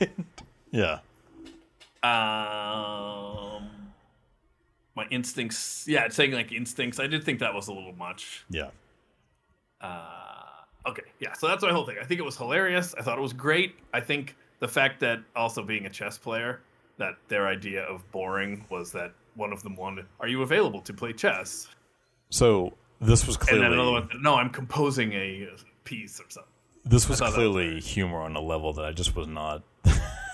yeah. 0.70 1.00
Um, 2.02 3.68
my 4.94 5.06
instincts, 5.10 5.84
yeah, 5.88 6.08
saying 6.08 6.32
like 6.32 6.52
instincts. 6.52 7.00
I 7.00 7.06
did 7.06 7.24
think 7.24 7.40
that 7.40 7.52
was 7.52 7.68
a 7.68 7.72
little 7.72 7.94
much. 7.94 8.44
Yeah. 8.48 8.70
Uh, 9.80 10.88
okay, 10.88 11.02
yeah. 11.20 11.32
So 11.34 11.48
that's 11.48 11.62
my 11.62 11.72
whole 11.72 11.84
thing. 11.84 11.96
I 12.00 12.04
think 12.04 12.20
it 12.20 12.24
was 12.24 12.36
hilarious. 12.36 12.94
I 12.98 13.02
thought 13.02 13.18
it 13.18 13.22
was 13.22 13.32
great. 13.32 13.74
I 13.92 14.00
think 14.00 14.36
the 14.60 14.68
fact 14.68 15.00
that 15.00 15.20
also 15.34 15.62
being 15.62 15.86
a 15.86 15.90
chess 15.90 16.16
player, 16.16 16.60
that 16.96 17.16
their 17.28 17.46
idea 17.46 17.82
of 17.82 18.10
boring 18.10 18.64
was 18.70 18.90
that 18.92 19.12
one 19.34 19.52
of 19.52 19.62
them 19.62 19.76
wanted, 19.76 20.06
"Are 20.20 20.28
you 20.28 20.42
available 20.42 20.80
to 20.80 20.94
play 20.94 21.12
chess?" 21.12 21.68
So 22.30 22.74
this 23.00 23.26
was 23.26 23.36
And 23.36 23.46
clearly. 23.48 23.62
then 23.64 23.72
another 23.72 23.90
one, 23.92 24.08
"No, 24.20 24.34
I'm 24.36 24.50
composing 24.50 25.12
a 25.12 25.48
uh, 25.52 25.56
piece 25.84 26.20
or 26.20 26.24
something." 26.28 26.50
This 26.84 27.08
was 27.08 27.18
that 27.18 27.26
was 27.26 27.34
clearly 27.34 27.80
humor 27.80 28.18
on 28.20 28.36
a 28.36 28.40
level 28.40 28.72
that 28.74 28.84
I 28.84 28.92
just 28.92 29.16
was 29.16 29.26
not. 29.26 29.62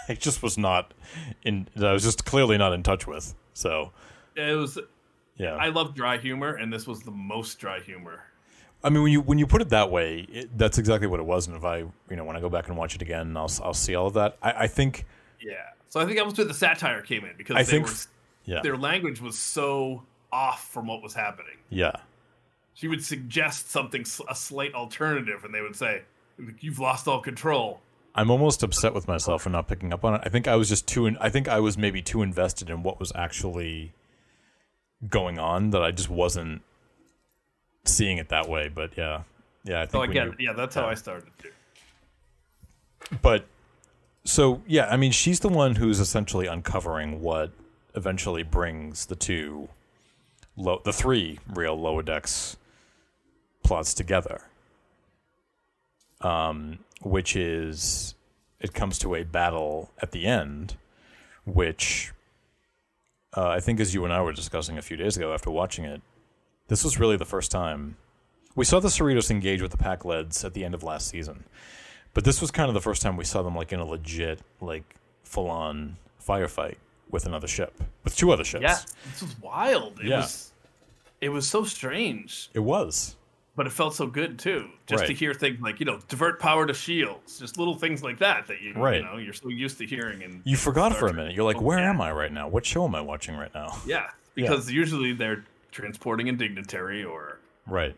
I 0.08 0.14
just 0.14 0.42
was 0.42 0.58
not 0.58 0.92
in. 1.44 1.68
That 1.76 1.88
I 1.90 1.92
was 1.92 2.02
just 2.02 2.24
clearly 2.24 2.58
not 2.58 2.72
in 2.72 2.82
touch 2.82 3.06
with. 3.06 3.34
So 3.54 3.92
It 4.36 4.56
was. 4.56 4.78
yeah. 5.36 5.54
I 5.56 5.68
love 5.68 5.94
dry 5.94 6.18
humor, 6.18 6.54
and 6.54 6.72
this 6.72 6.86
was 6.86 7.02
the 7.02 7.10
most 7.10 7.58
dry 7.58 7.80
humor. 7.80 8.24
I 8.84 8.90
mean, 8.90 9.02
when 9.04 9.12
you 9.12 9.20
when 9.20 9.38
you 9.38 9.46
put 9.46 9.62
it 9.62 9.68
that 9.68 9.90
way, 9.90 10.26
it, 10.30 10.58
that's 10.58 10.76
exactly 10.78 11.06
what 11.06 11.20
it 11.20 11.26
was. 11.26 11.46
And 11.46 11.56
if 11.56 11.64
I, 11.64 11.78
you 11.78 12.16
know, 12.16 12.24
when 12.24 12.36
I 12.36 12.40
go 12.40 12.48
back 12.48 12.68
and 12.68 12.76
watch 12.76 12.94
it 12.96 13.02
again, 13.02 13.36
I'll 13.36 13.50
I'll 13.62 13.74
see 13.74 13.94
all 13.94 14.08
of 14.08 14.14
that. 14.14 14.36
I, 14.42 14.64
I 14.64 14.66
think, 14.66 15.04
Yeah. 15.40 15.52
So 15.88 16.00
I 16.00 16.04
think 16.04 16.16
that 16.16 16.24
was 16.26 16.36
where 16.36 16.46
the 16.46 16.54
satire 16.54 17.00
came 17.02 17.24
in 17.24 17.36
because 17.36 17.54
I 17.56 17.62
they 17.62 17.70
think, 17.70 17.86
were, 17.86 17.92
yeah, 18.44 18.60
their 18.62 18.76
language 18.76 19.20
was 19.20 19.38
so 19.38 20.02
off 20.32 20.68
from 20.68 20.86
what 20.86 21.02
was 21.02 21.14
happening. 21.14 21.56
yeah, 21.68 21.92
She 22.74 22.88
would 22.88 23.04
suggest 23.04 23.70
something, 23.70 24.04
a 24.28 24.34
slight 24.34 24.74
alternative, 24.74 25.44
and 25.44 25.54
they 25.54 25.60
would 25.60 25.76
say, 25.76 26.02
"You've 26.60 26.78
lost 26.78 27.06
all 27.06 27.20
control." 27.20 27.80
I'm 28.14 28.30
almost 28.30 28.62
upset 28.62 28.92
with 28.94 29.06
myself 29.08 29.42
for 29.42 29.50
not 29.50 29.68
picking 29.68 29.92
up 29.92 30.04
on 30.04 30.14
it. 30.14 30.20
I 30.24 30.28
think 30.28 30.46
I 30.48 30.56
was 30.56 30.68
just 30.68 30.86
too. 30.88 31.06
In, 31.06 31.16
I 31.18 31.28
think 31.30 31.48
I 31.48 31.60
was 31.60 31.76
maybe 31.78 32.02
too 32.02 32.22
invested 32.22 32.68
in 32.70 32.82
what 32.82 32.98
was 32.98 33.12
actually 33.14 33.92
going 35.08 35.38
on 35.38 35.70
that 35.70 35.82
I 35.82 35.90
just 35.92 36.08
wasn't 36.10 36.62
seeing 37.84 38.18
it 38.18 38.28
that 38.30 38.48
way. 38.48 38.68
But 38.68 38.96
yeah, 38.96 39.22
yeah, 39.64 39.80
I 39.82 39.86
think. 39.86 39.92
So 39.92 40.10
again, 40.10 40.34
you- 40.38 40.46
yeah, 40.48 40.52
that's 40.54 40.74
how 40.74 40.86
I 40.86 40.94
started 40.94 41.30
too. 41.42 41.50
but 43.20 43.46
so 44.24 44.62
yeah, 44.66 44.86
I 44.88 44.96
mean, 44.96 45.12
she's 45.12 45.40
the 45.40 45.48
one 45.48 45.76
who's 45.76 46.00
essentially 46.00 46.46
uncovering 46.46 47.20
what 47.20 47.50
eventually 47.94 48.42
brings 48.42 49.06
the 49.06 49.16
two, 49.16 49.68
the 50.56 50.92
three 50.92 51.38
real 51.54 51.78
lower 51.78 52.02
decks 52.02 52.56
plots 53.62 53.94
together. 53.94 54.42
Um, 56.20 56.78
which 57.02 57.34
is 57.34 58.14
it 58.60 58.72
comes 58.72 58.98
to 59.00 59.16
a 59.16 59.24
battle 59.24 59.90
at 60.00 60.12
the 60.12 60.26
end, 60.26 60.76
which 61.44 62.12
uh, 63.36 63.48
I 63.48 63.58
think 63.58 63.80
as 63.80 63.92
you 63.92 64.04
and 64.04 64.12
I 64.12 64.22
were 64.22 64.32
discussing 64.32 64.78
a 64.78 64.82
few 64.82 64.96
days 64.96 65.16
ago 65.16 65.34
after 65.34 65.50
watching 65.50 65.84
it, 65.84 66.00
this 66.68 66.84
was 66.84 67.00
really 67.00 67.16
the 67.16 67.24
first 67.24 67.50
time 67.50 67.96
we 68.54 68.64
saw 68.64 68.80
the 68.80 68.88
Cerritos 68.88 69.30
engage 69.30 69.62
with 69.62 69.70
the 69.70 69.78
Pakleds 69.78 70.44
at 70.44 70.54
the 70.54 70.64
end 70.64 70.74
of 70.74 70.82
last 70.82 71.08
season, 71.08 71.44
but 72.14 72.24
this 72.24 72.40
was 72.40 72.50
kind 72.50 72.68
of 72.68 72.74
the 72.74 72.80
first 72.80 73.02
time 73.02 73.16
we 73.16 73.24
saw 73.24 73.42
them 73.42 73.56
like 73.56 73.72
in 73.72 73.80
a 73.80 73.84
legit, 73.84 74.40
like 74.60 74.96
full 75.24 75.48
on 75.48 75.96
firefight 76.24 76.76
with 77.12 77.24
another 77.26 77.46
ship, 77.46 77.72
with 78.02 78.16
two 78.16 78.32
other 78.32 78.42
ships. 78.44 78.62
Yeah, 78.62 78.78
this 79.10 79.22
was 79.22 79.40
wild. 79.40 80.00
It 80.00 80.06
Yeah. 80.06 80.16
was 80.22 80.48
it 81.20 81.28
was 81.28 81.46
so 81.48 81.62
strange, 81.62 82.50
It 82.52 82.58
was. 82.58 83.14
but 83.54 83.64
it 83.68 83.70
felt 83.70 83.94
so 83.94 84.08
good 84.08 84.40
too. 84.40 84.68
Just 84.88 85.06
to 85.06 85.12
hear 85.14 85.32
things 85.34 85.60
like 85.60 85.78
you 85.78 85.86
know 85.86 86.00
divert 86.08 86.40
power 86.40 86.66
to 86.66 86.74
shields, 86.74 87.38
just 87.38 87.56
little 87.58 87.76
things 87.76 88.02
like 88.02 88.18
that 88.18 88.48
that 88.48 88.60
you 88.60 88.72
Right. 88.74 88.96
you 88.96 89.04
know 89.04 89.18
you're 89.18 89.32
so 89.34 89.48
used 89.48 89.78
to 89.78 89.86
hearing. 89.86 90.22
And 90.24 90.42
You 90.44 90.56
forgot 90.56 90.96
for 90.96 91.06
a 91.06 91.12
minute. 91.14 91.34
You're 91.36 91.44
like, 91.44 91.58
Oh, 91.58 91.62
where 91.62 91.78
yeah. 91.78 91.90
am 91.90 92.00
I 92.00 92.10
right 92.10 92.32
now? 92.32 92.48
What 92.48 92.66
show 92.66 92.84
am 92.84 92.94
I 92.96 93.00
watching 93.02 93.36
right 93.36 93.54
now? 93.54 93.76
yeah, 93.86 94.10
because 94.34 94.68
usually 94.72 95.12
they're 95.12 95.44
transporting 95.70 96.28
a 96.28 96.32
dignitary 96.32 97.04
or 97.04 97.38
Right. 97.66 97.94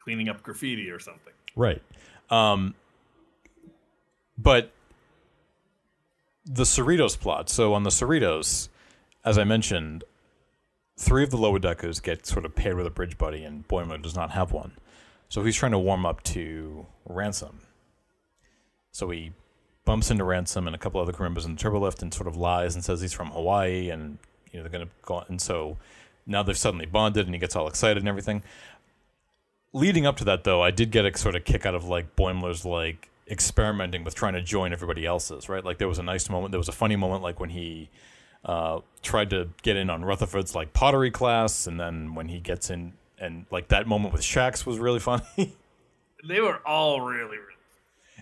cleaning 0.00 0.28
up 0.30 0.42
graffiti 0.42 0.90
or 0.90 0.98
something. 1.00 1.34
Right. 1.54 1.82
Um, 2.30 2.74
but 4.38 4.70
the 6.48 6.64
Cerritos 6.64 7.18
plot. 7.18 7.50
So 7.50 7.74
on 7.74 7.82
the 7.82 7.90
Cerritos, 7.90 8.68
as 9.24 9.36
I 9.36 9.44
mentioned, 9.44 10.04
three 10.96 11.22
of 11.22 11.30
the 11.30 11.36
lower 11.36 11.58
deckers 11.58 12.00
get 12.00 12.26
sort 12.26 12.44
of 12.44 12.56
paired 12.56 12.76
with 12.76 12.86
a 12.86 12.90
bridge 12.90 13.18
buddy, 13.18 13.44
and 13.44 13.68
Boimler 13.68 14.00
does 14.00 14.16
not 14.16 14.30
have 14.30 14.50
one. 14.50 14.72
So 15.28 15.42
he's 15.42 15.56
trying 15.56 15.72
to 15.72 15.78
warm 15.78 16.06
up 16.06 16.22
to 16.24 16.86
Ransom. 17.06 17.60
So 18.90 19.10
he 19.10 19.32
bumps 19.84 20.10
into 20.10 20.24
Ransom 20.24 20.66
and 20.66 20.74
a 20.74 20.78
couple 20.78 21.00
other 21.00 21.14
members 21.18 21.44
in 21.44 21.54
the 21.54 21.62
turbolift 21.62 22.02
and 22.02 22.12
sort 22.12 22.26
of 22.26 22.36
lies 22.36 22.74
and 22.74 22.82
says 22.82 23.00
he's 23.00 23.12
from 23.12 23.30
Hawaii 23.30 23.90
and 23.90 24.18
you 24.50 24.58
know 24.58 24.68
they're 24.68 24.80
to 24.80 24.88
go. 25.02 25.24
And 25.28 25.40
so 25.40 25.76
now 26.26 26.42
they've 26.42 26.56
suddenly 26.56 26.86
bonded, 26.86 27.26
and 27.26 27.34
he 27.34 27.38
gets 27.38 27.54
all 27.54 27.68
excited 27.68 27.98
and 27.98 28.08
everything 28.08 28.42
leading 29.72 30.06
up 30.06 30.16
to 30.16 30.24
that 30.24 30.44
though 30.44 30.62
i 30.62 30.70
did 30.70 30.90
get 30.90 31.04
a 31.04 31.16
sort 31.16 31.34
of 31.34 31.44
kick 31.44 31.66
out 31.66 31.74
of 31.74 31.84
like 31.84 32.16
boimler's 32.16 32.64
like 32.64 33.08
experimenting 33.30 34.04
with 34.04 34.14
trying 34.14 34.32
to 34.34 34.40
join 34.42 34.72
everybody 34.72 35.04
else's 35.04 35.48
right 35.48 35.64
like 35.64 35.78
there 35.78 35.88
was 35.88 35.98
a 35.98 36.02
nice 36.02 36.30
moment 36.30 36.50
there 36.50 36.58
was 36.58 36.68
a 36.68 36.72
funny 36.72 36.96
moment 36.96 37.22
like 37.22 37.38
when 37.40 37.50
he 37.50 37.88
uh, 38.44 38.80
tried 39.02 39.28
to 39.30 39.48
get 39.62 39.76
in 39.76 39.90
on 39.90 40.04
rutherford's 40.04 40.54
like 40.54 40.72
pottery 40.72 41.10
class 41.10 41.66
and 41.66 41.78
then 41.78 42.14
when 42.14 42.28
he 42.28 42.38
gets 42.40 42.70
in 42.70 42.92
and 43.18 43.44
like 43.50 43.68
that 43.68 43.86
moment 43.86 44.12
with 44.12 44.22
Shaxs 44.22 44.64
was 44.64 44.78
really 44.78 45.00
funny 45.00 45.22
They 46.28 46.40
were 46.40 46.58
all 46.66 47.00
really, 47.00 47.36
really 47.36 47.54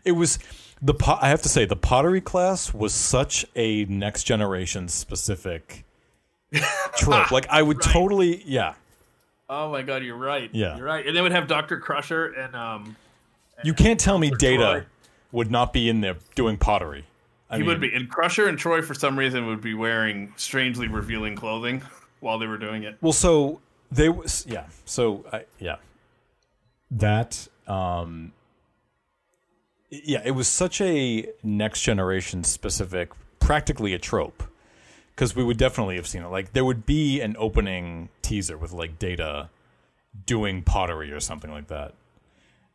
it 0.04 0.12
was 0.12 0.38
the 0.82 0.92
po- 0.94 1.18
i 1.20 1.28
have 1.28 1.42
to 1.42 1.48
say 1.48 1.64
the 1.64 1.76
pottery 1.76 2.20
class 2.20 2.72
was 2.74 2.92
such 2.92 3.46
a 3.54 3.84
next 3.86 4.24
generation 4.24 4.88
specific 4.88 5.84
trope 6.96 7.30
like 7.30 7.46
i 7.48 7.62
would 7.62 7.78
Right. 7.84 7.92
totally 7.92 8.42
yeah 8.46 8.74
Oh 9.48 9.70
my 9.70 9.82
god, 9.82 10.02
you're 10.02 10.16
right. 10.16 10.50
Yeah. 10.52 10.76
you're 10.76 10.84
right. 10.84 11.06
And 11.06 11.16
they 11.16 11.22
would 11.22 11.30
have 11.30 11.46
Doctor 11.46 11.78
Crusher 11.78 12.32
and 12.32 12.56
um, 12.56 12.96
you 13.62 13.74
can't 13.74 14.00
tell 14.00 14.18
me 14.18 14.30
data 14.32 14.86
would 15.36 15.50
not 15.50 15.72
be 15.72 15.88
in 15.88 16.00
there 16.00 16.16
doing 16.34 16.56
pottery 16.56 17.04
I 17.48 17.58
he 17.58 17.62
would 17.62 17.80
be. 17.80 17.94
And 17.94 18.08
Crusher 18.08 18.48
and 18.48 18.58
Troi, 18.58 18.82
for 18.82 18.94
some 18.94 19.18
reason, 19.18 19.46
would 19.46 19.60
be 19.60 19.74
wearing 19.74 20.32
strangely 20.36 20.88
revealing 20.88 21.36
clothing 21.36 21.82
while 22.20 22.38
they 22.38 22.46
were 22.46 22.58
doing 22.58 22.82
it. 22.82 22.96
Well, 23.00 23.12
so 23.12 23.60
they 23.90 24.08
was 24.08 24.44
yeah. 24.48 24.66
So 24.84 25.24
I, 25.32 25.44
yeah, 25.58 25.76
that 26.90 27.46
um, 27.68 28.32
yeah, 29.90 30.22
it 30.24 30.32
was 30.32 30.48
such 30.48 30.80
a 30.80 31.28
next 31.42 31.82
generation 31.82 32.42
specific, 32.42 33.10
practically 33.38 33.94
a 33.94 33.98
trope, 33.98 34.42
because 35.14 35.36
we 35.36 35.44
would 35.44 35.56
definitely 35.56 35.96
have 35.96 36.06
seen 36.08 36.22
it. 36.22 36.28
Like 36.28 36.52
there 36.52 36.64
would 36.64 36.84
be 36.84 37.20
an 37.20 37.36
opening 37.38 38.08
teaser 38.22 38.58
with 38.58 38.72
like 38.72 38.98
Data 38.98 39.50
doing 40.24 40.62
pottery 40.62 41.12
or 41.12 41.20
something 41.20 41.50
like 41.50 41.68
that. 41.68 41.94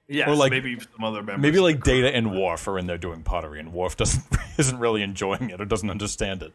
Yeah, 0.08 0.30
Or 0.30 0.36
like- 0.36 0.52
maybe 0.52 0.78
some 0.80 1.04
other 1.04 1.24
members. 1.24 1.42
Maybe 1.42 1.60
like. 1.60 1.84
Data 1.84 2.14
and 2.14 2.32
Worf 2.36 2.68
are 2.68 2.78
in 2.78 2.86
there 2.88 2.98
doing 2.98 3.24
pottery, 3.24 3.60
and 3.60 3.72
Worf 3.72 3.96
doesn't 3.98 4.24
isn't 4.58 4.78
really 4.80 5.02
enjoying 5.04 5.50
it 5.50 5.62
or 5.62 5.66
doesn't 5.66 5.90
understand 5.90 6.44
it. 6.44 6.54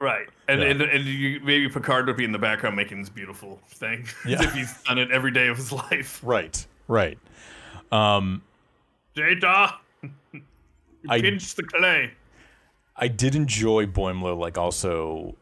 Right, 0.00 0.26
and 0.48 0.60
Yeah. 0.60 0.68
and, 0.68 0.82
and 0.82 1.04
you, 1.04 1.40
maybe 1.42 1.68
Picard 1.68 2.06
would 2.06 2.16
be 2.16 2.24
in 2.24 2.32
the 2.32 2.38
background 2.38 2.76
making 2.76 3.00
this 3.00 3.08
beautiful 3.08 3.60
thing, 3.68 4.06
Yeah. 4.26 4.38
as 4.40 4.44
if 4.46 4.52
he's 4.54 4.82
done 4.82 4.98
it 4.98 5.10
every 5.10 5.30
day 5.30 5.48
of 5.48 5.56
his 5.56 5.72
life. 5.90 6.20
Right, 6.22 6.66
right. 6.88 7.18
Um, 7.90 8.42
Data, 9.14 9.74
I- 11.08 11.20
pinch 11.20 11.54
the 11.54 11.62
clay. 11.62 12.12
I 12.96 13.08
did 13.08 13.34
enjoy 13.34 13.86
Boimler 13.86 14.38
like 14.38 14.56
also 14.56 15.34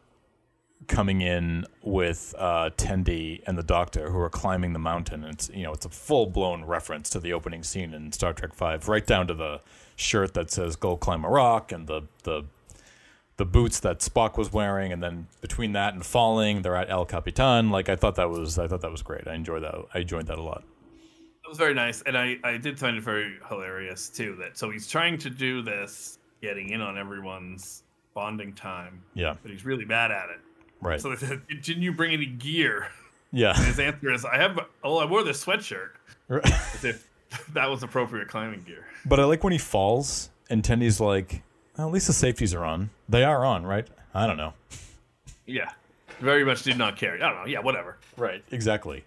coming 0.87 1.21
in 1.21 1.65
with 1.81 2.33
uh, 2.37 2.69
Tendi 2.77 3.41
and 3.47 3.57
the 3.57 3.63
Doctor 3.63 4.09
who 4.11 4.19
are 4.19 4.29
climbing 4.29 4.73
the 4.73 4.79
mountain. 4.79 5.23
And 5.23 5.33
it's 5.33 5.49
you 5.53 5.63
know 5.63 5.73
it's 5.73 5.85
a 5.85 5.89
full 5.89 6.25
blown 6.27 6.65
reference 6.65 7.09
to 7.11 7.19
the 7.19 7.33
opening 7.33 7.63
scene 7.63 7.93
in 7.93 8.11
Star 8.11 8.33
Trek 8.33 8.53
Five, 8.53 8.87
right 8.87 9.05
down 9.05 9.27
to 9.27 9.33
the 9.33 9.61
shirt 9.95 10.33
that 10.33 10.51
says 10.51 10.75
"Go 10.75 10.97
climb 10.97 11.23
a 11.25 11.29
rock" 11.29 11.71
and 11.71 11.87
the 11.87 12.03
the 12.23 12.43
the 13.37 13.45
boots 13.45 13.79
that 13.79 13.99
Spock 13.99 14.37
was 14.37 14.53
wearing, 14.53 14.91
and 14.93 15.01
then 15.01 15.27
between 15.41 15.71
that 15.73 15.95
and 15.95 16.05
falling, 16.05 16.61
they're 16.61 16.75
at 16.75 16.89
El 16.89 17.05
Capitan. 17.05 17.71
Like 17.71 17.89
I 17.89 17.95
thought 17.95 18.15
that 18.15 18.29
was 18.29 18.59
I 18.59 18.67
thought 18.67 18.81
that 18.81 18.91
was 18.91 19.01
great. 19.01 19.27
I 19.27 19.33
enjoyed 19.33 19.63
that. 19.63 19.75
I 19.93 19.99
enjoyed 19.99 20.27
that 20.27 20.37
a 20.37 20.43
lot. 20.43 20.63
It 21.43 21.49
was 21.49 21.57
very 21.57 21.73
nice, 21.73 22.01
and 22.03 22.17
I 22.17 22.37
I 22.43 22.57
did 22.57 22.79
find 22.79 22.95
it 22.97 23.03
very 23.03 23.37
hilarious 23.49 24.09
too. 24.09 24.35
That 24.39 24.57
so 24.57 24.69
he's 24.69 24.87
trying 24.87 25.17
to 25.19 25.29
do 25.29 25.61
this, 25.61 26.19
getting 26.41 26.69
in 26.69 26.81
on 26.81 26.97
everyone's 26.97 27.83
bonding 28.13 28.53
time, 28.53 29.01
Yeah. 29.15 29.33
but 29.41 29.49
he's 29.49 29.65
really 29.65 29.85
bad 29.85 30.11
at 30.11 30.29
it. 30.29 30.39
Right. 30.83 31.01
So 31.01 31.15
they 31.15 31.15
said, 31.27 31.41
"Didn't 31.47 31.83
you 31.83 31.93
bring 31.93 32.13
any 32.13 32.25
gear?" 32.25 32.87
yeah. 33.31 33.53
His 33.55 33.79
answer 33.79 34.13
is, 34.13 34.25
"I 34.25 34.37
have. 34.37 34.59
Oh, 34.83 34.97
I 34.97 35.05
wore 35.05 35.23
this 35.23 35.43
sweatshirt." 35.43 35.89
As 36.29 36.83
if 36.83 37.07
that 37.53 37.69
was 37.69 37.83
appropriate 37.83 38.27
climbing 38.27 38.61
gear. 38.61 38.85
But 39.05 39.19
I 39.19 39.25
like 39.25 39.43
when 39.43 39.53
he 39.53 39.59
falls 39.59 40.29
and 40.49 40.63
Tendi's 40.63 40.99
like, 40.99 41.41
well, 41.77 41.87
at 41.87 41.93
least 41.93 42.07
the 42.07 42.13
safeties 42.13 42.53
are 42.53 42.63
on. 42.63 42.89
They 43.09 43.23
are 43.23 43.45
on, 43.45 43.65
right? 43.65 43.87
I 44.13 44.27
don't 44.27 44.37
know. 44.37 44.53
Yeah, 45.45 45.71
very 46.19 46.45
much 46.45 46.63
did 46.63 46.77
not 46.77 46.97
care. 46.97 47.15
I 47.15 47.29
don't 47.29 47.35
know. 47.35 47.45
Yeah, 47.45 47.59
whatever. 47.59 47.97
Right. 48.17 48.43
Exactly. 48.51 49.03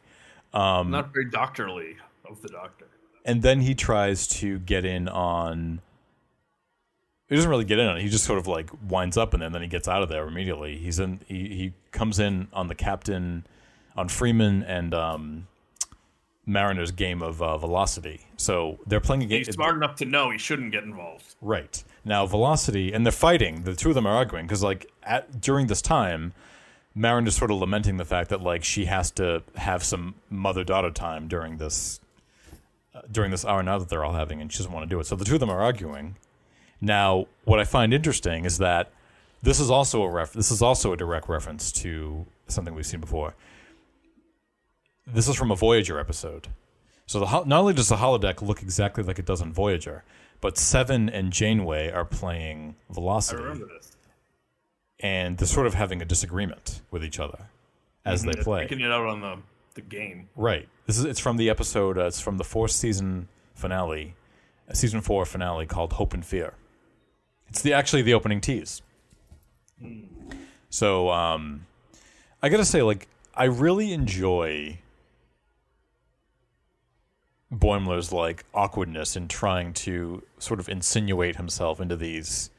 Um, 0.52 0.90
not 0.90 1.12
very 1.12 1.30
doctorly 1.30 1.96
of 2.28 2.42
the 2.42 2.48
doctor. 2.48 2.86
And 3.24 3.42
then 3.42 3.60
he 3.60 3.74
tries 3.74 4.26
to 4.28 4.58
get 4.60 4.84
in 4.84 5.08
on. 5.08 5.80
He 7.28 7.34
doesn't 7.34 7.50
really 7.50 7.64
get 7.64 7.78
in 7.78 7.86
on 7.86 7.96
it. 7.96 8.02
He 8.02 8.08
just 8.08 8.24
sort 8.24 8.38
of 8.38 8.46
like 8.46 8.70
winds 8.88 9.16
up 9.16 9.34
and 9.34 9.42
then, 9.42 9.52
then 9.52 9.62
he 9.62 9.68
gets 9.68 9.88
out 9.88 10.02
of 10.02 10.08
there 10.08 10.26
immediately. 10.26 10.78
He's 10.78 10.98
in. 11.00 11.20
He, 11.26 11.48
he 11.48 11.72
comes 11.90 12.18
in 12.20 12.48
on 12.52 12.68
the 12.68 12.74
captain, 12.74 13.46
on 13.96 14.08
Freeman 14.08 14.62
and 14.62 14.94
um, 14.94 15.48
Mariner's 16.46 16.92
game 16.92 17.22
of 17.22 17.42
uh, 17.42 17.58
velocity. 17.58 18.20
So 18.36 18.78
they're 18.86 19.00
playing 19.00 19.24
a 19.24 19.26
game. 19.26 19.44
He's 19.44 19.54
smart 19.54 19.74
enough 19.76 19.96
to 19.96 20.04
know 20.04 20.30
he 20.30 20.38
shouldn't 20.38 20.70
get 20.70 20.84
involved. 20.84 21.34
Right. 21.42 21.82
Now, 22.04 22.24
Velocity, 22.24 22.92
and 22.92 23.04
they're 23.04 23.12
fighting. 23.12 23.64
The 23.64 23.74
two 23.74 23.88
of 23.88 23.96
them 23.96 24.06
are 24.06 24.14
arguing 24.14 24.46
because, 24.46 24.62
like, 24.62 24.88
at, 25.02 25.40
during 25.40 25.66
this 25.66 25.82
time, 25.82 26.32
Marin 26.94 27.26
is 27.26 27.34
sort 27.34 27.50
of 27.50 27.58
lamenting 27.58 27.96
the 27.96 28.04
fact 28.04 28.30
that, 28.30 28.40
like, 28.40 28.62
she 28.62 28.84
has 28.84 29.10
to 29.12 29.42
have 29.56 29.82
some 29.82 30.14
mother 30.30 30.62
daughter 30.62 30.92
time 30.92 31.26
during 31.26 31.56
this 31.56 31.98
uh, 32.94 33.00
during 33.10 33.32
this 33.32 33.44
hour 33.44 33.62
now 33.62 33.78
that 33.78 33.88
they're 33.88 34.04
all 34.04 34.12
having, 34.12 34.40
and 34.40 34.52
she 34.52 34.58
doesn't 34.58 34.72
want 34.72 34.88
to 34.88 34.94
do 34.94 35.00
it. 35.00 35.06
So 35.06 35.16
the 35.16 35.24
two 35.24 35.34
of 35.34 35.40
them 35.40 35.50
are 35.50 35.60
arguing. 35.60 36.16
Now, 36.80 37.26
what 37.44 37.59
I 37.59 37.64
find 37.64 37.92
interesting 37.94 38.44
is 38.44 38.59
that 38.59 38.90
this 39.42 39.61
is 39.61 39.70
also 39.70 40.03
a 40.03 40.11
ref. 40.11 40.32
This 40.32 40.51
is 40.51 40.62
also 40.62 40.92
a 40.92 40.96
direct 40.96 41.28
reference 41.28 41.72
to 41.72 42.26
something 42.48 42.74
we've 42.74 42.86
seen 42.86 43.01
before. 43.01 43.34
This 45.07 45.28
is 45.28 45.36
from 45.36 45.51
a 45.51 45.57
Voyager 45.57 45.98
episode. 45.98 46.48
So 47.07 47.20
the, 47.20 47.26
not 47.44 47.61
only 47.61 47.72
does 47.74 47.88
the 47.88 47.96
holodeck 47.96 48.42
look 48.42 48.62
exactly 48.62 49.05
like 49.05 49.18
it 49.18 49.26
does 49.26 49.40
on 49.40 49.53
Voyager, 49.53 50.03
but 50.40 50.59
Seven 50.59 51.09
and 51.09 51.32
Janeway 51.32 51.90
are 51.90 52.05
playing 52.05 52.74
I 52.90 52.94
Velocity, 52.94 53.42
remember 53.42 53.66
this. 53.72 53.96
and 55.01 55.38
they're 55.38 55.46
sort 55.46 55.66
of 55.68 55.74
having 55.74 56.03
a 56.03 56.05
disagreement 56.05 56.80
with 56.90 57.05
each 57.05 57.20
other 57.20 57.48
as 58.05 58.22
they 58.22 58.32
They're 58.32 58.42
play. 58.42 58.62
Taking 58.62 58.80
it 58.80 58.90
out 58.90 59.07
on 59.07 59.20
the 59.20 59.36
the 59.74 59.80
game. 59.82 60.28
Right. 60.34 60.68
This 60.86 60.98
is 60.98 61.05
it's 61.05 61.20
from 61.20 61.36
the 61.36 61.48
episode. 61.51 61.96
Uh, 61.98 62.07
it's 62.07 62.20
from 62.20 62.38
the 62.38 62.44
fourth 62.44 62.70
season 62.72 63.28
finale, 63.55 64.14
uh, 64.68 64.74
season 64.74 65.01
four 65.03 65.24
finale 65.26 65.66
called 65.66 65.92
Hope 65.94 66.12
and 66.14 66.24
Fear. 66.24 66.55
It's 67.57 67.62
the 67.62 67.72
actually 67.72 68.02
the 68.02 68.12
opening 68.12 68.42
tease. 68.42 68.82
So 70.68 71.09
um, 71.09 71.64
I 72.42 72.50
gotta 72.50 72.66
say, 72.66 72.82
like, 72.82 73.09
I 73.34 73.44
really 73.44 73.94
enjoy 73.94 74.76
Boimler's 77.50 78.12
like 78.12 78.44
awkwardness 78.52 79.16
in 79.16 79.26
trying 79.28 79.72
to 79.72 80.22
sort 80.38 80.61
of 80.61 80.68
insinuate 80.68 81.36
himself 81.36 81.80
into 81.80 81.96
these 81.96 82.50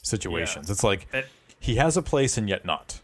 situations. 0.00 0.68
Yeah. 0.68 0.72
It's 0.72 0.82
like 0.84 1.08
And, 1.12 1.26
he 1.60 1.74
has 1.76 1.98
a 1.98 2.02
place 2.02 2.38
and 2.38 2.48
yet 2.48 2.64
not. 2.64 3.02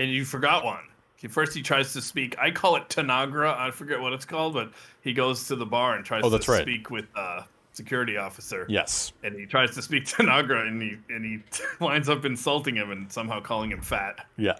and 0.00 0.10
you 0.10 0.24
forgot 0.24 0.64
one. 0.64 0.82
first 1.28 1.54
he 1.54 1.62
tries 1.62 1.92
to 1.92 2.02
speak. 2.02 2.36
I 2.36 2.50
call 2.50 2.74
it 2.74 2.88
Tanagra. 2.88 3.56
I 3.56 3.70
forget 3.70 4.00
what 4.00 4.12
it's 4.12 4.24
called, 4.24 4.54
but 4.54 4.72
he 5.02 5.12
goes 5.12 5.46
to 5.46 5.54
the 5.54 5.66
bar 5.66 5.94
and 5.94 6.04
tries 6.04 6.22
Oh, 6.24 6.36
to 6.36 6.50
right. 6.50 6.62
speak 6.62 6.90
with 6.90 7.06
uh, 7.14 7.42
security 7.74 8.16
officer. 8.16 8.64
Yes. 8.68 9.12
And 9.22 9.38
he 9.38 9.44
tries 9.46 9.74
to 9.74 9.82
speak 9.82 10.06
Tanagra, 10.06 10.62
and 10.66 10.80
he 10.80 10.96
and 11.10 11.24
he 11.24 11.40
winds 11.84 12.08
up 12.08 12.24
insulting 12.24 12.74
him 12.76 12.90
and 12.90 13.12
somehow 13.12 13.40
calling 13.40 13.70
him 13.70 13.82
fat 13.82 14.24
Yeah. 14.38 14.54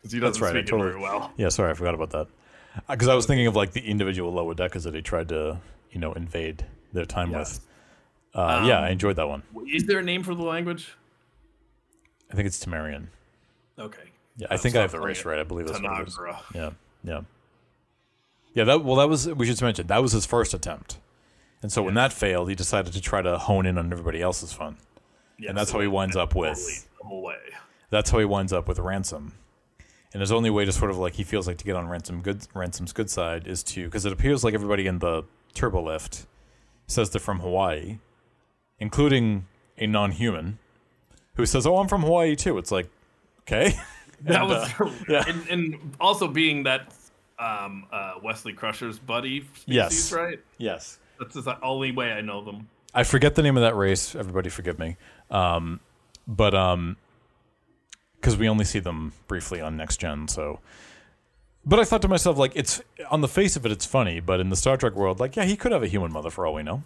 because 0.00 0.12
he 0.12 0.18
doesn't 0.20 0.42
right, 0.42 0.54
I 0.56 0.58
speak 0.60 0.66
totally- 0.70 0.90
very 0.90 1.00
well. 1.00 1.32
Yeah, 1.36 1.50
sorry, 1.50 1.70
I 1.70 1.74
forgot 1.74 1.94
about 1.94 2.10
that. 2.10 2.26
Because 2.90 3.08
I 3.08 3.14
was 3.14 3.24
thinking 3.26 3.46
of 3.46 3.54
like 3.56 3.72
the 3.72 3.80
individual 3.80 4.32
lower 4.32 4.52
deckers 4.54 4.84
that 4.84 4.94
he 4.94 5.00
tried 5.02 5.28
to, 5.30 5.58
you 5.92 6.00
know, 6.00 6.12
invade 6.12 6.66
their 6.92 7.06
time 7.06 7.30
Yes. 7.30 7.54
with. 7.54 7.66
Uh, 8.34 8.64
yeah, 8.66 8.78
Um, 8.78 8.84
I 8.84 8.90
enjoyed 8.90 9.16
that 9.16 9.28
one. 9.28 9.42
Is 9.72 9.84
there 9.86 9.98
a 9.98 10.02
name 10.02 10.22
for 10.22 10.34
the 10.34 10.42
language? 10.42 10.94
I 12.30 12.34
think 12.34 12.46
it's 12.46 12.62
Tamarian. 12.62 13.06
Okay. 13.78 14.02
Yeah, 14.36 14.48
I 14.50 14.58
think 14.58 14.76
I 14.76 14.82
have 14.82 14.92
the 14.92 15.00
race 15.00 15.24
right. 15.24 15.38
I 15.38 15.42
believe 15.42 15.66
that's 15.68 15.80
what 15.80 16.00
it 16.02 16.08
is. 16.08 16.16
Tanagra. 16.18 16.36
Yeah, 16.54 16.70
yeah, 17.02 17.20
yeah. 18.52 18.64
That 18.64 18.84
well, 18.84 18.96
that 18.96 19.08
was 19.08 19.26
we 19.26 19.46
should 19.46 19.60
mention 19.62 19.86
that 19.86 20.02
was 20.02 20.12
his 20.12 20.26
first 20.26 20.52
attempt, 20.52 20.98
and 21.62 21.70
so 21.72 21.82
when 21.82 21.94
that 21.94 22.12
failed, 22.12 22.48
he 22.48 22.54
decided 22.54 22.92
to 22.92 23.00
try 23.00 23.22
to 23.22 23.38
hone 23.38 23.66
in 23.66 23.78
on 23.78 23.92
everybody 23.92 24.20
else's 24.22 24.52
fun. 24.52 24.76
Yes, 25.38 25.48
And 25.50 25.58
that's 25.58 25.70
it 25.70 25.74
how 25.74 25.80
he 25.80 25.86
winds 25.88 26.16
up 26.16 26.34
with- 26.34 26.56
totally 26.58 26.74
the 27.00 27.06
whole 27.06 27.22
way. 27.22 27.36
That's 27.90 28.10
how 28.10 28.18
he 28.18 28.24
winds 28.24 28.52
up 28.52 28.66
with 28.68 28.78
ransom. 28.78 29.34
And 30.12 30.20
his 30.20 30.32
only 30.32 30.48
way 30.50 30.64
to 30.64 30.72
sort 30.72 30.90
of 30.90 30.96
like 30.98 31.14
he 31.14 31.24
feels 31.24 31.46
like 31.46 31.58
to 31.58 31.64
get 31.64 31.76
on 31.76 31.88
ransom 31.88 32.22
good 32.22 32.46
ransom's 32.54 32.92
good 32.92 33.10
side 33.10 33.46
is 33.46 33.62
to 33.64 33.84
because 33.84 34.06
it 34.06 34.12
appears 34.12 34.42
like 34.44 34.54
everybody 34.54 34.86
in 34.86 34.98
the 35.00 35.24
turbo 35.54 35.82
lift 35.82 36.26
says 36.86 37.10
they're 37.10 37.20
from 37.20 37.40
Hawaii, 37.40 37.98
including 38.78 39.46
a 39.78 39.86
non-human 39.86 40.58
who 41.34 41.44
says, 41.44 41.66
"Oh, 41.66 41.76
I'm 41.78 41.88
from 41.88 42.02
Hawaii 42.02 42.34
too." 42.36 42.56
It's 42.58 42.70
like, 42.72 42.88
okay, 43.42 43.74
That 44.22 44.46
was, 44.46 44.72
uh, 44.80 44.90
yeah. 45.08 45.24
and, 45.28 45.46
and 45.48 45.96
also 46.00 46.28
being 46.28 46.62
that 46.62 46.94
um, 47.38 47.84
uh, 47.92 48.14
Wesley 48.22 48.54
Crusher's 48.54 48.98
buddy 48.98 49.42
species, 49.54 49.64
Yes. 49.66 50.12
right? 50.12 50.40
yes. 50.56 50.98
That's 51.18 51.34
the 51.34 51.58
only 51.62 51.92
way 51.92 52.12
I 52.12 52.20
know 52.20 52.42
them. 52.44 52.68
I 52.94 53.04
forget 53.04 53.34
the 53.34 53.42
name 53.42 53.56
of 53.56 53.62
that 53.62 53.76
race. 53.76 54.14
Everybody, 54.14 54.48
forgive 54.48 54.78
me. 54.78 54.96
Um, 55.30 55.80
but 56.26 56.54
um, 56.54 56.96
because 58.16 58.36
we 58.36 58.48
only 58.48 58.64
see 58.64 58.78
them 58.78 59.12
briefly 59.28 59.60
on 59.60 59.76
next 59.76 59.98
gen, 59.98 60.28
so. 60.28 60.60
But 61.64 61.80
I 61.80 61.84
thought 61.84 62.02
to 62.02 62.08
myself, 62.08 62.38
like, 62.38 62.52
it's 62.54 62.80
on 63.10 63.20
the 63.22 63.28
face 63.28 63.56
of 63.56 63.66
it, 63.66 63.72
it's 63.72 63.84
funny. 63.84 64.20
But 64.20 64.40
in 64.40 64.50
the 64.50 64.56
Star 64.56 64.76
Trek 64.76 64.94
world, 64.94 65.18
like, 65.18 65.34
yeah, 65.36 65.44
he 65.44 65.56
could 65.56 65.72
have 65.72 65.82
a 65.82 65.88
human 65.88 66.12
mother 66.12 66.30
for 66.30 66.46
all 66.46 66.54
we 66.54 66.62
know. 66.62 66.84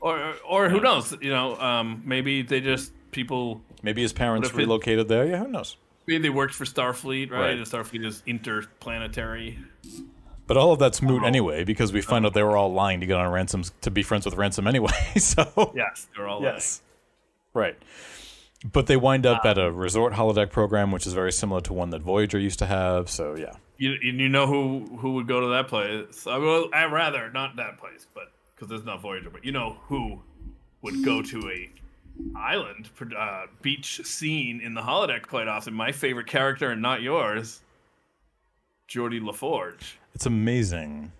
Or, 0.00 0.34
or 0.46 0.68
who 0.68 0.80
knows? 0.80 1.14
You 1.20 1.30
know, 1.30 1.56
um, 1.58 2.02
maybe 2.04 2.42
they 2.42 2.60
just 2.60 2.92
people. 3.12 3.62
Maybe 3.82 4.02
his 4.02 4.12
parents 4.12 4.50
it- 4.50 4.54
relocated 4.54 5.08
there. 5.08 5.26
Yeah, 5.26 5.38
who 5.38 5.48
knows? 5.48 5.76
Maybe 6.06 6.22
they 6.22 6.30
worked 6.30 6.54
for 6.54 6.64
Starfleet, 6.64 7.30
right? 7.32 7.40
Right. 7.40 7.56
And 7.56 7.66
Starfleet 7.66 8.04
is 8.04 8.22
interplanetary. 8.26 9.58
But 10.46 10.56
all 10.56 10.72
of 10.72 10.78
that's 10.78 11.02
moot 11.02 11.18
uh-huh. 11.18 11.26
anyway 11.26 11.64
because 11.64 11.92
we 11.92 12.00
find 12.00 12.24
out 12.24 12.34
they 12.34 12.42
were 12.42 12.56
all 12.56 12.72
lying 12.72 13.00
to 13.00 13.06
get 13.06 13.16
on 13.16 13.30
ransoms 13.30 13.72
to 13.80 13.90
be 13.90 14.02
friends 14.02 14.24
with 14.24 14.34
ransom 14.34 14.66
anyway. 14.66 14.92
so 15.16 15.72
Yes, 15.74 16.06
they're 16.14 16.28
all 16.28 16.42
yes, 16.42 16.82
right. 17.52 17.76
But 18.72 18.86
they 18.86 18.96
wind 18.96 19.26
up 19.26 19.44
at 19.44 19.58
a 19.58 19.68
um, 19.68 19.76
resort 19.76 20.14
holodeck 20.14 20.50
program, 20.50 20.90
which 20.90 21.06
is 21.06 21.12
very 21.12 21.32
similar 21.32 21.60
to 21.62 21.72
one 21.72 21.90
that 21.90 22.02
Voyager 22.02 22.38
used 22.38 22.58
to 22.60 22.66
have. 22.66 23.10
So 23.10 23.36
yeah, 23.36 23.54
You, 23.76 23.92
you 24.00 24.28
know 24.28 24.46
who 24.46 24.96
who 24.98 25.14
would 25.14 25.28
go 25.28 25.40
to 25.40 25.48
that 25.48 25.68
place? 25.68 26.26
I 26.26 26.38
will. 26.38 26.68
I'd 26.72 26.92
rather 26.92 27.30
not 27.30 27.56
that 27.56 27.78
place, 27.78 28.06
but 28.14 28.32
because 28.54 28.68
there's 28.68 28.84
not 28.84 29.02
Voyager. 29.02 29.30
But 29.30 29.44
you 29.44 29.52
know 29.52 29.76
who 29.82 30.20
would 30.82 31.04
go 31.04 31.22
to 31.22 31.50
a 31.50 31.70
island 32.36 32.88
uh, 33.16 33.46
beach 33.62 34.00
scene 34.04 34.60
in 34.60 34.74
the 34.74 34.80
holodeck 34.80 35.22
quite 35.22 35.48
often? 35.48 35.74
My 35.74 35.92
favorite 35.92 36.26
character, 36.26 36.70
and 36.70 36.80
not 36.80 37.02
yours, 37.02 37.60
Geordi 38.88 39.20
LaForge. 39.20 39.96
It's 40.16 40.24
amazing 40.24 41.12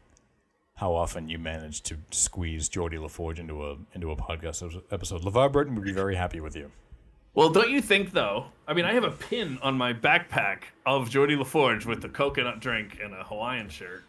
how 0.77 0.95
often 0.95 1.29
you 1.29 1.39
manage 1.39 1.83
to 1.83 1.99
squeeze 2.13 2.67
Geordi 2.67 2.99
LaForge 2.99 3.39
into 3.39 3.63
a 3.63 3.77
into 3.93 4.11
a 4.11 4.17
podcast 4.17 4.83
episode. 4.91 5.21
LeVar 5.21 5.53
Burton 5.53 5.75
would 5.75 5.85
be 5.85 5.93
very 5.93 6.17
happy 6.17 6.41
with 6.41 6.57
you. 6.57 6.71
Well, 7.35 7.51
don't 7.51 7.69
you 7.69 7.83
think 7.83 8.13
though? 8.13 8.47
I 8.67 8.73
mean, 8.73 8.87
I 8.87 8.95
have 8.95 9.05
a 9.05 9.11
pin 9.11 9.59
on 9.61 9.77
my 9.77 9.93
backpack 9.93 10.61
of 10.87 11.11
Geordi 11.11 11.37
LaForge 11.37 11.85
with 11.85 12.01
the 12.01 12.09
coconut 12.09 12.61
drink 12.61 12.99
and 13.05 13.13
a 13.13 13.23
Hawaiian 13.23 13.69
shirt. 13.69 14.03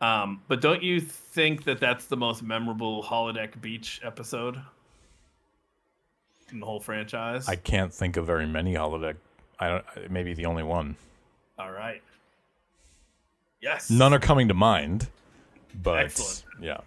Um, 0.00 0.40
but 0.48 0.62
don't 0.62 0.82
you 0.82 0.98
think 0.98 1.64
that 1.64 1.78
that's 1.78 2.06
the 2.06 2.16
most 2.16 2.42
memorable 2.42 3.02
holodeck 3.02 3.60
beach 3.60 4.00
episode 4.02 4.58
in 6.50 6.60
the 6.60 6.66
whole 6.66 6.80
franchise? 6.80 7.46
I 7.46 7.56
can't 7.56 7.92
think 7.92 8.16
of 8.16 8.24
very 8.24 8.46
many 8.46 8.72
holodeck. 8.72 9.16
I 9.60 9.68
don't. 9.68 10.10
Maybe 10.10 10.32
the 10.32 10.46
only 10.46 10.62
one. 10.62 10.96
All 11.58 11.72
right. 11.72 12.00
Yes. 13.66 13.90
None 13.90 14.14
are 14.14 14.20
coming 14.20 14.46
to 14.48 14.54
mind. 14.54 15.08
But 15.82 16.04
Excellent. 16.04 16.44
yeah, 16.62 16.78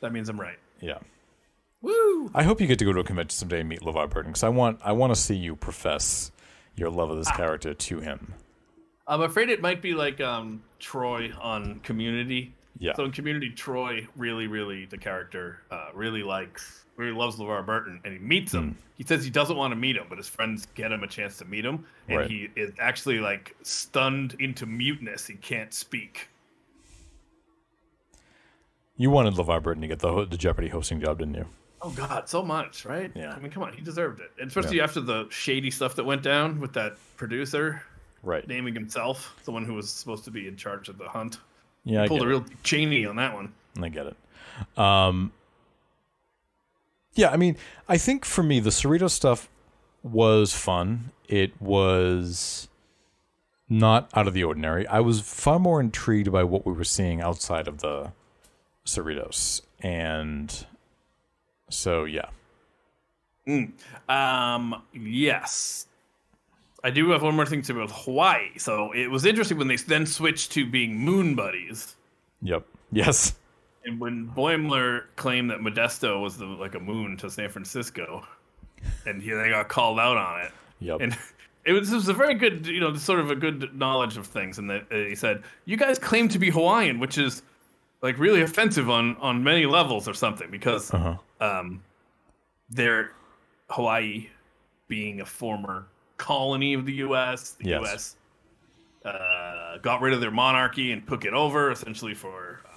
That 0.00 0.12
means 0.12 0.28
I'm 0.28 0.40
right. 0.40 0.58
yeah. 0.80 0.98
Woo! 1.82 2.30
I 2.34 2.44
hope 2.44 2.60
you 2.60 2.66
get 2.66 2.78
to 2.78 2.84
go 2.84 2.92
to 2.92 3.00
a 3.00 3.04
convention 3.04 3.30
someday 3.36 3.60
and 3.60 3.68
meet 3.68 3.80
LeVar 3.80 4.08
Burton 4.08 4.30
because 4.30 4.42
I 4.44 4.48
want 4.48 4.78
I 4.82 4.92
want 4.92 5.14
to 5.14 5.20
see 5.20 5.34
you 5.34 5.56
profess 5.56 6.30
your 6.76 6.88
love 6.88 7.10
of 7.10 7.18
this 7.18 7.28
Ah. 7.30 7.36
character 7.36 7.74
to 7.74 8.00
him. 8.00 8.32
I'm 9.06 9.20
afraid 9.20 9.50
it 9.50 9.60
might 9.60 9.82
be 9.82 9.92
like 9.92 10.20
um, 10.20 10.62
Troy 10.78 11.32
on 11.42 11.80
Community. 11.80 12.54
Yeah. 12.78 12.92
So 12.96 13.04
in 13.04 13.12
Community, 13.12 13.50
Troy 13.50 14.06
really, 14.16 14.46
really 14.46 14.84
the 14.86 14.98
character 14.98 15.60
uh, 15.70 15.90
really 15.94 16.22
likes, 16.22 16.84
really 16.96 17.12
loves 17.12 17.36
LeVar 17.36 17.64
Burton, 17.64 18.00
and 18.04 18.12
he 18.12 18.18
meets 18.18 18.52
Hmm. 18.52 18.58
him. 18.58 18.78
He 18.96 19.04
says 19.04 19.24
he 19.24 19.30
doesn't 19.30 19.56
want 19.56 19.72
to 19.72 19.76
meet 19.76 19.96
him, 19.96 20.06
but 20.08 20.18
his 20.18 20.28
friends 20.28 20.66
get 20.74 20.90
him 20.92 21.02
a 21.02 21.06
chance 21.06 21.38
to 21.38 21.44
meet 21.44 21.64
him, 21.64 21.84
and 22.08 22.18
Right. 22.18 22.30
he 22.30 22.50
is 22.56 22.72
actually 22.78 23.20
like 23.20 23.54
stunned 23.62 24.34
into 24.40 24.66
muteness. 24.66 25.26
He 25.26 25.34
can't 25.34 25.72
speak. 25.72 26.28
You 28.96 29.10
wanted 29.10 29.34
LeVar 29.34 29.62
Burton 29.62 29.82
to 29.82 29.88
get 29.88 29.98
the 29.98 30.24
the 30.24 30.36
Jeopardy 30.36 30.68
hosting 30.68 31.00
job, 31.00 31.18
didn't 31.18 31.34
you? 31.34 31.46
Oh 31.82 31.90
God, 31.90 32.28
so 32.28 32.42
much, 32.42 32.84
right? 32.84 33.10
Yeah. 33.14 33.34
I 33.34 33.40
mean, 33.40 33.50
come 33.50 33.62
on, 33.62 33.72
he 33.74 33.82
deserved 33.82 34.20
it, 34.20 34.30
and 34.38 34.48
especially 34.48 34.80
after 34.80 35.00
the 35.00 35.26
shady 35.30 35.70
stuff 35.70 35.94
that 35.96 36.04
went 36.04 36.22
down 36.22 36.60
with 36.60 36.72
that 36.74 36.96
producer 37.16 37.82
Right. 38.22 38.46
naming 38.48 38.72
himself 38.72 39.34
the 39.44 39.52
one 39.52 39.64
who 39.66 39.74
was 39.74 39.90
supposed 39.90 40.24
to 40.24 40.30
be 40.30 40.48
in 40.48 40.56
charge 40.56 40.88
of 40.88 40.96
the 40.96 41.08
hunt. 41.08 41.40
Yeah, 41.84 42.02
I 42.02 42.08
Pulled 42.08 42.22
a 42.22 42.24
it. 42.24 42.28
real 42.28 42.44
Cheney 42.62 43.06
on 43.06 43.16
that 43.16 43.34
one. 43.34 43.52
I 43.80 43.88
get 43.88 44.06
it. 44.06 44.78
Um, 44.78 45.32
yeah, 47.14 47.30
I 47.30 47.36
mean, 47.36 47.56
I 47.88 47.98
think 47.98 48.24
for 48.24 48.42
me, 48.42 48.60
the 48.60 48.70
Cerritos 48.70 49.10
stuff 49.10 49.48
was 50.02 50.52
fun. 50.54 51.10
It 51.28 51.60
was 51.60 52.68
not 53.68 54.08
out 54.14 54.26
of 54.28 54.34
the 54.34 54.44
ordinary. 54.44 54.86
I 54.86 55.00
was 55.00 55.20
far 55.20 55.58
more 55.58 55.80
intrigued 55.80 56.30
by 56.32 56.44
what 56.44 56.66
we 56.66 56.72
were 56.72 56.84
seeing 56.84 57.20
outside 57.20 57.66
of 57.68 57.78
the 57.80 58.12
Cerritos. 58.86 59.62
And 59.80 60.66
so, 61.68 62.04
yeah. 62.04 62.28
Um, 64.08 64.82
yes. 64.92 65.86
I 66.84 66.90
do 66.90 67.10
have 67.10 67.22
one 67.22 67.34
more 67.34 67.46
thing 67.46 67.62
to 67.62 67.66
say 67.66 67.72
about 67.72 67.90
Hawaii. 67.90 68.58
So 68.58 68.92
it 68.92 69.10
was 69.10 69.24
interesting 69.24 69.56
when 69.56 69.68
they 69.68 69.76
then 69.76 70.04
switched 70.04 70.52
to 70.52 70.66
being 70.66 70.98
moon 70.98 71.34
buddies. 71.34 71.96
Yep. 72.42 72.66
Yes. 72.92 73.34
And 73.86 73.98
when 73.98 74.28
Boimler 74.28 75.04
claimed 75.16 75.50
that 75.50 75.60
Modesto 75.60 76.20
was 76.20 76.36
the, 76.36 76.44
like 76.44 76.74
a 76.74 76.80
moon 76.80 77.16
to 77.18 77.30
San 77.30 77.48
Francisco, 77.48 78.26
and 79.06 79.22
he, 79.22 79.30
they 79.30 79.48
got 79.48 79.68
called 79.68 79.98
out 79.98 80.18
on 80.18 80.42
it. 80.42 80.52
Yep. 80.80 81.00
And 81.00 81.16
it 81.64 81.72
was, 81.72 81.90
it 81.90 81.94
was 81.94 82.08
a 82.08 82.12
very 82.12 82.34
good, 82.34 82.66
you 82.66 82.80
know, 82.80 82.94
sort 82.96 83.20
of 83.20 83.30
a 83.30 83.36
good 83.36 83.74
knowledge 83.74 84.18
of 84.18 84.26
things. 84.26 84.58
And 84.58 84.68
that 84.68 84.86
uh, 84.92 84.96
he 84.96 85.14
said, 85.14 85.42
"You 85.64 85.78
guys 85.78 85.98
claim 85.98 86.28
to 86.28 86.38
be 86.38 86.50
Hawaiian, 86.50 86.98
which 87.00 87.16
is 87.16 87.42
like 88.02 88.18
really 88.18 88.42
offensive 88.42 88.90
on 88.90 89.16
on 89.16 89.42
many 89.42 89.64
levels 89.64 90.06
or 90.06 90.14
something, 90.14 90.50
because 90.50 90.92
uh-huh. 90.92 91.16
um, 91.40 91.82
they're 92.68 93.12
Hawaii 93.70 94.28
being 94.88 95.22
a 95.22 95.26
former 95.26 95.86
colony 96.16 96.74
of 96.74 96.86
the 96.86 96.92
U.S. 96.94 97.52
The 97.52 97.66
Yes. 97.66 97.80
U.S. 97.82 98.16
Uh, 99.04 99.78
got 99.78 100.00
rid 100.00 100.14
of 100.14 100.20
their 100.20 100.30
monarchy 100.30 100.92
and 100.92 101.06
took 101.06 101.24
it 101.24 101.34
over 101.34 101.70
essentially 101.70 102.14
for 102.14 102.60
uh, 102.64 102.68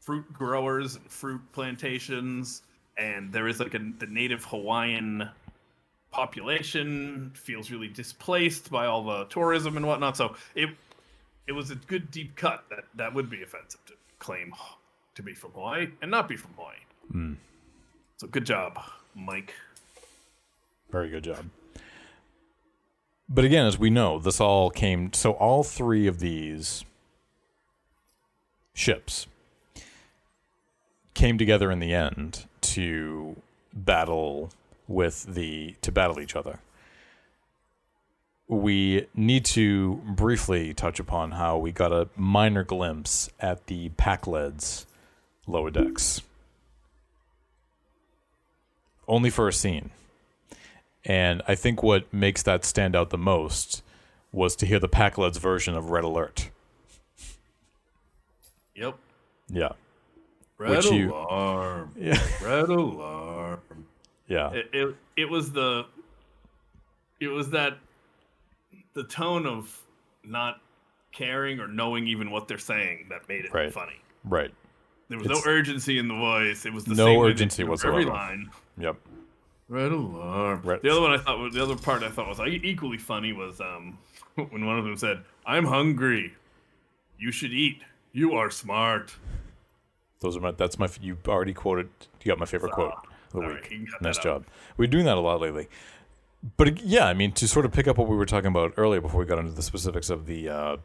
fruit 0.00 0.30
growers 0.32 0.96
and 0.96 1.10
fruit 1.10 1.40
plantations. 1.52 2.62
And 2.96 3.32
there 3.32 3.48
is 3.48 3.60
like 3.60 3.74
a, 3.74 3.80
the 3.98 4.06
native 4.06 4.44
Hawaiian 4.44 5.28
population 6.10 7.32
feels 7.34 7.70
really 7.70 7.88
displaced 7.88 8.70
by 8.70 8.86
all 8.86 9.04
the 9.04 9.24
tourism 9.26 9.76
and 9.76 9.86
whatnot. 9.86 10.16
So 10.16 10.36
it 10.54 10.70
it 11.46 11.52
was 11.52 11.70
a 11.70 11.74
good 11.74 12.10
deep 12.10 12.36
cut 12.36 12.64
that 12.70 12.84
that 12.94 13.12
would 13.12 13.28
be 13.28 13.42
offensive 13.42 13.84
to 13.86 13.92
claim 14.20 14.54
to 15.16 15.22
be 15.22 15.34
from 15.34 15.50
Hawaii 15.50 15.88
and 16.00 16.10
not 16.10 16.28
be 16.28 16.36
from 16.36 16.52
Hawaii. 16.56 17.34
So 18.16 18.26
good 18.28 18.46
job, 18.46 18.80
Mike. 19.14 19.52
Very 20.90 21.10
good 21.10 21.24
job. 21.24 21.44
But 23.34 23.44
again, 23.44 23.66
as 23.66 23.76
we 23.76 23.90
know, 23.90 24.20
this 24.20 24.40
all 24.40 24.70
came. 24.70 25.12
So 25.12 25.32
all 25.32 25.64
three 25.64 26.06
of 26.06 26.20
these 26.20 26.84
ships 28.74 29.26
came 31.14 31.36
together 31.36 31.72
in 31.72 31.80
the 31.80 31.92
end 31.92 32.46
to 32.60 33.34
battle 33.72 34.50
with 34.86 35.24
the 35.34 35.74
to 35.82 35.90
battle 35.90 36.20
each 36.20 36.36
other. 36.36 36.60
we 38.48 39.06
need 39.14 39.44
to 39.44 39.94
briefly 40.04 40.74
touch 40.74 41.00
upon 41.00 41.32
how 41.32 41.56
we 41.56 41.72
got 41.72 41.92
a 41.92 42.08
minor 42.16 42.62
glimpse 42.62 43.30
at 43.40 43.66
the 43.66 43.88
Pakleds 43.90 44.84
lower 45.46 45.70
decks. 45.70 46.20
Only 49.08 49.30
for 49.30 49.48
a 49.48 49.52
scene. 49.52 49.90
And 51.04 51.42
I 51.46 51.54
think 51.54 51.82
what 51.82 52.12
makes 52.12 52.42
that 52.44 52.64
stand 52.64 52.96
out 52.96 53.10
the 53.10 53.18
most 53.18 53.82
was 54.32 54.56
to 54.56 54.66
hear 54.66 54.78
the 54.78 54.88
Pakleds 54.88 55.38
version 55.38 55.74
of 55.76 55.90
Red 55.90 56.04
Alert. 56.04 56.50
Yep. 58.74 58.96
Yeah. 59.48 59.72
Red 60.58 60.70
Which 60.70 60.90
you- 60.90 61.12
alarm. 61.14 61.92
Yeah. 61.98 62.20
Red 62.42 62.68
alarm. 62.68 63.60
Yeah. 64.28 64.50
It, 64.52 64.70
it 64.72 64.94
it 65.16 65.30
was 65.30 65.52
the 65.52 65.84
it 67.20 67.28
was 67.28 67.50
that 67.50 67.76
the 68.94 69.04
tone 69.04 69.46
of 69.46 69.80
not 70.24 70.60
caring 71.12 71.60
or 71.60 71.68
knowing 71.68 72.08
even 72.08 72.30
what 72.30 72.48
they're 72.48 72.58
saying 72.58 73.06
that 73.10 73.28
made 73.28 73.44
it 73.44 73.52
Right. 73.52 73.72
funny. 73.72 74.00
Right. 74.24 74.52
There 75.08 75.18
was 75.18 75.26
It's- 75.26 75.44
no 75.44 75.50
urgency 75.50 75.98
in 75.98 76.08
the 76.08 76.14
voice. 76.14 76.64
It 76.64 76.72
was 76.72 76.84
the 76.84 76.94
No 76.94 77.06
same 77.06 77.20
urgency 77.20 77.62
whatsoever. 77.64 78.00
Every 78.00 78.10
line. 78.10 78.50
Yep. 78.78 78.96
Red 79.68 79.92
alarm. 79.92 80.60
Red- 80.62 80.82
The 80.82 80.90
other 80.90 81.00
one 81.00 81.12
I 81.12 81.18
thought, 81.18 81.38
was- 81.38 81.54
the 81.54 81.62
other 81.62 81.76
part 81.76 82.02
I 82.02 82.10
thought 82.10 82.28
was 82.28 82.40
e- 82.40 82.60
equally 82.62 82.98
funny 82.98 83.32
was 83.32 83.60
um, 83.60 83.98
when 84.34 84.66
one 84.66 84.78
of 84.78 84.84
them 84.84 84.96
said, 84.96 85.24
"I'm 85.46 85.64
hungry. 85.64 86.34
You 87.18 87.32
should 87.32 87.52
eat. 87.52 87.82
You 88.12 88.32
are 88.34 88.50
smart." 88.50 89.16
Those 90.20 90.36
are 90.36 90.40
my. 90.40 90.50
That's 90.52 90.78
my. 90.78 90.88
You 91.00 91.16
already 91.26 91.54
quoted. 91.54 91.88
You 92.22 92.30
got 92.30 92.38
my 92.38 92.46
favorite 92.46 92.72
quote 92.72 92.92
of 92.92 93.02
the 93.32 93.40
week. 93.40 93.48
right, 93.70 94.02
nice 94.02 94.16
that 94.16 94.22
job. 94.22 94.44
We're 94.76 94.86
doing 94.86 95.04
that 95.06 95.16
a 95.16 95.20
lot 95.20 95.40
lately. 95.40 95.68
But 96.58 96.82
yeah, 96.82 97.06
I 97.06 97.14
mean, 97.14 97.32
to 97.32 97.48
sort 97.48 97.64
of 97.64 97.72
pick 97.72 97.88
up 97.88 97.96
what 97.96 98.06
we 98.08 98.16
were 98.16 98.26
talking 98.26 98.48
about 98.48 98.74
earlier 98.76 99.00
before 99.00 99.20
we 99.20 99.26
got 99.26 99.38
into 99.38 99.52
the 99.52 99.62
specifics 99.62 100.10
of 100.10 100.26
the 100.26 100.48
uh, 100.50 100.76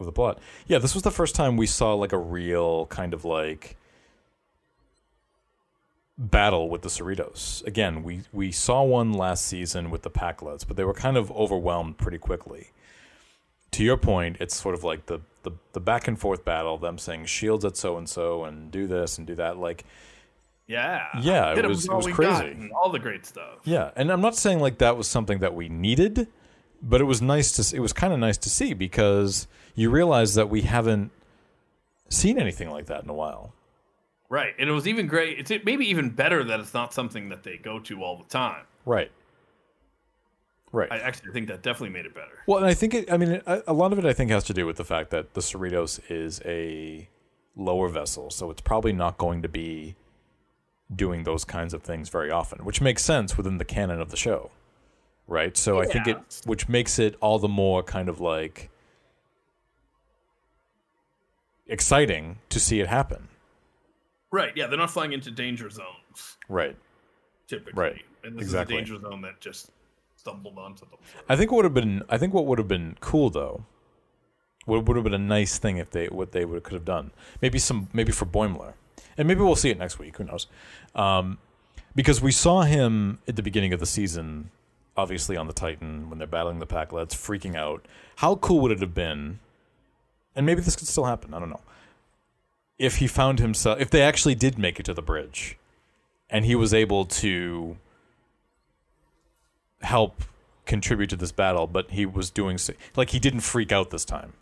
of 0.00 0.06
the 0.06 0.12
plot. 0.12 0.40
Yeah, 0.66 0.78
this 0.78 0.92
was 0.94 1.04
the 1.04 1.10
first 1.12 1.34
time 1.36 1.56
we 1.56 1.66
saw 1.66 1.94
like 1.94 2.12
a 2.12 2.18
real 2.18 2.86
kind 2.86 3.14
of 3.14 3.24
like 3.24 3.76
battle 6.18 6.68
with 6.68 6.82
the 6.82 6.88
Cerritos. 6.88 7.64
Again, 7.66 8.02
we 8.02 8.20
we 8.32 8.52
saw 8.52 8.82
one 8.82 9.12
last 9.12 9.44
season 9.46 9.90
with 9.90 10.02
the 10.02 10.10
Pakleds, 10.10 10.66
but 10.66 10.76
they 10.76 10.84
were 10.84 10.94
kind 10.94 11.16
of 11.16 11.30
overwhelmed 11.32 11.98
pretty 11.98 12.18
quickly. 12.18 12.68
To 13.72 13.82
your 13.82 13.96
point, 13.96 14.36
it's 14.40 14.54
sort 14.54 14.74
of 14.74 14.84
like 14.84 15.06
the 15.06 15.20
the, 15.42 15.50
the 15.72 15.80
back 15.80 16.06
and 16.08 16.18
forth 16.18 16.44
battle, 16.44 16.78
them 16.78 16.96
saying 16.98 17.26
shields 17.26 17.64
at 17.64 17.76
so 17.76 17.98
and 17.98 18.08
so 18.08 18.44
and 18.44 18.70
do 18.70 18.86
this 18.86 19.18
and 19.18 19.26
do 19.26 19.34
that. 19.34 19.58
Like 19.58 19.84
Yeah. 20.66 21.06
Yeah, 21.20 21.52
it 21.58 21.66
was- 21.66 21.84
it 21.84 21.92
was 21.92 22.06
crazy. 22.06 22.70
all 22.74 22.90
the 22.90 22.98
great 23.00 23.26
stuff. 23.26 23.58
Yeah, 23.64 23.90
and 23.96 24.10
I'm 24.10 24.20
not 24.22 24.36
saying 24.36 24.60
like 24.60 24.78
that 24.78 24.96
was 24.96 25.06
something 25.08 25.40
that 25.40 25.54
we 25.54 25.68
needed, 25.68 26.28
but 26.80 27.00
it 27.00 27.04
was 27.04 27.20
nice 27.20 27.52
to. 27.52 27.76
It 27.76 27.80
was 27.80 27.92
kind 27.92 28.12
of 28.12 28.18
nice 28.20 28.38
to 28.38 28.48
see 28.48 28.72
because 28.72 29.46
you 29.74 29.90
realize 29.90 30.34
that 30.36 30.48
we 30.48 30.62
haven't 30.62 31.10
seen 32.08 32.38
anything 32.38 32.70
like 32.70 32.86
that 32.86 33.02
in 33.02 33.10
a 33.10 33.14
while. 33.14 33.52
Right, 34.28 34.54
and 34.58 34.68
it 34.68 34.72
was 34.72 34.88
even 34.88 35.06
great. 35.06 35.38
It's 35.38 35.64
maybe 35.64 35.86
even 35.86 36.10
better 36.10 36.42
that 36.44 36.58
it's 36.58 36.74
not 36.74 36.92
something 36.94 37.28
that 37.28 37.42
they 37.42 37.56
go 37.56 37.78
to 37.80 38.02
all 38.02 38.16
the 38.16 38.24
time. 38.24 38.64
Right. 38.84 39.10
Right. 40.72 40.90
I 40.90 40.98
actually 40.98 41.30
think 41.32 41.46
that 41.48 41.62
definitely 41.62 41.90
made 41.90 42.04
it 42.04 42.14
better. 42.14 42.42
well, 42.48 42.58
and 42.58 42.66
I 42.66 42.74
think 42.74 42.94
it. 42.94 43.12
I 43.12 43.16
mean, 43.16 43.40
a, 43.46 43.62
a 43.68 43.72
lot 43.72 43.92
of 43.92 43.98
it 43.98 44.04
I 44.04 44.12
think 44.12 44.30
has 44.32 44.42
to 44.44 44.54
do 44.54 44.66
with 44.66 44.76
the 44.76 44.84
fact 44.84 45.10
that 45.10 45.34
the 45.34 45.40
Cerritos 45.40 46.00
is 46.10 46.40
a 46.44 47.08
lower 47.54 47.88
vessel, 47.88 48.30
so 48.30 48.50
it's 48.50 48.60
probably 48.60 48.92
not 48.92 49.16
going 49.16 49.42
to 49.42 49.48
be 49.48 49.94
doing 50.94 51.22
those 51.22 51.44
kinds 51.44 51.74
of 51.74 51.82
things 51.82 52.08
very 52.08 52.30
often, 52.30 52.64
which 52.64 52.80
makes 52.80 53.04
sense 53.04 53.36
within 53.36 53.58
the 53.58 53.64
canon 53.64 54.00
of 54.00 54.10
the 54.10 54.16
show. 54.16 54.50
Right? 55.28 55.56
So 55.56 55.80
I 55.80 55.86
think 55.86 56.08
it 56.08 56.18
which 56.44 56.68
makes 56.68 56.98
it 56.98 57.14
all 57.20 57.38
the 57.38 57.48
more 57.48 57.82
kind 57.82 58.08
of 58.08 58.20
like 58.20 58.68
exciting 61.66 62.38
to 62.48 62.58
see 62.58 62.80
it 62.80 62.88
happen. 62.88 63.28
Right, 64.34 64.52
yeah, 64.56 64.66
they're 64.66 64.78
not 64.78 64.90
flying 64.90 65.12
into 65.12 65.30
danger 65.30 65.70
zones 65.70 66.38
Right. 66.48 66.76
typically. 67.46 67.80
Right, 67.80 68.02
And 68.24 68.36
this 68.36 68.42
exactly. 68.44 68.74
is 68.74 68.80
a 68.80 68.84
danger 68.84 69.00
zone 69.00 69.20
that 69.22 69.40
just 69.40 69.70
stumbled 70.16 70.58
onto 70.58 70.80
them. 70.86 70.98
I 71.28 71.36
think 71.36 71.52
what 71.52 71.58
would 71.58 71.64
have 71.66 71.74
been 71.74 72.02
I 72.08 72.18
think 72.18 72.34
what 72.34 72.46
would 72.46 72.58
have 72.58 72.66
been 72.66 72.96
cool 73.00 73.30
though 73.30 73.64
what 74.64 74.84
would 74.86 74.96
have 74.96 75.04
been 75.04 75.14
a 75.14 75.18
nice 75.18 75.58
thing 75.58 75.76
if 75.76 75.90
they 75.90 76.06
what 76.08 76.32
they 76.32 76.44
would 76.44 76.62
could 76.64 76.72
have 76.74 76.84
done. 76.84 77.12
Maybe 77.42 77.58
some 77.58 77.88
maybe 77.92 78.10
for 78.12 78.26
Boimler. 78.26 78.72
And 79.16 79.28
maybe 79.28 79.40
we'll 79.42 79.54
see 79.54 79.70
it 79.70 79.78
next 79.78 79.98
week, 80.00 80.16
who 80.16 80.24
knows. 80.24 80.48
Um, 80.96 81.38
because 81.94 82.20
we 82.20 82.32
saw 82.32 82.62
him 82.62 83.20
at 83.28 83.36
the 83.36 83.42
beginning 83.42 83.72
of 83.72 83.78
the 83.78 83.86
season 83.86 84.50
obviously 84.96 85.36
on 85.36 85.46
the 85.46 85.52
Titan 85.52 86.08
when 86.08 86.18
they're 86.18 86.26
battling 86.26 86.58
the 86.58 86.66
Pakleds 86.66 87.12
freaking 87.14 87.54
out. 87.56 87.86
How 88.16 88.36
cool 88.36 88.60
would 88.60 88.72
it 88.72 88.80
have 88.80 88.94
been? 88.94 89.38
And 90.34 90.46
maybe 90.46 90.60
this 90.60 90.74
could 90.76 90.88
still 90.88 91.04
happen, 91.04 91.34
I 91.34 91.38
don't 91.38 91.50
know. 91.50 91.60
If 92.78 92.96
he 92.96 93.06
found 93.06 93.38
himself 93.38 93.80
if 93.80 93.90
they 93.90 94.02
actually 94.02 94.34
did 94.34 94.58
make 94.58 94.80
it 94.80 94.84
to 94.86 94.94
the 94.94 95.02
bridge 95.02 95.56
and 96.30 96.44
he 96.44 96.54
was 96.54 96.74
able 96.74 97.04
to 97.06 97.76
help 99.82 100.22
contribute 100.66 101.10
to 101.10 101.16
this 101.16 101.32
battle, 101.32 101.66
but 101.66 101.90
he 101.90 102.06
was 102.06 102.30
doing 102.30 102.58
so, 102.58 102.72
like 102.96 103.10
he 103.10 103.18
didn't 103.18 103.40
freak 103.40 103.70
out 103.70 103.90
this 103.90 104.04
time 104.04 104.32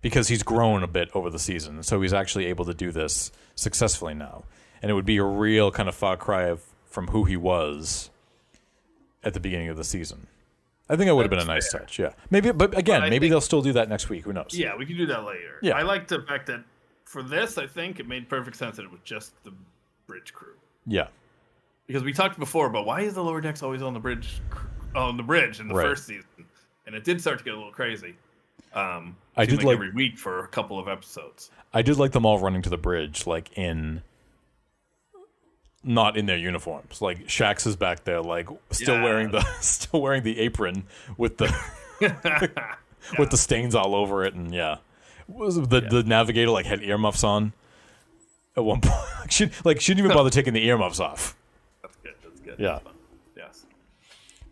because 0.00 0.28
he's 0.28 0.42
grown 0.42 0.82
a 0.82 0.86
bit 0.86 1.08
over 1.14 1.30
the 1.30 1.38
season, 1.38 1.82
so 1.82 2.00
he's 2.00 2.12
actually 2.12 2.46
able 2.46 2.64
to 2.64 2.74
do 2.74 2.90
this 2.90 3.30
successfully 3.54 4.14
now, 4.14 4.44
and 4.82 4.90
it 4.90 4.94
would 4.94 5.04
be 5.06 5.18
a 5.18 5.24
real 5.24 5.70
kind 5.70 5.88
of 5.88 5.94
far 5.94 6.16
cry 6.16 6.44
of, 6.44 6.62
from 6.86 7.08
who 7.08 7.24
he 7.24 7.36
was 7.36 8.10
at 9.22 9.34
the 9.34 9.40
beginning 9.40 9.68
of 9.68 9.76
the 9.76 9.84
season. 9.84 10.26
I 10.88 10.96
think 10.96 11.08
it 11.08 11.12
would 11.14 11.22
have 11.22 11.30
been 11.30 11.38
a 11.38 11.44
nice 11.44 11.70
touch, 11.72 11.98
yeah. 11.98 12.12
Maybe, 12.30 12.50
but 12.52 12.76
again, 12.76 13.00
But 13.02 13.10
maybe 13.10 13.24
think- 13.26 13.32
they'll 13.32 13.40
still 13.40 13.62
do 13.62 13.72
that 13.74 13.88
next 13.88 14.08
week. 14.10 14.24
Who 14.24 14.32
knows? 14.34 14.48
Yeah, 14.52 14.76
we 14.76 14.84
can 14.86 14.96
do 14.96 15.06
that 15.06 15.24
later. 15.24 15.58
Yeah. 15.62 15.76
I 15.76 15.82
like 15.82 16.08
the 16.08 16.20
fact 16.22 16.46
that 16.48 16.62
for 17.14 17.22
this, 17.22 17.56
I 17.58 17.66
think 17.66 18.00
it 18.00 18.08
made 18.08 18.28
perfect 18.28 18.56
sense 18.56 18.76
that 18.76 18.82
it 18.82 18.90
was 18.90 19.00
just 19.04 19.32
the 19.44 19.52
bridge 20.08 20.34
crew. 20.34 20.54
yeah, 20.86 21.06
Because 21.86 22.02
we 22.02 22.12
talked 22.12 22.38
before 22.38 22.66
about 22.66 22.84
why 22.86 23.00
is 23.02 23.14
the 23.14 23.22
lower 23.24 23.40
decks 23.40 23.62
always 23.62 23.80
on 23.82 23.94
the 23.94 24.00
bridge, 24.00 24.40
on 24.96 25.16
the 25.16 25.22
bridge 25.22 25.60
in 25.60 25.68
the 25.68 25.74
Right. 25.74 25.86
first 25.86 26.06
season, 26.06 26.26
and 26.86 26.94
it 26.96 27.04
did 27.04 27.20
start 27.20 27.38
to 27.38 27.44
get 27.44 27.54
a 27.54 27.56
little 27.56 27.72
crazy. 27.72 28.16
Um, 28.74 29.16
I 29.36 29.46
did 29.46 29.62
like- 29.62 29.74
every 29.74 29.90
week 29.92 30.18
for 30.18 30.40
a 30.44 30.48
couple 30.48 30.78
of 30.78 30.88
episodes. 30.88 31.50
I 31.72 31.82
did 31.82 31.96
like 31.98 32.10
them 32.12 32.26
all 32.26 32.38
running 32.40 32.62
to 32.62 32.70
the 32.70 32.76
bridge, 32.76 33.26
like 33.26 33.56
in. 33.56 34.02
Not 35.86 36.16
in 36.16 36.24
their 36.26 36.38
uniforms. 36.38 37.00
Like 37.02 37.26
Shaxs 37.26 37.66
is 37.66 37.76
back 37.76 38.04
there, 38.04 38.20
like 38.22 38.48
still 38.70 38.96
Yeah. 38.96 39.04
wearing 39.04 39.30
the 39.30 39.40
still 39.60 40.00
wearing 40.00 40.22
the 40.22 40.38
apron 40.40 40.84
with 41.18 41.36
the 41.38 41.54
with 43.18 43.30
the 43.30 43.36
stains 43.36 43.74
all 43.74 43.94
over 43.94 44.24
it, 44.24 44.34
and 44.34 44.52
yeah, 44.54 44.78
was 45.28 45.56
the 45.56 45.80
the 45.80 46.02
navigator 46.04 46.50
like 46.50 46.66
had 46.66 46.82
earmuffs 46.82 47.24
on 47.24 47.52
at 48.56 48.64
one 48.64 48.80
point. 48.82 49.32
Should 49.32 49.52
like 49.64 49.80
shouldn't 49.80 50.04
even 50.04 50.16
bother 50.16 50.30
taking 50.30 50.52
the 50.52 50.64
earmuffs 50.66 51.00
off. 51.00 51.36
That's 51.82 51.96
good. 51.96 52.14
That's 52.22 52.40
good. 52.40 52.56
Yeah. 52.58 52.80
That's. 52.84 52.96
Yes. 53.36 53.66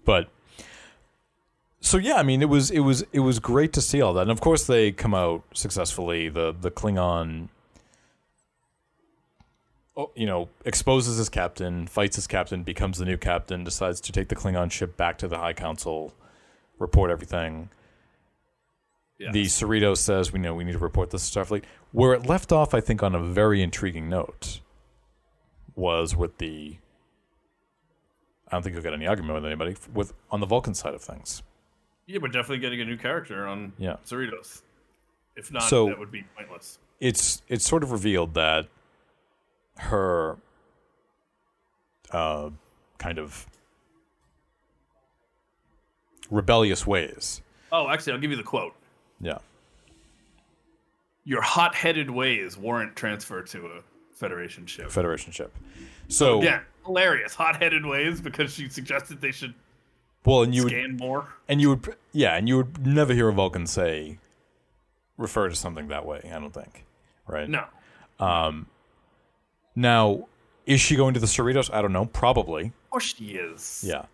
But 0.05 0.29
so 1.81 1.99
yeah, 1.99 2.15
I 2.15 2.23
mean 2.23 2.43
it 2.43 2.49
was 2.49 2.71
it 2.71 2.81
was 2.81 3.05
it 3.13 3.21
was 3.21 3.39
great 3.39 3.73
to 3.75 3.81
see 3.81 4.01
all 4.01 4.15
that, 4.15 4.23
and 4.23 4.31
of 4.31 4.41
course 4.41 4.67
they 4.67 4.93
come 4.93 5.15
out 5.15 5.43
successfully. 5.53 6.29
The 6.29 6.55
the 6.59 6.71
Klingon, 6.71 7.49
oh, 9.97 10.11
you 10.15 10.27
know, 10.27 10.49
exposes 10.65 11.19
his 11.19 11.29
captain, 11.29 11.87
fights 11.87 12.17
his 12.17 12.27
captain, 12.27 12.63
becomes 12.63 12.99
the 12.99 13.05
new 13.05 13.17
captain, 13.17 13.65
decides 13.65 14.01
to 14.03 14.13
take 14.13 14.29
the 14.29 14.37
Klingon 14.37 14.71
ship 14.71 14.97
back 14.97 15.19
to 15.19 15.29
the 15.29 15.39
High 15.39 15.53
Council, 15.53 16.15
report 16.79 17.11
everything. 17.11 17.69
Yes. 19.23 19.33
The 19.33 19.45
Cerrito 19.45 19.97
says, 19.97 20.33
"We 20.33 20.41
know 20.41 20.55
we 20.55 20.65
need 20.65 20.73
to 20.73 20.79
report 20.79 21.11
this 21.11 21.31
to 21.31 21.39
Starfleet." 21.41 21.63
Where 21.93 22.13
it 22.13 22.27
left 22.27 22.51
off, 22.51 22.75
I 22.75 22.81
think, 22.81 23.03
on 23.03 23.15
a 23.15 23.23
very 23.23 23.63
intriguing 23.63 24.09
note, 24.09 24.61
was 25.77 26.17
with 26.17 26.39
the. 26.39 26.79
I 28.49 28.57
don't 28.57 28.63
think 28.63 28.75
you'll 28.75 28.83
get 28.83 28.93
any 28.95 29.07
argument 29.07 29.35
with 29.37 29.47
anybody 29.47 29.77
with 29.95 30.13
on 30.31 30.41
the 30.41 30.47
Vulcan 30.47 30.75
side 30.75 30.95
of 30.95 31.03
things. 31.03 31.43
Yeah, 32.07 32.19
we're 32.21 32.29
definitely 32.29 32.59
getting 32.59 32.81
a 32.81 32.85
new 32.85 32.97
character 32.97 33.47
on 33.47 33.73
Yeah. 33.79 33.97
Cerritos. 34.05 34.63
If 35.37 35.53
not, 35.53 35.63
So- 35.63 35.87
that 35.87 35.99
would 35.99 36.11
be 36.11 36.25
pointless. 36.37 36.79
It's 37.01 37.43
it's 37.49 37.65
sort 37.67 37.83
of 37.83 37.91
revealed 37.93 38.35
that 38.35 38.67
her 39.79 40.37
uh, 42.11 42.51
kind 42.99 43.19
of 43.19 43.47
rebellious 46.31 46.87
ways. 46.87 47.41
Oh, 47.71 47.89
actually, 47.89 48.13
I'll 48.15 48.19
give 48.19 48.31
you 48.31 48.37
the 48.37 48.43
quote. 48.43 48.75
Yeah, 49.23 49.39
Your 51.25 51.41
hot-headed 51.43 52.11
ways 52.11 52.59
warrant 52.59 52.97
transfer 52.97 53.41
to 53.43 53.67
a 53.67 53.81
Federation 54.15 54.67
ship. 54.67 54.91
Federation 54.91 55.33
ship. 55.33 55.53
So 56.09 56.43
Yeah, 56.43 56.61
hilarious. 56.85 57.35
Hot-headed 57.35 57.85
ways 57.87 58.21
because 58.21 58.53
she 58.53 58.69
suggested 58.69 59.21
they 59.21 59.33
should 59.33 59.55
well, 60.25 60.43
and 60.43 60.55
you 60.55 60.63
would 60.65 60.71
scan 60.73 60.97
more. 60.97 61.27
and 61.49 61.61
you 61.61 61.71
would 61.71 61.97
yeah, 62.13 62.37
and 62.37 62.49
you 62.49 62.57
would 62.59 62.87
never 62.87 63.13
hear 63.15 63.29
a 63.29 63.33
Vulcan 63.33 63.67
say 63.67 64.19
refer 65.17 65.49
to 65.49 65.55
something 65.57 65.89
that 65.89 66.05
way. 66.07 66.21
I 66.33 66.39
don't 66.39 66.53
think, 66.55 66.85
right? 67.27 67.49
No, 67.49 67.65
Um. 68.21 68.67
Now, 69.75 70.29
is 70.67 70.81
she 70.81 70.95
going 70.97 71.15
to 71.15 71.21
the 71.21 71.27
Cerritos? 71.27 71.73
I 71.73 71.81
don't 71.83 71.93
know. 71.93 72.05
Probably. 72.07 72.67
of 72.67 72.91
course 72.91 73.15
she 73.17 73.31
is. 73.31 73.83
Yeah. 73.87 74.05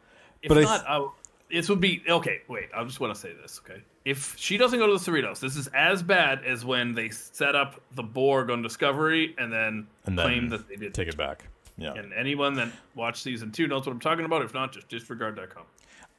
If 0.41 0.49
but 0.51 0.63
not, 0.63 0.85
I, 0.89 1.07
this 1.51 1.69
would 1.69 1.81
be 1.81 2.03
okay. 2.09 2.43
Wait, 2.49 2.69
I 2.75 2.85
just 2.85 3.01
want 3.01 3.15
to 3.15 3.21
say 3.21 3.33
this. 3.41 3.61
Okay, 3.65 3.83
if 4.05 4.37
she 4.39 4.57
doesn't 4.57 4.79
go 4.79 4.87
to 4.87 4.93
the 4.93 4.99
Cerritos, 5.11 5.41
this 5.41 5.57
is 5.57 5.69
as 5.69 6.03
bad 6.03 6.45
as 6.45 6.65
when 6.65 6.95
they 6.95 7.11
set 7.11 7.55
up 7.55 7.81
the 7.95 8.03
Borg 8.03 8.51
on 8.51 8.63
Discovery 8.63 9.35
and 9.39 9.53
then 9.53 9.87
And 10.07 10.19
then 10.19 10.27
claim 10.27 10.49
that 10.51 10.69
they 10.69 10.77
did. 10.77 10.95
Take 10.95 11.09
it 11.09 11.17
back. 11.17 11.45
Yeah. 11.77 11.95
And 11.95 12.13
anyone 12.13 12.55
that 12.55 12.71
watched 12.95 13.23
season 13.23 13.53
two 13.53 13.67
knows 13.69 13.87
what 13.87 13.93
I'm 13.93 14.01
talking 14.01 14.25
about. 14.25 14.43
If 14.43 14.53
not, 14.53 14.73
just 14.73 14.89
disregard.com. 14.89 15.63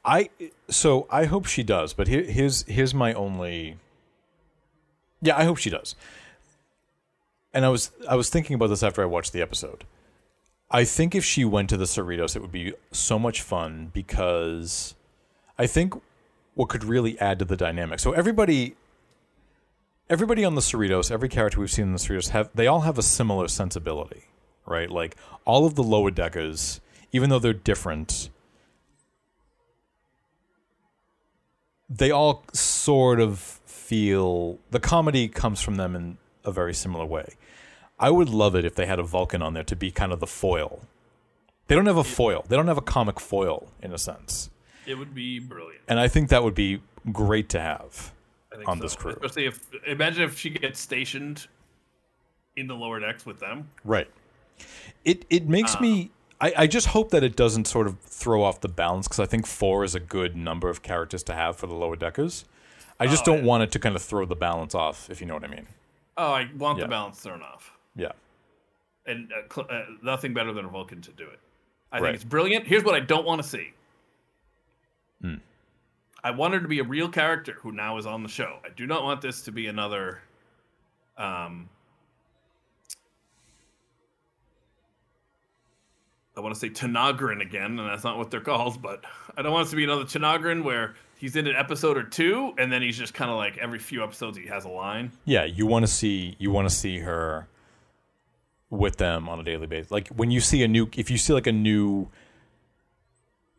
I 0.04 0.30
so 0.68 1.06
I 1.10 1.26
hope 1.26 1.46
she 1.46 1.62
does, 1.62 1.92
but 1.92 2.08
here, 2.08 2.22
here's 2.22 2.62
here's 2.62 2.94
my 2.94 3.12
only. 3.12 3.76
Yeah, 5.20 5.36
I 5.36 5.44
hope 5.44 5.58
she 5.58 5.68
does. 5.68 5.94
And 7.52 7.64
I 7.64 7.68
was 7.68 7.90
I 8.08 8.16
was 8.16 8.30
thinking 8.30 8.54
about 8.54 8.68
this 8.68 8.82
after 8.82 9.02
I 9.02 9.06
watched 9.06 9.32
the 9.32 9.42
episode. 9.42 9.84
I 10.70 10.84
think 10.84 11.14
if 11.14 11.24
she 11.24 11.44
went 11.44 11.68
to 11.70 11.76
the 11.76 11.84
Cerritos, 11.84 12.36
it 12.36 12.40
would 12.40 12.52
be 12.52 12.72
so 12.92 13.18
much 13.18 13.42
fun 13.42 13.90
because 13.92 14.94
I 15.60 15.66
think 15.66 15.92
what 16.54 16.70
could 16.70 16.84
really 16.84 17.18
add 17.20 17.38
to 17.40 17.44
the 17.44 17.54
dynamic. 17.54 18.00
So 18.00 18.12
everybody, 18.12 18.76
everybody 20.08 20.42
on 20.42 20.54
the 20.54 20.62
Cerritos, 20.62 21.10
every 21.10 21.28
character 21.28 21.60
we've 21.60 21.70
seen 21.70 21.88
in 21.88 21.92
the 21.92 21.98
Cerritos 21.98 22.30
have 22.30 22.48
they 22.54 22.66
all 22.66 22.80
have 22.80 22.96
a 22.96 23.02
similar 23.02 23.46
sensibility, 23.46 24.24
right? 24.64 24.90
Like 24.90 25.16
all 25.44 25.66
of 25.66 25.74
the 25.74 25.82
lower 25.82 26.10
deckers, 26.10 26.80
even 27.12 27.28
though 27.28 27.38
they're 27.38 27.52
different, 27.52 28.30
they 31.90 32.10
all 32.10 32.42
sort 32.54 33.20
of 33.20 33.38
feel 33.66 34.58
the 34.70 34.80
comedy 34.80 35.28
comes 35.28 35.60
from 35.60 35.74
them 35.74 35.94
in 35.94 36.16
a 36.42 36.52
very 36.52 36.72
similar 36.72 37.04
way. 37.04 37.34
I 37.98 38.08
would 38.08 38.30
love 38.30 38.54
it 38.54 38.64
if 38.64 38.76
they 38.76 38.86
had 38.86 38.98
a 38.98 39.02
Vulcan 39.02 39.42
on 39.42 39.52
there 39.52 39.64
to 39.64 39.76
be 39.76 39.90
kind 39.90 40.10
of 40.10 40.20
the 40.20 40.26
foil. 40.26 40.80
They 41.66 41.74
don't 41.74 41.84
have 41.84 41.98
a 41.98 42.04
foil. 42.18 42.46
They 42.48 42.56
don't 42.56 42.68
have 42.68 42.78
a 42.78 42.92
comic 42.96 43.20
foil 43.20 43.68
in 43.82 43.92
a 43.92 43.98
sense. 43.98 44.48
It 44.90 44.98
would 44.98 45.14
be 45.14 45.38
brilliant. 45.38 45.82
And 45.88 46.00
I 46.00 46.08
think 46.08 46.28
that 46.30 46.42
would 46.42 46.54
be 46.54 46.80
great 47.12 47.48
to 47.50 47.60
have 47.60 48.12
on 48.66 48.78
so. 48.78 48.82
this 48.82 48.96
crew. 48.96 49.12
Especially 49.12 49.46
if 49.46 49.60
imagine 49.86 50.22
if 50.24 50.36
she 50.38 50.50
gets 50.50 50.80
stationed 50.80 51.46
in 52.56 52.66
the 52.66 52.74
lower 52.74 52.98
decks 53.00 53.24
with 53.24 53.38
them. 53.40 53.68
Right. 53.84 54.08
It 55.04 55.24
it 55.30 55.48
makes 55.48 55.76
Uh. 55.76 55.80
me 55.80 56.10
I, 56.42 56.52
I 56.58 56.66
just 56.66 56.88
hope 56.88 57.10
that 57.10 57.22
it 57.22 57.36
doesn't 57.36 57.66
sort 57.66 57.86
of 57.86 58.00
throw 58.00 58.42
off 58.42 58.60
the 58.62 58.68
balance 58.68 59.06
because 59.06 59.20
I 59.20 59.26
think 59.26 59.46
four 59.46 59.84
is 59.84 59.94
a 59.94 60.00
good 60.00 60.34
number 60.36 60.68
of 60.70 60.82
characters 60.82 61.22
to 61.24 61.34
have 61.34 61.56
for 61.56 61.66
the 61.66 61.74
lower 61.74 61.96
deckers. 61.96 62.46
I 62.98 63.06
just 63.06 63.22
Oh, 63.22 63.32
don't 63.32 63.40
yeah. 63.40 63.44
want 63.50 63.62
it 63.62 63.72
to 63.72 63.78
kind 63.78 63.94
of 63.94 64.00
throw 64.02 64.24
the 64.24 64.34
balance 64.36 64.74
off, 64.74 65.08
if 65.10 65.20
you 65.20 65.26
know 65.26 65.34
what 65.34 65.44
I 65.44 65.48
mean. 65.48 65.66
Oh, 66.16 66.32
I 66.32 66.48
want 66.56 66.78
Yeah. 66.78 66.84
the 66.84 66.88
balance 66.88 67.20
thrown 67.20 67.42
off. 67.42 67.72
Yeah. 67.94 68.12
and 69.06 69.32
uh, 69.32 69.52
cl- 69.52 69.66
uh, 69.70 69.84
nothing 70.02 70.32
better 70.34 70.52
than 70.52 70.64
a 70.66 70.68
Vulcan 70.68 71.00
to 71.02 71.10
do 71.12 71.24
it. 71.24 71.38
I 71.92 71.96
Right. 71.98 72.08
think 72.08 72.14
it's 72.16 72.24
brilliant. 72.24 72.66
Here's 72.66 72.84
what 72.84 72.94
I 72.94 73.00
don't 73.00 73.24
want 73.26 73.42
to 73.42 73.48
see. 73.48 73.72
Hmm. 75.20 75.34
I 76.22 76.30
want 76.32 76.54
her 76.54 76.60
to 76.60 76.68
be 76.68 76.80
a 76.80 76.84
real 76.84 77.08
character 77.08 77.56
who 77.60 77.72
now 77.72 77.96
is 77.96 78.06
on 78.06 78.22
the 78.22 78.28
show. 78.28 78.58
I 78.64 78.68
do 78.70 78.86
not 78.86 79.02
want 79.02 79.20
this 79.20 79.42
to 79.42 79.52
be 79.52 79.66
another. 79.66 80.20
Um, 81.16 81.68
I 86.36 86.40
want 86.40 86.54
to 86.54 86.60
say 86.60 86.70
Tanagrin 86.70 87.42
again, 87.42 87.78
and 87.78 87.88
that's 87.88 88.04
not 88.04 88.16
what 88.16 88.30
they're 88.30 88.40
called, 88.40 88.80
but 88.80 89.04
I 89.36 89.42
don't 89.42 89.52
want 89.52 89.66
it 89.66 89.70
to 89.70 89.76
be 89.76 89.84
another 89.84 90.04
Tanagrin 90.04 90.62
where 90.62 90.94
he's 91.16 91.36
in 91.36 91.46
an 91.46 91.54
episode 91.56 91.96
or 91.96 92.04
two, 92.04 92.54
and 92.58 92.72
then 92.72 92.82
he's 92.82 92.96
just 92.96 93.12
kind 93.12 93.30
of 93.30 93.36
like 93.36 93.58
every 93.58 93.78
few 93.78 94.02
episodes 94.02 94.38
he 94.38 94.46
has 94.46 94.64
a 94.64 94.68
line. 94.68 95.12
Yeah, 95.24 95.44
you 95.44 95.66
want 95.66 95.84
to 95.84 95.92
see 95.92 96.36
you 96.38 96.50
want 96.50 96.68
to 96.68 96.74
see 96.74 97.00
her 97.00 97.46
with 98.70 98.96
them 98.96 99.28
on 99.28 99.40
a 99.40 99.42
daily 99.42 99.66
basis. 99.66 99.90
Like 99.90 100.08
when 100.08 100.30
you 100.30 100.40
see 100.40 100.62
a 100.62 100.68
new 100.68 100.88
if 100.96 101.10
you 101.10 101.18
see 101.18 101.32
like 101.32 101.46
a 101.46 101.52
new 101.52 102.08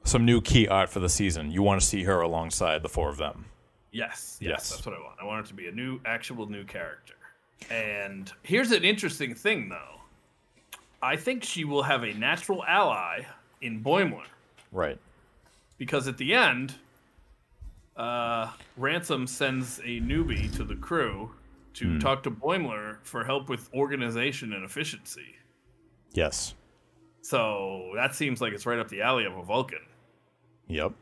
some 0.03 0.25
new 0.25 0.41
key 0.41 0.67
art 0.67 0.89
for 0.89 0.99
the 0.99 1.09
season, 1.09 1.51
you 1.51 1.61
want 1.61 1.79
to 1.81 1.85
see 1.85 2.03
her 2.03 2.21
alongside 2.21 2.81
the 2.83 2.89
four 2.89 3.09
of 3.09 3.17
them. 3.17 3.45
Yes, 3.91 4.37
yes, 4.41 4.49
Yes. 4.49 4.69
that's 4.71 4.85
what 4.85 4.95
I 4.95 4.99
want. 5.01 5.15
I 5.21 5.25
want 5.25 5.45
it 5.45 5.49
to 5.49 5.53
be 5.53 5.67
a 5.67 5.71
new, 5.71 5.99
actual 6.05 6.47
new 6.47 6.63
character. 6.63 7.15
And 7.69 8.31
here's 8.43 8.71
an 8.71 8.83
interesting 8.83 9.35
thing, 9.35 9.69
though. 9.69 10.01
I 11.01 11.15
think 11.15 11.43
she 11.43 11.65
will 11.65 11.83
have 11.83 12.03
a 12.03 12.13
natural 12.13 12.63
ally 12.65 13.23
in 13.61 13.83
Boimler 13.83 14.25
Right. 14.71 14.97
because 15.77 16.07
at 16.07 16.17
the 16.17 16.33
end, 16.33 16.75
uh, 17.97 18.51
Ransom 18.77 19.27
sends 19.27 19.79
a 19.79 19.99
newbie 19.99 20.51
to 20.55 20.63
the 20.63 20.75
crew 20.75 21.31
to 21.75 21.99
talk 21.99 22.23
to 22.23 22.31
Boimler 22.31 22.97
for 23.03 23.23
help 23.23 23.49
with 23.49 23.69
organization 23.73 24.53
and 24.53 24.63
efficiency. 24.63 25.35
Yes. 26.13 26.53
So 27.21 27.91
that 27.95 28.15
seems 28.15 28.41
like 28.41 28.53
it's 28.53 28.65
right 28.65 28.79
up 28.79 28.89
the 28.89 29.01
alley 29.01 29.25
of 29.25 29.35
a 29.37 29.43
Vulcan. 29.43 29.79
Yep. 30.71 30.93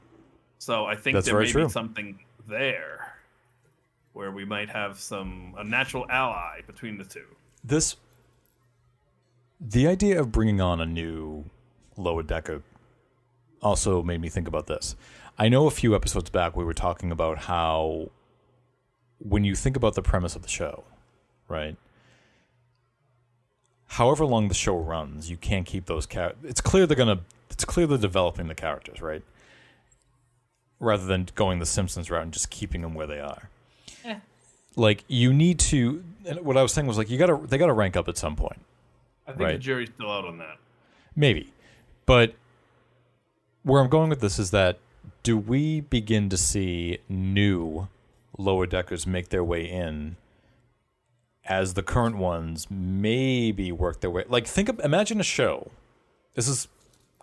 So 0.57 0.86
I 0.86 0.95
think 0.95 1.13
That's 1.15 1.28
there 1.28 1.39
may 1.39 1.45
true. 1.47 1.65
be 1.65 1.70
something 1.72 2.20
there 2.47 3.13
where 4.13 4.32
we 4.32 4.43
might 4.43 4.70
have 4.70 4.99
some 4.99 5.53
a 5.57 5.63
natural 5.63 6.05
ally 6.09 6.61
between 6.65 6.97
the 6.97 7.05
two. 7.05 7.26
This 7.63 7.95
the 9.61 9.88
idea 9.88 10.20
of 10.20 10.32
bringing 10.32 10.59
on 10.59 10.82
a 10.82 10.86
new 10.86 11.45
lower 11.97 12.24
decker 12.24 12.63
also 13.61 14.01
made 14.01 14.22
me 14.22 14.30
think 14.30 14.47
about 14.47 14.67
this. 14.67 14.95
I 15.38 15.49
know 15.49 15.67
a 15.67 15.72
few 15.72 15.95
episodes 15.95 16.30
back 16.30 16.55
we 16.55 16.63
were 16.63 16.74
talking 16.74 17.11
about 17.11 17.38
how 17.39 18.09
when 19.20 19.43
you 19.43 19.55
think 19.55 19.76
about 19.78 19.95
the 19.95 20.01
premise 20.01 20.36
of 20.36 20.41
the 20.41 20.47
show, 20.49 20.84
right? 21.47 21.78
However 23.88 24.26
long 24.26 24.47
the 24.47 24.53
show 24.53 24.78
runs, 24.78 25.30
you 25.30 25.38
can't 25.38 25.65
keep 25.65 25.86
those 25.86 26.05
char- 26.05 26.36
It's 26.43 26.61
clear 26.61 26.86
they're 26.86 26.95
gonna. 26.97 27.22
It's 27.49 27.65
clear 27.65 27.88
they're 27.88 27.97
developing 27.97 28.47
the 28.47 28.55
characters, 28.55 29.01
right? 29.01 29.24
Rather 30.80 31.05
than 31.05 31.27
going 31.36 31.59
the 31.59 31.65
Simpsons 31.65 32.09
route 32.09 32.23
and 32.23 32.32
just 32.32 32.49
keeping 32.49 32.82
them 32.82 32.93
where 32.93 33.07
they 33.07 33.19
are. 33.19 33.49
Like 34.75 35.03
you 35.07 35.34
need 35.34 35.59
to. 35.59 36.03
and 36.25 36.39
What 36.41 36.55
I 36.55 36.61
was 36.61 36.71
saying 36.71 36.88
was 36.88 36.97
like 36.97 37.09
you 37.09 37.17
gotta. 37.17 37.38
They 37.45 37.57
gotta 37.57 37.73
rank 37.73 37.97
up 37.97 38.07
at 38.07 38.17
some 38.17 38.36
point. 38.36 38.61
I 39.27 39.34
think 39.34 39.49
the 39.49 39.57
jury's 39.57 39.89
still 39.93 40.09
out 40.09 40.25
on 40.25 40.38
that. 40.38 40.57
Maybe. 41.15 41.51
But 42.05 42.34
where 43.63 43.82
I'm 43.82 43.89
going 43.89 44.09
with 44.09 44.21
this 44.21 44.39
is 44.39 44.51
that 44.51 44.80
do 45.21 45.38
we 45.38 45.82
begin 45.82 46.30
to 46.30 46.38
see 46.38 46.99
new 47.09 47.88
lower 48.38 48.65
deckers 48.65 49.05
make 49.05 49.30
their 49.30 49.43
way 49.43 49.69
in 49.69 50.15
as 51.45 51.73
the 51.73 51.84
current 51.84 52.15
ones 52.15 52.67
maybe 52.69 53.71
work 53.71 53.99
their 53.99 54.09
way 54.09 54.23
like 54.30 54.47
think 54.47 54.69
of 54.69 54.80
imagine 54.80 55.19
a 55.19 55.23
show. 55.23 55.71
This 56.36 56.47
is 56.47 56.67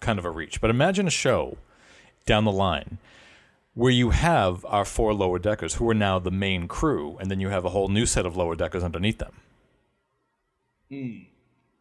kind 0.01 0.19
of 0.19 0.25
a 0.25 0.31
reach, 0.31 0.61
but 0.61 0.69
imagine 0.69 1.07
a 1.07 1.11
show 1.11 1.57
down 2.27 2.45
the 2.45 2.53
line 2.53 2.99
where 3.77 3.93
you 3.93 4.09
have 4.09 4.65
our 4.65 4.87
four 4.87 5.13
lower 5.13 5.39
deckers 5.39 5.75
who 5.75 5.89
are 5.89 5.95
now 5.95 6.19
the 6.19 6.31
main 6.31 6.67
crew 6.67 7.19
and 7.21 7.31
then 7.31 7.41
you 7.41 7.51
have 7.51 7.67
a 7.67 7.69
whole 7.69 7.89
new 7.89 8.07
set 8.07 8.25
of 8.25 8.35
lower 8.35 8.57
deckers 8.57 8.83
underneath 8.83 9.19
them, 9.19 9.35
hmm. 10.91 11.19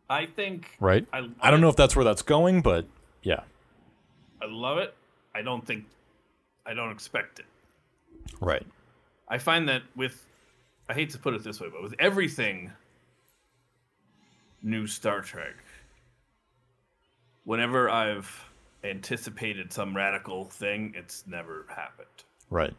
I 0.10 0.28
think 0.28 0.76
right? 0.80 1.08
I, 1.12 1.30
I 1.42 1.50
don't 1.50 1.62
know 1.62 1.70
if 1.70 1.78
that's 1.78 1.96
where 1.96 2.06
that's 2.06 2.22
going, 2.22 2.62
but 2.62 2.86
yeah. 3.24 3.42
I 4.42 4.46
love 4.48 4.78
it. 4.78 4.94
I 5.34 5.42
don't 5.42 5.66
think 5.66 5.86
I 6.66 6.74
don't 6.74 6.92
expect 6.92 7.40
it. 7.40 7.46
Right. 8.42 8.66
I 9.30 9.38
find 9.38 9.70
that 9.70 9.84
with 9.96 10.26
I 10.90 10.94
hate 10.94 11.12
to 11.12 11.18
put 11.18 11.34
it 11.34 11.44
this 11.44 11.62
way, 11.62 11.70
but 11.72 11.82
with 11.82 11.96
everything 11.98 12.72
new 14.62 14.86
Star 14.86 15.22
Trek, 15.22 15.56
whenever 17.46 17.90
I've 17.90 18.46
anticipated 18.86 19.74
some 19.74 19.96
radical 19.96 20.46
thing, 20.46 20.94
it's 20.96 21.26
never 21.28 21.66
happened. 21.70 22.08
Right. 22.50 22.74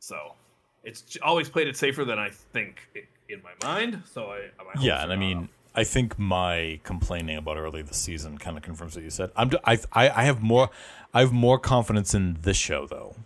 So 0.00 0.34
it's 0.82 1.16
always 1.22 1.48
played 1.48 1.68
it 1.68 1.76
safer 1.76 2.04
than 2.04 2.18
I 2.18 2.30
think 2.30 2.88
in 3.28 3.40
my 3.42 3.52
mind. 3.66 4.02
So 4.10 4.26
I, 4.26 4.50
my 4.58 4.80
Yeah, 4.80 5.02
and 5.02 5.12
I 5.12 5.16
mean, 5.16 5.44
up. 5.44 5.48
I 5.74 5.84
think 5.84 6.18
my 6.18 6.80
complaining 6.84 7.36
about 7.36 7.56
early 7.56 7.82
this 7.82 7.96
season 7.96 8.38
kind 8.38 8.56
of 8.56 8.62
confirms 8.62 8.94
what 8.94 9.04
you 9.04 9.10
said. 9.10 9.30
I'm, 9.36 9.50
I, 9.64 9.78
I, 9.92 10.10
I 10.10 10.24
have 10.24 10.42
more, 10.42 10.70
I 11.12 11.20
have 11.20 11.32
more 11.32 11.58
confidence 11.58 12.14
in 12.14 12.38
this 12.42 12.56
show 12.56 12.86
though, 12.86 13.16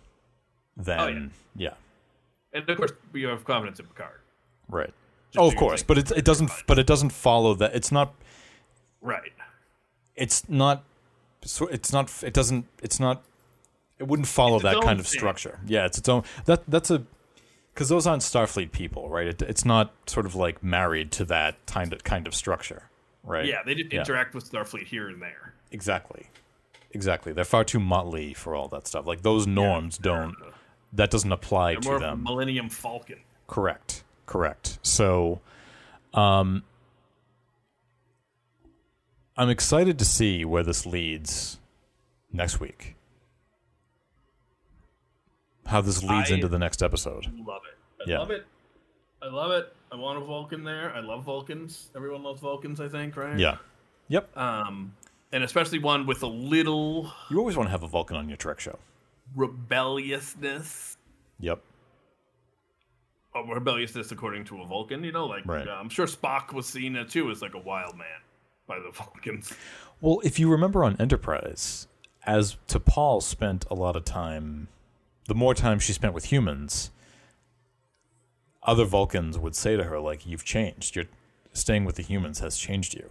than 0.77 0.99
Oh, 0.99 1.07
yeah. 1.07 1.27
yeah. 1.55 1.73
and 2.59 2.69
of 2.69 2.77
course 2.77 2.91
you 3.13 3.27
have 3.27 3.43
confidence 3.45 3.79
in 3.79 3.85
Picard, 3.87 4.19
right. 4.67 4.93
Just 5.31 5.43
oh, 5.43 5.47
of 5.47 5.55
course, 5.57 5.83
but 5.83 5.99
it, 5.99 6.11
it 6.11 6.25
doesn't, 6.25 6.49
but 6.65 6.79
it 6.79 6.87
doesn't 6.87 7.11
follow 7.11 7.53
that. 7.55 7.75
It's 7.75 7.91
not, 7.91 8.15
right? 9.01 9.31
it's 10.15 10.49
not, 10.49 10.83
it's 11.41 11.91
not, 11.93 12.11
it 12.23 12.33
doesn't, 12.33 12.65
it's 12.81 12.99
not, 12.99 13.23
it 13.97 14.07
wouldn't 14.07 14.27
follow 14.27 14.55
It's 14.55 14.63
that 14.63 14.81
kind 14.81 14.99
of 14.99 15.07
thing. 15.07 15.19
structure. 15.19 15.59
Yeah, 15.65 15.85
it's 15.85 15.97
its 15.97 16.07
own. 16.09 16.23
That 16.45 16.63
that's 16.67 16.89
a, 16.91 17.03
because 17.73 17.89
those 17.89 18.07
aren't 18.07 18.21
Starfleet 18.23 18.71
people, 18.71 19.09
right? 19.09 19.27
It, 19.27 19.41
it's 19.41 19.63
not 19.65 19.93
sort 20.05 20.25
of 20.25 20.35
like 20.35 20.63
married 20.63 21.11
to 21.13 21.25
that 21.25 21.65
kind 21.65 21.93
of 21.93 22.03
kind 22.03 22.27
of 22.27 22.35
structure, 22.35 22.83
right? 23.23 23.45
Yeah, 23.45 23.63
they 23.65 23.75
just 23.75 23.91
Yeah. 23.91 23.99
interact 24.01 24.33
with 24.33 24.49
Starfleet 24.51 24.85
here 24.87 25.07
and 25.09 25.21
there. 25.21 25.53
Exactly. 25.71 26.27
Exactly. 26.91 27.33
They're 27.33 27.45
far 27.45 27.63
too 27.63 27.79
motley 27.79 28.33
for 28.33 28.55
all 28.55 28.67
that 28.69 28.87
stuff. 28.87 29.05
Like 29.05 29.21
those 29.21 29.45
norms 29.47 29.97
don't 29.97 30.35
that 30.93 31.11
doesn't 31.11 31.31
apply 31.31 31.75
to 31.75 31.81
more 31.87 31.95
of 31.97 32.01
a 32.01 32.05
them. 32.05 32.23
Millennium 32.23 32.67
Falcon. 32.69 33.19
Correct. 33.47 34.03
Correct. 34.25 34.79
So 34.81 35.39
um 36.13 36.63
I'm 39.39 39.49
excited 39.49 39.97
to 39.99 40.05
see 40.05 40.43
where 40.43 40.63
this 40.63 40.85
leads 40.85 41.59
next 42.31 42.59
week. 42.59 42.95
how 45.65 45.81
this 45.81 46.01
leads 46.03 46.31
I- 46.31 46.33
into 46.33 46.47
the 46.47 46.57
next 46.57 46.81
episode. 46.81 47.27
I 47.27 47.43
love 47.45 47.61
it. 47.71 47.77
I 48.01 48.09
Yeah. 48.11 48.17
love 48.19 48.31
it. 48.31 48.43
I 49.21 49.27
love 49.27 49.51
it. 49.51 49.71
I 49.91 49.97
want 49.97 50.17
a 50.17 50.25
Vulcan 50.25 50.63
there. 50.63 50.91
I 50.95 50.99
love 50.99 51.23
Vulcans. 51.25 51.89
Everyone 51.95 52.23
loves 52.23 52.41
Vulcans, 52.41 52.81
I 52.81 52.89
think, 52.89 53.15
right? 53.15 53.37
Yeah. 53.37 53.57
Yep. 54.07 54.35
Um, 54.35 54.95
and 55.31 55.43
especially 55.43 55.77
one 55.77 56.07
with 56.07 56.23
a 56.23 56.27
little 56.27 57.13
You 57.29 57.37
always 57.37 57.55
want 57.55 57.67
to 57.67 57.71
have 57.71 57.83
a 57.83 57.87
Vulcan 57.87 58.17
on 58.17 58.27
your 58.27 58.37
Trek 58.37 58.59
show. 58.59 58.79
rebelliousness. 59.35 60.97
Yep. 61.39 61.61
Uh, 63.35 63.43
rebelliousness 63.43 64.11
according 64.11 64.45
to 64.45 64.61
a 64.63 64.65
Vulcan, 64.65 65.03
you 65.03 65.11
know, 65.11 65.27
like 65.27 65.45
Right. 65.45 65.67
uh, 65.67 65.73
I'm 65.75 65.89
sure 65.89 66.07
Spock 66.07 66.51
was 66.51 66.65
seen 66.67 66.97
uh, 66.97 67.03
too 67.05 67.29
as 67.29 67.43
like 67.43 67.53
a 67.53 67.59
wild 67.59 67.95
man 67.95 68.07
by 68.69 68.79
the 68.79 68.91
Vulcans. 68.93 69.51
Well, 69.99 70.21
if 70.23 70.39
you 70.39 70.49
remember 70.49 70.85
on 70.85 70.95
Enterprise, 70.97 71.87
as 72.25 72.55
T'Pol 72.69 73.21
spent 73.21 73.65
a 73.69 73.73
lot 73.73 73.97
of 73.97 74.05
time, 74.05 74.69
the 75.27 75.35
more 75.35 75.53
time 75.53 75.79
she 75.79 75.91
spent 75.91 76.13
with 76.13 76.25
humans, 76.25 76.91
other 78.63 78.85
Vulcans 78.85 79.37
would 79.37 79.55
say 79.55 79.75
to 79.75 79.83
her, 79.83 79.99
like, 79.99 80.25
you've 80.25 80.45
changed. 80.45 80.95
You're 80.95 81.05
staying 81.51 81.83
with 81.83 81.95
the 81.95 82.03
humans 82.03 82.39
has 82.39 82.57
changed 82.57 82.93
you. 82.93 83.09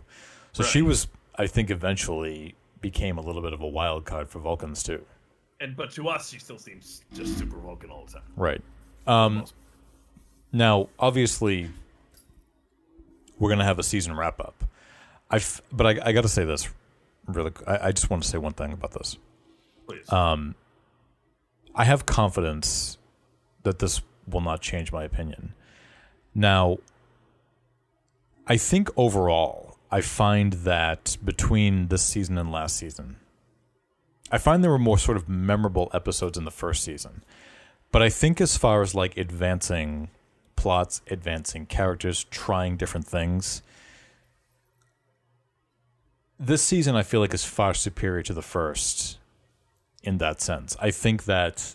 So 0.53 0.63
she 0.63 0.81
was, 0.81 1.09
I 1.37 1.47
think, 1.47 1.71
eventually 1.71 2.55
became 2.81 3.19
a 3.19 3.21
little 3.21 3.43
bit 3.43 3.53
of 3.53 3.61
a 3.61 3.67
wild 3.67 4.05
card 4.05 4.29
for 4.29 4.39
Vulcans 4.39 4.83
too. 4.83 5.05
And 5.61 5.77
but 5.77 5.91
to 5.93 6.09
us, 6.09 6.31
she 6.31 6.39
still 6.39 6.59
seems 6.59 7.03
just 7.13 7.37
super 7.39 7.59
Vulcan 7.59 7.91
all 7.91 8.07
the 8.07 8.13
time. 8.13 8.23
Right. 8.37 8.63
Um, 9.07 9.45
now, 10.53 10.89
obviously, 10.99 11.69
we're 13.39 13.51
gonna 13.51 13.65
have 13.65 13.79
a 13.79 13.83
season 13.83 14.17
wrap 14.17 14.41
up. 14.41 14.65
I, 15.31 15.41
but 15.71 15.87
I, 15.87 16.09
I 16.09 16.13
got 16.13 16.23
to 16.23 16.29
say 16.29 16.45
this 16.45 16.69
really. 17.29 17.53
I, 17.67 17.89
I 17.89 17.93
just 17.93 18.11
want 18.11 18.23
to 18.23 18.29
say 18.29 18.39
one 18.39 18.55
thing 18.55 18.73
about 18.73 18.93
this. 18.93 19.17
Please. 19.87 20.11
Um, 20.13 20.55
I 21.75 21.85
have 21.85 22.07
confidence 22.07 22.99
that 23.63 23.79
this 23.79 24.01
will 24.27 24.41
not 24.41 24.61
change 24.61 24.93
my 24.93 25.05
opinion. 25.05 25.55
Now, 26.35 26.79
I 28.47 28.57
think 28.57 28.91
overall, 28.97 29.77
I 29.91 30.01
find 30.01 30.53
that 30.55 31.17
between 31.25 31.89
this 31.89 32.03
season 32.03 32.37
and 32.39 32.51
last 32.51 32.77
season, 32.77 33.17
I 34.31 34.39
find 34.39 34.63
there 34.63 34.71
were 34.71 34.79
more 34.79 34.99
sort 34.99 35.17
of 35.17 35.29
memorable 35.29 35.91
episodes 35.95 36.37
in 36.37 36.45
the 36.45 36.51
first 36.51 36.85
season. 36.85 37.23
But 37.91 38.03
I 38.03 38.11
think 38.11 38.41
as 38.41 38.59
far 38.59 38.83
as 38.83 38.95
like 38.95 39.17
advancing 39.17 40.11
plots, 40.57 41.01
advancing 41.11 41.65
characters, 41.67 42.25
trying 42.25 42.77
different 42.77 43.07
things, 43.07 43.63
this 46.39 46.63
season 46.63 46.97
I 46.97 47.03
feel 47.03 47.21
like 47.21 47.35
is 47.35 47.45
far 47.45 47.75
superior 47.75 48.23
to 48.23 48.33
the 48.33 48.43
first 48.43 49.19
in 50.03 50.19
that 50.19 50.41
sense. 50.41 50.77
I 50.81 50.91
think 50.91 51.25
that 51.25 51.75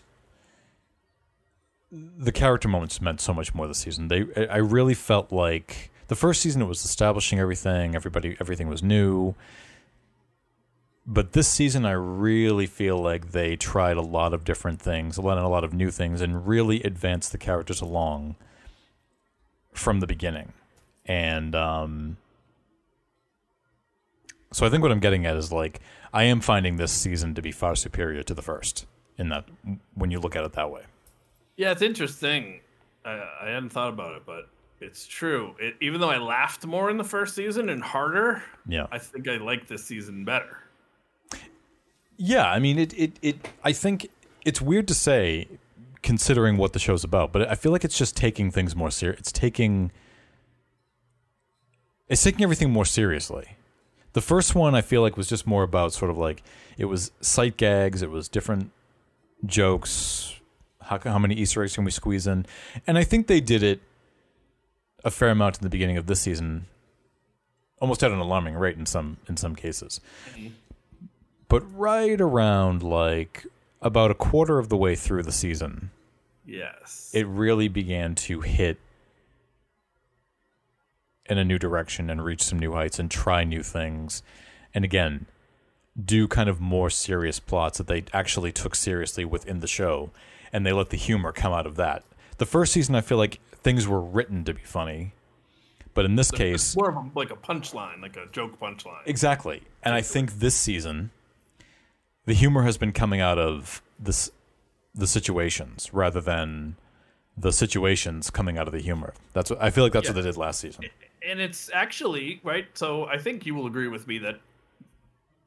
the 1.92 2.32
character 2.32 2.68
moments 2.68 3.00
meant 3.00 3.20
so 3.20 3.32
much 3.34 3.54
more 3.54 3.68
this 3.68 3.78
season. 3.78 4.08
They 4.08 4.24
I 4.48 4.56
really 4.56 4.94
felt 4.94 5.30
like 5.32 5.90
the 6.08 6.16
first 6.16 6.40
season 6.40 6.62
it 6.62 6.66
was 6.66 6.84
establishing 6.84 7.38
everything, 7.38 7.94
everybody 7.94 8.36
everything 8.40 8.68
was 8.68 8.82
new. 8.82 9.34
But 11.06 11.32
this 11.32 11.48
season 11.48 11.84
I 11.84 11.92
really 11.92 12.66
feel 12.66 12.96
like 12.96 13.32
they 13.32 13.56
tried 13.56 13.98
a 13.98 14.02
lot 14.02 14.32
of 14.32 14.44
different 14.44 14.80
things, 14.80 15.18
a 15.18 15.20
lot 15.20 15.36
a 15.36 15.46
lot 15.46 15.64
of 15.64 15.74
new 15.74 15.90
things 15.90 16.22
and 16.22 16.46
really 16.46 16.82
advanced 16.82 17.32
the 17.32 17.38
characters 17.38 17.82
along 17.82 18.36
from 19.72 20.00
the 20.00 20.06
beginning. 20.06 20.54
And 21.04 21.54
um 21.54 22.16
so 24.54 24.64
I 24.66 24.70
think 24.70 24.82
what 24.82 24.92
I'm 24.92 25.00
getting 25.00 25.26
at 25.26 25.36
is 25.36 25.50
like 25.52 25.80
I 26.12 26.24
am 26.24 26.40
finding 26.40 26.76
this 26.76 26.92
season 26.92 27.34
to 27.34 27.42
be 27.42 27.52
far 27.52 27.74
superior 27.74 28.22
to 28.22 28.34
the 28.34 28.42
first 28.42 28.86
in 29.18 29.28
that 29.28 29.46
when 29.94 30.10
you 30.10 30.20
look 30.20 30.36
at 30.36 30.44
it 30.44 30.52
that 30.52 30.70
way. 30.70 30.82
Yeah, 31.56 31.72
it's 31.72 31.82
interesting. 31.82 32.60
I, 33.04 33.22
I 33.42 33.46
hadn't 33.50 33.70
thought 33.70 33.90
about 33.90 34.16
it, 34.16 34.22
but 34.26 34.48
it's 34.80 35.06
true. 35.06 35.54
It, 35.58 35.74
even 35.80 36.00
though 36.00 36.10
I 36.10 36.18
laughed 36.18 36.66
more 36.66 36.90
in 36.90 36.96
the 36.96 37.04
first 37.04 37.34
season 37.34 37.68
and 37.68 37.82
harder, 37.82 38.42
Yeah. 38.66 38.86
I 38.90 38.98
think 38.98 39.28
I 39.28 39.36
like 39.36 39.66
this 39.66 39.84
season 39.84 40.24
better. 40.24 40.58
Yeah, 42.16 42.48
I 42.50 42.58
mean 42.60 42.78
it 42.78 42.92
it 42.96 43.18
it 43.22 43.48
I 43.64 43.72
think 43.72 44.08
it's 44.44 44.60
weird 44.60 44.86
to 44.88 44.94
say 44.94 45.48
considering 46.02 46.56
what 46.58 46.74
the 46.74 46.78
show's 46.78 47.02
about, 47.02 47.32
but 47.32 47.48
I 47.50 47.54
feel 47.54 47.72
like 47.72 47.84
it's 47.84 47.98
just 47.98 48.16
taking 48.16 48.50
things 48.50 48.76
more 48.76 48.90
serious. 48.90 49.18
It's 49.20 49.32
taking 49.32 49.90
it's 52.08 52.22
taking 52.22 52.42
everything 52.42 52.70
more 52.70 52.84
seriously. 52.84 53.56
The 54.14 54.20
first 54.20 54.54
one 54.54 54.74
I 54.74 54.80
feel 54.80 55.02
like 55.02 55.16
was 55.16 55.28
just 55.28 55.46
more 55.46 55.62
about 55.62 55.92
sort 55.92 56.10
of 56.10 56.16
like 56.16 56.42
it 56.78 56.86
was 56.86 57.12
sight 57.20 57.56
gags, 57.56 58.00
it 58.02 58.10
was 58.10 58.28
different 58.28 58.70
jokes, 59.44 60.40
how 60.80 60.98
how 60.98 61.18
many 61.18 61.34
Easter 61.34 61.62
eggs 61.62 61.74
can 61.74 61.84
we 61.84 61.90
squeeze 61.90 62.26
in? 62.26 62.46
And 62.86 62.96
I 62.96 63.04
think 63.04 63.26
they 63.26 63.40
did 63.40 63.62
it 63.62 63.80
a 65.04 65.10
fair 65.10 65.30
amount 65.30 65.58
in 65.58 65.62
the 65.62 65.68
beginning 65.68 65.96
of 65.96 66.06
this 66.06 66.20
season, 66.20 66.66
almost 67.80 68.02
at 68.02 68.10
an 68.10 68.18
alarming 68.18 68.54
rate 68.54 68.76
in 68.76 68.86
some 68.86 69.18
in 69.28 69.36
some 69.36 69.54
cases. 69.54 70.00
Mm-hmm. 70.30 70.48
But 71.48 71.62
right 71.76 72.20
around 72.20 72.82
like 72.82 73.46
about 73.82 74.10
a 74.10 74.14
quarter 74.14 74.58
of 74.58 74.68
the 74.70 74.76
way 74.76 74.96
through 74.96 75.24
the 75.24 75.32
season, 75.32 75.90
Yes. 76.46 77.10
it 77.12 77.26
really 77.26 77.68
began 77.68 78.14
to 78.14 78.40
hit 78.40 78.78
in 81.26 81.38
a 81.38 81.44
new 81.44 81.58
direction 81.58 82.10
and 82.10 82.24
reach 82.24 82.42
some 82.42 82.58
new 82.58 82.72
heights 82.72 82.98
and 82.98 83.10
try 83.10 83.44
new 83.44 83.62
things. 83.62 84.22
And 84.74 84.84
again, 84.84 85.26
do 86.02 86.26
kind 86.28 86.48
of 86.48 86.60
more 86.60 86.90
serious 86.90 87.40
plots 87.40 87.78
that 87.78 87.86
they 87.86 88.04
actually 88.12 88.52
took 88.52 88.74
seriously 88.74 89.24
within 89.24 89.60
the 89.60 89.66
show 89.66 90.10
and 90.52 90.64
they 90.64 90.72
let 90.72 90.90
the 90.90 90.96
humor 90.96 91.32
come 91.32 91.52
out 91.52 91.66
of 91.66 91.76
that. 91.76 92.04
The 92.38 92.46
first 92.46 92.72
season 92.72 92.94
I 92.94 93.00
feel 93.00 93.18
like 93.18 93.40
things 93.62 93.86
were 93.86 94.00
written 94.00 94.44
to 94.44 94.54
be 94.54 94.62
funny. 94.62 95.12
But 95.94 96.04
in 96.04 96.16
this 96.16 96.30
It's 96.30 96.38
case, 96.38 96.76
more 96.76 96.90
of 96.90 96.96
a, 96.96 97.10
like 97.14 97.30
a 97.30 97.36
punchline, 97.36 98.02
like 98.02 98.16
a 98.16 98.26
joke 98.32 98.58
punchline. 98.58 99.02
Exactly. 99.06 99.62
And 99.82 99.94
I 99.94 100.02
think 100.02 100.34
this 100.40 100.56
season, 100.56 101.12
the 102.24 102.34
humor 102.34 102.64
has 102.64 102.76
been 102.76 102.92
coming 102.92 103.20
out 103.20 103.38
of 103.38 103.80
this 103.98 104.30
the 104.92 105.06
situations 105.06 105.90
rather 105.92 106.20
than 106.20 106.76
the 107.36 107.52
situations 107.52 108.30
coming 108.30 108.58
out 108.58 108.66
of 108.66 108.72
the 108.72 108.80
humor. 108.80 109.12
That's 109.32 109.50
what 109.50 109.62
I 109.62 109.70
feel 109.70 109.84
like 109.84 109.92
that's 109.92 110.08
what 110.08 110.14
they 110.14 110.22
did 110.22 110.36
last 110.36 110.60
season. 110.60 110.84
And 111.28 111.40
it's 111.40 111.70
actually 111.72 112.40
right. 112.44 112.66
So 112.74 113.06
I 113.06 113.18
think 113.18 113.46
you 113.46 113.54
will 113.54 113.66
agree 113.66 113.88
with 113.88 114.06
me 114.06 114.18
that 114.18 114.40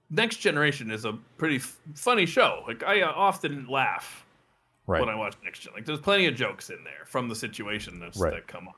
Next 0.09 0.37
Generation 0.37 0.89
is 0.91 1.05
a 1.05 1.13
pretty 1.37 1.57
f- 1.57 1.77
funny 1.95 2.25
show. 2.25 2.63
Like 2.67 2.83
I 2.83 3.01
uh, 3.01 3.11
often 3.15 3.67
laugh 3.67 4.23
Right. 4.87 5.01
when 5.01 5.09
I 5.09 5.15
watch 5.15 5.35
Next 5.43 5.59
Gen. 5.59 5.73
Like 5.73 5.85
there's 5.85 5.99
plenty 5.99 6.27
of 6.27 6.35
jokes 6.35 6.69
in 6.69 6.81
there 6.85 7.05
from 7.05 7.27
the 7.27 7.35
situation 7.35 7.99
that's, 7.99 8.17
Right. 8.17 8.33
that 8.33 8.47
come 8.47 8.69
up. 8.69 8.75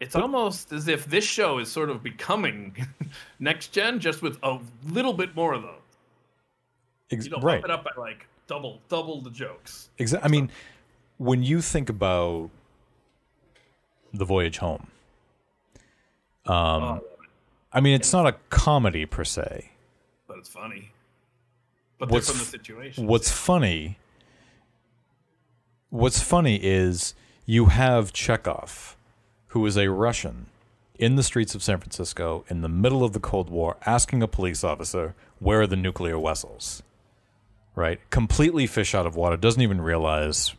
It's 0.00 0.16
almost 0.16 0.72
as 0.72 0.88
if 0.88 1.04
this 1.06 1.24
show 1.24 1.58
is 1.58 1.70
sort 1.70 1.88
of 1.90 2.02
becoming 2.02 2.74
Next 3.38 3.68
Gen, 3.72 4.00
just 4.00 4.20
with 4.22 4.36
a 4.42 4.58
little 4.88 5.12
bit 5.12 5.36
more 5.36 5.52
of 5.54 5.62
those. 5.62 5.70
Ex- 7.10 7.26
You 7.26 7.32
know, 7.32 7.38
right. 7.38 7.62
it 7.62 7.70
up 7.70 7.84
by 7.84 7.90
like 7.96 8.26
double, 8.48 8.80
double 8.88 9.20
the 9.20 9.30
jokes. 9.30 9.90
Exactly. 9.98 10.26
I 10.26 10.30
mean, 10.30 10.50
when 11.18 11.42
you 11.42 11.60
think 11.60 11.88
about 11.88 12.50
the 14.12 14.24
voyage 14.24 14.58
home, 14.58 14.88
um, 16.46 16.82
Oh, 16.82 17.00
I 17.72 17.80
mean, 17.80 17.94
it's 17.94 18.12
not 18.12 18.26
a 18.26 18.32
comedy 18.50 19.06
per 19.06 19.24
se. 19.24 19.70
but 20.28 20.38
it's 20.38 20.48
funny. 20.48 20.90
But 21.98 22.10
What's 22.10 22.28
from 22.30 22.38
the 22.38 22.44
situation. 22.44 23.06
What's 23.06 23.30
funny? 23.30 23.96
What's 25.90 26.20
funny 26.22 26.56
is 26.56 27.14
you 27.46 27.66
have 27.66 28.12
Chekov, 28.12 28.94
who 29.48 29.64
is 29.66 29.76
a 29.76 29.88
Russian, 29.90 30.46
in 30.98 31.16
the 31.16 31.22
streets 31.22 31.54
of 31.54 31.62
San 31.62 31.78
Francisco 31.78 32.44
in 32.48 32.60
the 32.62 32.68
middle 32.68 33.04
of 33.04 33.12
the 33.12 33.20
Cold 33.20 33.50
War, 33.50 33.76
asking 33.86 34.22
a 34.22 34.28
police 34.28 34.62
officer, 34.64 35.14
"Where 35.38 35.60
are 35.62 35.66
the 35.66 35.76
nuclear 35.76 36.18
vessels?" 36.18 36.82
Right, 37.74 38.00
completely 38.10 38.66
fish 38.66 38.94
out 38.94 39.06
of 39.06 39.16
water. 39.16 39.36
Doesn't 39.36 39.62
even 39.62 39.80
realize, 39.80 40.54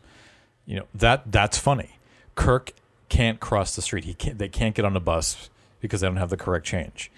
you 0.66 0.76
know 0.78 0.86
that 0.94 1.30
that's 1.30 1.58
funny. 1.58 1.96
Kirk 2.34 2.72
can't 3.14 3.40
cross 3.40 3.76
the 3.76 3.82
street. 3.82 4.04
He 4.04 4.14
can't. 4.14 4.38
They 4.38 4.48
can't 4.48 4.74
get 4.74 4.84
on 4.84 4.96
a 4.96 5.00
bus 5.00 5.50
because 5.80 6.00
they 6.00 6.06
don't 6.06 6.16
have 6.16 6.30
the 6.30 6.36
correct 6.36 6.66
change. 6.66 7.10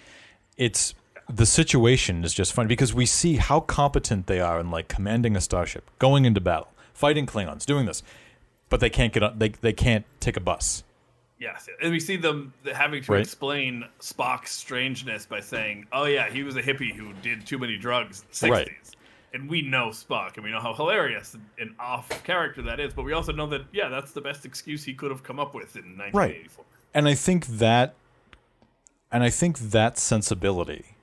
It's 0.57 0.95
the 1.29 1.47
situation 1.47 2.25
is 2.25 2.33
just 2.35 2.53
funny 2.53 2.69
because 2.69 2.95
we 2.95 3.07
see 3.07 3.37
how 3.37 3.61
competent 3.61 4.27
they 4.27 4.41
are 4.41 4.61
in 4.61 4.71
like 4.71 4.89
commanding 4.89 5.37
a 5.37 5.41
starship, 5.41 5.91
going 5.99 6.25
into 6.25 6.41
battle, 6.41 6.69
fighting 6.95 7.27
Klingons, 7.27 7.65
doing 7.67 7.87
this, 7.87 8.03
but 8.69 8.81
they 8.81 8.91
can't 8.91 9.13
get 9.13 9.23
on. 9.23 9.39
They 9.39 9.49
they 9.51 9.73
can't 9.73 10.05
take 10.21 10.37
a 10.37 10.41
bus. 10.41 10.83
Yes, 11.39 11.69
and 11.83 11.93
we 11.93 12.01
see 12.01 12.17
them 12.17 12.55
having 12.75 13.03
to 13.03 13.13
Right. 13.13 13.21
explain 13.21 13.85
Spock's 14.01 14.53
strangeness 14.53 15.27
by 15.27 15.41
saying, 15.41 15.87
"Oh 15.93 16.05
yeah, 16.07 16.31
he 16.31 16.43
was 16.43 16.57
a 16.57 16.63
hippie 16.63 16.95
who 16.95 17.13
did 17.23 17.47
too 17.47 17.59
many 17.59 17.77
drugs 17.77 18.21
in 18.23 18.27
the 18.31 18.35
60s." 18.35 18.51
Right. 18.51 18.71
And 19.37 19.51
we 19.51 19.61
know 19.61 19.89
Spock, 19.89 20.37
and 20.37 20.45
we 20.45 20.51
know 20.51 20.61
how 20.61 20.72
hilarious 20.72 21.37
and 21.59 21.74
off 21.78 22.09
character 22.24 22.62
that 22.62 22.80
is. 22.80 22.95
But 22.95 23.03
we 23.03 23.12
also 23.12 23.32
know 23.32 23.47
that 23.49 23.66
yeah, 23.70 23.91
that's 23.91 24.12
the 24.12 24.22
best 24.22 24.47
excuse 24.47 24.82
he 24.82 24.95
could 24.95 25.11
have 25.11 25.22
come 25.22 25.39
up 25.39 25.53
with 25.53 25.76
in 25.76 25.99
1984. 25.99 26.64
And 26.95 27.07
I 27.07 27.14
think 27.14 27.47
that, 27.47 27.95
and 29.12 29.22
I 29.22 29.28
think 29.28 29.59
that 29.59 29.99
sensibility, 29.99 30.97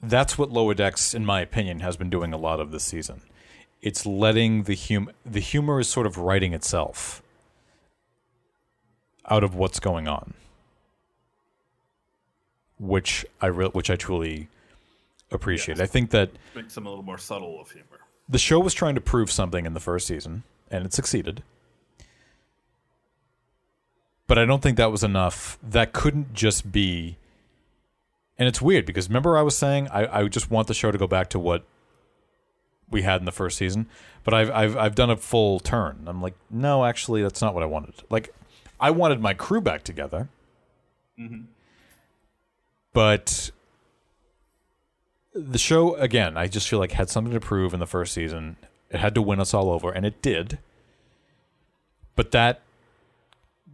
that's 0.00 0.38
what 0.38 0.52
Lower 0.52 0.72
Decks, 0.72 1.14
in 1.14 1.26
my 1.26 1.40
opinion, 1.40 1.80
has 1.80 1.96
been 1.96 2.08
doing 2.08 2.32
a 2.32 2.38
lot 2.38 2.60
of 2.60 2.70
this 2.70 2.84
season. 2.84 3.22
It's 3.80 4.06
letting 4.06 4.62
the 4.62 4.76
hum 4.76 5.10
the 5.26 5.40
humor 5.40 5.80
is 5.80 5.88
sort 5.88 6.06
of 6.06 6.16
writing 6.16 6.54
itself 6.54 7.24
out 9.28 9.42
of 9.42 9.56
what's 9.56 9.80
going 9.80 10.06
on, 10.06 10.34
which 12.78 13.26
I 13.40 13.46
re- 13.46 13.70
which 13.72 13.90
I 13.90 13.96
truly 13.96 14.46
appreciate. 15.34 15.80
I 15.80 15.86
think 15.86 16.10
that 16.10 16.30
Makes 16.54 16.74
them 16.74 16.86
a 16.86 16.88
little 16.88 17.04
more 17.04 17.18
subtle 17.18 17.60
of 17.60 17.70
humor. 17.70 18.00
the 18.28 18.38
show 18.38 18.60
was 18.60 18.74
trying 18.74 18.94
to 18.94 19.00
prove 19.00 19.30
something 19.30 19.66
in 19.66 19.74
the 19.74 19.80
first 19.80 20.06
season, 20.06 20.42
and 20.70 20.84
it 20.84 20.92
succeeded. 20.92 21.42
But 24.26 24.38
I 24.38 24.44
don't 24.44 24.62
think 24.62 24.76
that 24.78 24.90
was 24.90 25.02
enough. 25.04 25.58
That 25.62 25.92
couldn't 25.92 26.32
just 26.32 26.72
be. 26.72 27.18
And 28.38 28.48
it's 28.48 28.62
weird 28.62 28.86
because 28.86 29.08
remember 29.08 29.36
I 29.36 29.42
was 29.42 29.56
saying 29.56 29.88
I, 29.88 30.20
I 30.20 30.28
just 30.28 30.50
want 30.50 30.68
the 30.68 30.74
show 30.74 30.90
to 30.90 30.98
go 30.98 31.06
back 31.06 31.28
to 31.30 31.38
what 31.38 31.64
we 32.90 33.02
had 33.02 33.20
in 33.20 33.24
the 33.24 33.32
first 33.32 33.58
season, 33.58 33.86
but 34.24 34.32
I've 34.34 34.50
I've 34.50 34.76
I've 34.76 34.94
done 34.94 35.10
a 35.10 35.16
full 35.16 35.60
turn. 35.60 36.04
I'm 36.06 36.22
like, 36.22 36.34
no, 36.50 36.84
actually, 36.84 37.22
that's 37.22 37.40
not 37.42 37.54
what 37.54 37.62
I 37.62 37.66
wanted. 37.66 37.94
Like, 38.10 38.34
I 38.80 38.90
wanted 38.90 39.20
my 39.20 39.34
crew 39.34 39.60
back 39.60 39.82
together, 39.84 40.28
mm-hmm. 41.18 41.42
but 42.92 43.50
the 45.34 45.58
show 45.58 45.94
again 45.94 46.36
i 46.36 46.46
just 46.46 46.68
feel 46.68 46.78
like 46.78 46.92
had 46.92 47.08
something 47.08 47.32
to 47.32 47.40
prove 47.40 47.72
in 47.72 47.80
the 47.80 47.86
first 47.86 48.12
season. 48.12 48.56
It 48.90 48.98
had 48.98 49.14
to 49.14 49.22
win 49.22 49.40
us 49.40 49.54
all 49.54 49.70
over 49.70 49.90
and 49.90 50.04
it 50.04 50.20
did. 50.20 50.58
But 52.14 52.30
that 52.32 52.60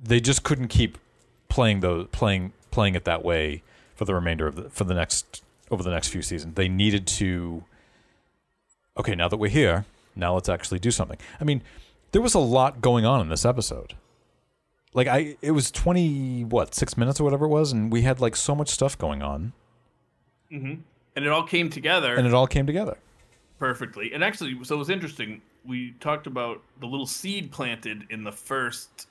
they 0.00 0.20
just 0.20 0.44
couldn't 0.44 0.68
keep 0.68 0.96
playing 1.48 1.80
those 1.80 2.06
playing 2.12 2.52
playing 2.70 2.94
it 2.94 3.04
that 3.04 3.24
way 3.24 3.62
for 3.96 4.04
the 4.04 4.14
remainder 4.14 4.46
of 4.46 4.54
the 4.54 4.70
for 4.70 4.84
the 4.84 4.94
next 4.94 5.42
over 5.70 5.82
the 5.82 5.90
next 5.90 6.08
few 6.08 6.22
seasons. 6.22 6.54
They 6.54 6.68
needed 6.68 7.06
to 7.08 7.64
okay 8.96 9.16
now 9.16 9.28
that 9.28 9.38
we're 9.38 9.50
here 9.50 9.84
now 10.14 10.34
let's 10.34 10.48
actually 10.48 10.78
do 10.78 10.90
something. 10.90 11.18
I 11.40 11.44
mean 11.44 11.62
there 12.12 12.22
was 12.22 12.34
a 12.34 12.38
lot 12.38 12.80
going 12.80 13.04
on 13.04 13.20
in 13.20 13.28
this 13.28 13.44
episode. 13.44 13.94
Like 14.94 15.08
i 15.08 15.36
it 15.42 15.50
was 15.50 15.72
20 15.72 16.44
what 16.44 16.76
6 16.76 16.96
minutes 16.96 17.20
or 17.20 17.24
whatever 17.24 17.46
it 17.46 17.48
was 17.48 17.72
and 17.72 17.90
we 17.90 18.02
had 18.02 18.20
like 18.20 18.36
so 18.36 18.54
much 18.54 18.68
stuff 18.68 18.96
going 18.96 19.20
on 19.20 19.52
mm-hmm. 20.50 20.82
And 21.18 21.26
it 21.26 21.32
all 21.32 21.42
came 21.42 21.68
together 21.68 22.14
and 22.14 22.28
it 22.28 22.32
all 22.32 22.46
came 22.46 22.64
together 22.64 22.96
perfectly. 23.58 24.12
And 24.14 24.22
actually, 24.22 24.56
so 24.62 24.76
it 24.76 24.78
was 24.78 24.88
interesting. 24.88 25.42
We 25.66 25.94
talked 25.98 26.28
about 26.28 26.62
the 26.78 26.86
little 26.86 27.06
seed 27.06 27.50
planted 27.50 28.04
in 28.10 28.22
the 28.22 28.30
first, 28.30 29.08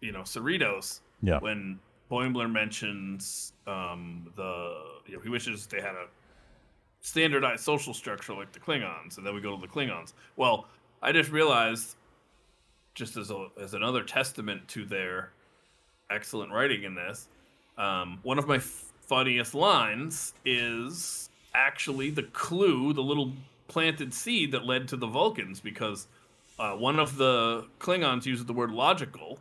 you 0.00 0.10
know, 0.10 0.20
Cerritos. 0.20 1.00
Yeah. 1.22 1.38
When 1.38 1.78
Boimler 2.10 2.50
mentions 2.50 3.52
um, 3.66 4.32
the, 4.36 4.84
you 5.06 5.16
know, 5.16 5.20
he 5.20 5.28
wishes 5.28 5.66
they 5.66 5.82
had 5.82 5.94
a 5.94 6.06
standardized 7.02 7.62
social 7.62 7.92
structure 7.92 8.32
like 8.32 8.52
the 8.52 8.58
Klingons, 8.58 9.18
and 9.18 9.26
then 9.26 9.34
we 9.34 9.42
go 9.42 9.54
to 9.54 9.60
the 9.60 9.68
Klingons. 9.68 10.14
Well, 10.36 10.66
I 11.02 11.12
just 11.12 11.30
realized, 11.30 11.96
just 12.94 13.18
as 13.18 13.30
a, 13.30 13.48
as 13.60 13.74
another 13.74 14.02
testament 14.02 14.66
to 14.68 14.86
their 14.86 15.32
excellent 16.10 16.52
writing 16.52 16.84
in 16.84 16.94
this, 16.94 17.28
um, 17.76 18.18
one 18.22 18.38
of 18.38 18.48
my 18.48 18.56
f- 18.56 18.92
funniest 19.02 19.54
lines 19.54 20.32
is 20.44 21.29
actually 21.54 22.10
the 22.10 22.22
clue, 22.24 22.92
the 22.92 23.02
little 23.02 23.32
planted 23.68 24.12
seed 24.14 24.52
that 24.52 24.64
led 24.64 24.88
to 24.88 24.96
the 24.96 25.06
Vulcans, 25.06 25.60
because 25.60 26.06
uh, 26.58 26.72
one 26.72 26.98
of 26.98 27.16
the 27.16 27.66
Klingons 27.78 28.26
uses 28.26 28.44
the 28.46 28.52
word 28.52 28.70
logical, 28.70 29.38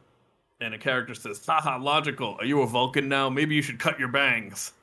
and 0.62 0.74
a 0.74 0.78
character 0.78 1.14
says, 1.16 1.43
haha, 1.45 1.78
logical. 1.78 2.36
Are 2.39 2.45
you 2.45 2.62
a 2.62 2.68
Vulcan 2.68 3.07
now? 3.10 3.30
Maybe 3.30 3.55
you 3.55 3.62
should 3.62 3.80
cut 3.80 3.97
your 3.99 4.10
bangs. 4.10 4.74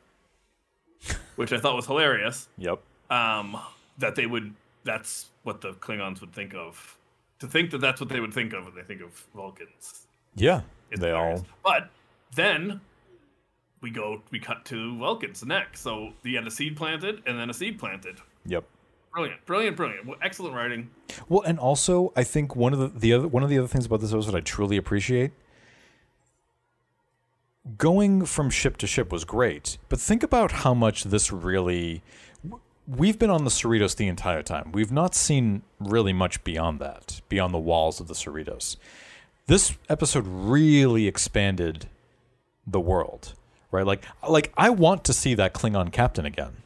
Which 1.36 1.52
I 1.52 1.58
thought 1.58 1.76
was 1.76 1.86
hilarious. 1.86 2.48
yep 2.58 2.80
Um, 3.10 3.56
that 3.98 4.14
they 4.16 4.26
would, 4.26 4.54
that's 4.84 5.26
what 5.42 5.60
the 5.60 5.72
Klingons 5.74 6.20
would 6.20 6.32
think 6.32 6.54
of. 6.54 6.96
To 7.40 7.46
think 7.46 7.70
that 7.72 7.78
that's 7.78 8.00
what 8.00 8.08
they 8.08 8.20
would 8.20 8.32
think 8.32 8.54
of 8.54 8.64
when 8.64 8.74
they 8.74 8.82
think 8.82 9.02
of 9.02 9.10
Vulcans. 9.34 10.06
Yeah, 10.34 10.62
It's 10.90 11.00
they 11.00 11.08
hilarious. 11.08 11.40
all. 11.40 11.46
But 11.62 11.90
then 12.34 12.80
we 13.86 13.92
go, 13.92 14.20
we 14.32 14.40
cut 14.40 14.64
to 14.64 14.98
Vulcans 14.98 15.44
next. 15.44 15.82
So 15.82 16.12
you 16.24 16.36
had 16.36 16.44
a 16.44 16.50
seed 16.50 16.76
planted 16.76 17.22
and 17.24 17.38
then 17.38 17.50
a 17.50 17.54
seed 17.54 17.78
planted. 17.78 18.16
Yep. 18.44 18.64
Brilliant, 19.12 19.46
brilliant, 19.46 19.76
brilliant. 19.76 20.06
Well, 20.06 20.16
Excellent 20.20 20.56
writing. 20.56 20.90
Well, 21.28 21.42
and 21.42 21.56
also, 21.56 22.12
I 22.16 22.24
think 22.24 22.56
one 22.56 22.72
of 22.72 22.80
the, 22.80 22.88
the 22.88 23.12
other 23.12 23.28
one 23.28 23.44
of 23.44 23.48
the 23.48 23.58
other 23.58 23.68
things 23.68 23.86
about 23.86 24.00
this 24.00 24.12
episode 24.12 24.34
I 24.34 24.40
truly 24.40 24.76
appreciate. 24.76 25.30
Going 27.78 28.24
from 28.26 28.50
ship 28.50 28.76
to 28.78 28.88
ship 28.88 29.12
was 29.12 29.24
great, 29.24 29.78
but 29.88 30.00
think 30.00 30.24
about 30.24 30.50
how 30.50 30.74
much 30.74 31.04
this 31.04 31.32
really. 31.32 32.02
We've 32.88 33.18
been 33.18 33.30
on 33.30 33.44
the 33.44 33.50
Cerritos 33.50 33.96
the 33.96 34.06
entire 34.06 34.42
time. 34.42 34.70
We've 34.72 34.92
not 34.92 35.14
seen 35.14 35.62
really 35.80 36.12
much 36.12 36.42
beyond 36.44 36.80
that, 36.80 37.20
beyond 37.28 37.54
the 37.54 37.58
walls 37.58 38.00
of 38.00 38.08
the 38.08 38.14
Cerritos. 38.14 38.76
This 39.46 39.76
episode 39.88 40.26
really 40.26 41.06
expanded 41.06 41.88
the 42.66 42.80
world, 42.80 43.34
right? 43.70 43.86
Like, 43.86 44.04
like 44.28 44.52
I 44.56 44.70
want 44.70 45.04
to 45.04 45.12
see 45.12 45.34
that 45.34 45.54
Klingon 45.54 45.92
captain 45.92 46.26
again. 46.26 46.56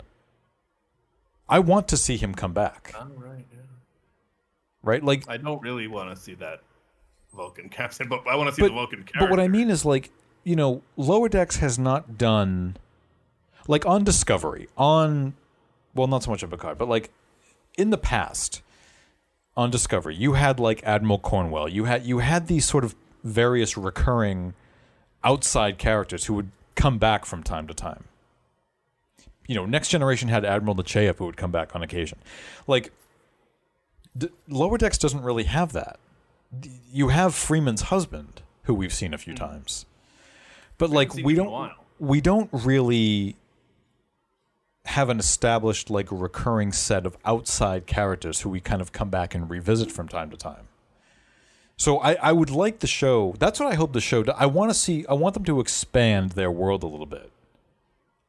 I 1.49 1.59
want 1.59 1.89
to 1.89 1.97
see 1.97 2.17
him 2.17 2.35
come 2.35 2.53
back, 2.53 2.95
All 2.97 3.09
right. 3.17 3.45
Yeah. 3.53 3.59
right? 4.83 5.03
Like, 5.03 5.29
I 5.29 5.37
don't 5.37 5.61
really 5.61 5.89
want 5.89 6.15
to 6.15 6.21
see 6.21 6.35
that 6.35 6.63
Vulcan 7.35 7.69
captain, 7.71 8.09
but 8.09 8.27
I 8.27 8.37
want 8.37 8.49
to 8.51 8.55
see 8.55 8.63
but, 8.63 8.69
the 8.69 8.75
Vulcan 8.75 8.99
character. 8.99 9.19
but 9.21 9.31
what 9.31 9.41
I 9.41 9.49
mean 9.49 9.69
is 9.69 9.85
like, 9.85 10.11
you 10.45 10.55
know, 10.55 10.83
Lower 10.97 11.29
Decks 11.29 11.57
has 11.57 11.79
not 11.79 12.17
done 12.17 12.77
like 13.67 13.85
on 13.85 14.05
Discovery, 14.05 14.69
on 14.77 15.35
well, 15.95 16.07
not 16.07 16.23
so 16.23 16.31
much 16.31 16.43
on 16.45 16.51
Picard, 16.51 16.79
but 16.79 16.89
like 16.89 17.11
in 17.77 17.91
the 17.91 17.99
past 17.99 18.63
on 19.57 19.71
Discovery, 19.71 20.15
you 20.15 20.35
had 20.35 20.61
like 20.61 20.83
Admiral 20.85 21.19
Cornwell. 21.19 21.69
You 21.69 21.85
had 21.85 22.05
you 22.05 22.19
had 22.19 22.47
these 22.47 22.65
sort 22.65 22.85
of 22.85 22.95
various 23.25 23.77
recurring 23.77 24.55
outside 25.23 25.79
characters 25.79 26.27
who 26.27 26.35
would 26.35 26.51
come 26.75 26.99
back 26.99 27.25
from 27.25 27.43
time 27.43 27.67
to 27.67 27.75
time. 27.75 28.05
You 29.47 29.55
know, 29.57 29.67
Next 29.67 29.89
Generation 29.89 30.29
had 30.29 30.45
Admiral 30.45 30.77
Nechayev 30.77 31.17
who 31.17 31.27
would 31.27 31.37
come 31.37 31.51
back 31.51 31.75
on 31.75 31.83
occasion. 31.83 32.19
Like 32.67 32.93
D- 34.17 34.29
Lower 34.49 34.79
Decks 34.79 34.99
doesn't 34.99 35.23
really 35.23 35.45
have 35.45 35.73
that. 35.73 35.99
D- 36.59 36.71
You 36.93 37.09
have 37.09 37.35
Freeman's 37.35 37.83
husband, 37.83 38.43
who 38.65 38.75
we've 38.75 38.93
seen 38.93 39.15
a 39.15 39.19
few 39.19 39.35
mm-hmm. 39.35 39.45
times, 39.45 39.87
but 40.79 40.91
like 40.91 41.15
we 41.15 41.23
him 41.23 41.29
in 41.29 41.39
a 41.39 41.45
don't 41.45 41.73
we 41.99 42.21
don't 42.21 42.51
really 42.53 43.37
have 44.87 45.09
an 45.09 45.19
established 45.19 45.91
like 45.91 46.09
recurring 46.11 46.73
set 46.73 47.07
of 47.07 47.17
outside 47.25 47.87
characters 47.87 48.41
who 48.41 48.49
we 48.49 48.61
kind 48.61 48.81
of 48.81 48.93
come 48.93 49.11
back 49.11 49.35
and 49.35 49.51
revisit 49.51 49.93
from 49.93 50.09
time 50.09 50.31
to 50.31 50.37
time. 50.37 50.67
So 51.81 51.97
I, 51.97 52.13
I 52.17 52.33
would 52.33 52.51
like 52.51 52.81
the 52.81 52.87
show. 52.87 53.35
That's 53.39 53.59
what 53.59 53.73
I 53.73 53.75
hope 53.75 53.95
the 53.95 54.03
show. 54.03 54.23
Do. 54.23 54.33
I 54.33 54.45
want 54.45 54.71
to 54.71 54.75
see. 54.75 55.07
I 55.09 55.15
want 55.15 55.33
them 55.33 55.45
to 55.45 55.61
expand 55.61 56.33
their 56.33 56.51
world 56.51 56.83
a 56.83 56.87
little 56.87 57.07
bit, 57.07 57.33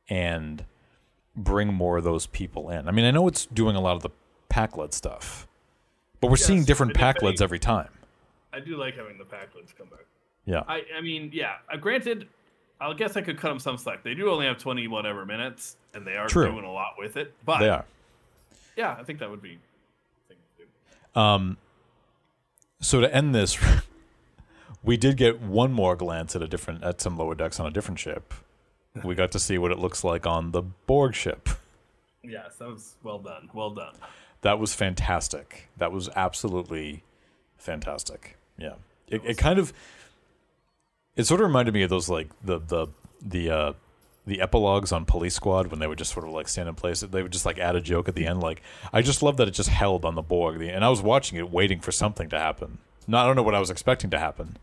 and 0.09 0.63
bring 1.35 1.73
more 1.73 1.97
of 1.97 2.05
those 2.05 2.27
people 2.27 2.69
in. 2.69 2.87
I 2.87 2.91
mean, 2.91 3.03
I 3.03 3.11
know 3.11 3.27
it's 3.27 3.47
doing 3.47 3.75
a 3.75 3.81
lot 3.81 3.97
of 3.97 4.03
the 4.03 4.09
Pakled 4.49 4.93
stuff, 4.93 5.49
but 6.21 6.31
we're 6.31 6.37
seeing 6.37 6.63
different 6.63 6.93
Pakleds 6.93 7.41
every 7.41 7.59
time. 7.59 7.89
I 8.53 8.61
do 8.61 8.77
like 8.77 8.95
having 8.95 9.17
the 9.17 9.25
Pakleds 9.25 9.75
come 9.77 9.87
back. 9.89 10.05
Yeah, 10.45 10.63
I, 10.69 10.83
I 10.97 11.01
mean, 11.01 11.29
yeah. 11.33 11.55
Uh, 11.69 11.75
granted, 11.75 12.29
I 12.79 12.93
guess 12.93 13.17
I 13.17 13.21
could 13.21 13.37
cut 13.37 13.49
them 13.49 13.59
some 13.59 13.77
slack. 13.77 14.01
They 14.01 14.13
do 14.13 14.29
only 14.29 14.45
have 14.45 14.59
twenty 14.59 14.87
whatever 14.87 15.25
minutes, 15.25 15.75
and 15.93 16.07
they 16.07 16.15
are 16.15 16.29
True. 16.29 16.49
doing 16.49 16.63
a 16.63 16.71
lot 16.71 16.93
with 16.97 17.17
it. 17.17 17.33
But 17.45 17.59
they 17.59 17.67
are. 17.67 17.83
yeah, 18.77 18.95
I 18.97 19.03
think 19.03 19.19
that 19.19 19.29
would 19.29 19.41
be. 19.41 19.59
a 19.59 20.27
thing 20.29 20.37
to 20.57 20.63
do. 20.63 21.19
Um, 21.19 21.57
so 22.81 22.99
to 22.99 23.15
end 23.15 23.33
this, 23.33 23.57
we 24.83 24.97
did 24.97 25.15
get 25.17 25.41
one 25.41 25.71
more 25.71 25.95
glance 25.95 26.35
at 26.35 26.41
a 26.41 26.47
different 26.47 26.83
at 26.83 26.99
some 26.99 27.17
lower 27.17 27.35
decks 27.35 27.59
on 27.59 27.65
a 27.65 27.71
different 27.71 27.99
ship. 27.99 28.33
We 29.03 29.15
got 29.15 29.31
to 29.31 29.39
see 29.39 29.57
what 29.57 29.71
it 29.71 29.79
looks 29.79 30.03
like 30.03 30.27
on 30.27 30.51
the 30.51 30.61
Borg 30.61 31.15
ship. 31.15 31.47
Yes, 32.23 32.57
that 32.57 32.67
was 32.67 32.95
well 33.03 33.19
done. 33.19 33.49
Well 33.53 33.69
done. 33.69 33.93
That 34.41 34.59
was 34.59 34.73
fantastic. 34.73 35.69
That 35.77 35.91
was 35.91 36.09
absolutely 36.15 37.03
fantastic. 37.57 38.37
Yeah, 38.57 38.73
it, 39.07 39.21
it 39.23 39.37
kind 39.37 39.59
of 39.59 39.71
it 41.15 41.23
sort 41.23 41.39
of 41.41 41.47
reminded 41.47 41.73
me 41.73 41.83
of 41.83 41.89
those 41.89 42.09
like 42.09 42.29
the 42.43 42.59
the 42.59 42.87
the 43.21 43.49
uh, 43.49 43.73
the 44.25 44.39
epilogues 44.41 44.91
on 44.91 45.05
Police 45.05 45.35
Squad 45.35 45.67
when 45.67 45.79
they 45.79 45.87
would 45.87 45.97
just 45.97 46.13
sort 46.13 46.25
of 46.25 46.31
like 46.31 46.47
stand 46.47 46.69
in 46.69 46.75
place. 46.75 47.01
They 47.01 47.23
would 47.23 47.31
just 47.31 47.45
like 47.45 47.57
add 47.57 47.75
a 47.75 47.81
joke 47.81 48.07
at 48.07 48.15
the 48.15 48.27
end. 48.27 48.41
Like 48.41 48.61
I 48.93 49.01
just 49.01 49.23
love 49.23 49.37
that 49.37 49.47
it 49.47 49.51
just 49.51 49.69
held 49.69 50.05
on 50.05 50.15
the 50.15 50.21
Borg, 50.21 50.59
The- 50.59 50.69
and 50.69 50.85
I 50.85 50.89
was 50.89 51.01
watching 51.01 51.37
it, 51.37 51.49
waiting 51.51 51.79
for 51.79 51.91
something 51.91 52.29
to 52.29 52.39
happen. 52.39 52.77
No, 53.07 53.17
I 53.17 53.25
don't 53.25 53.35
know 53.35 53.43
what 53.43 53.55
I 53.55 53.59
was 53.59 53.69
expecting 53.71 54.09
to 54.11 54.19
happen. 54.19 54.57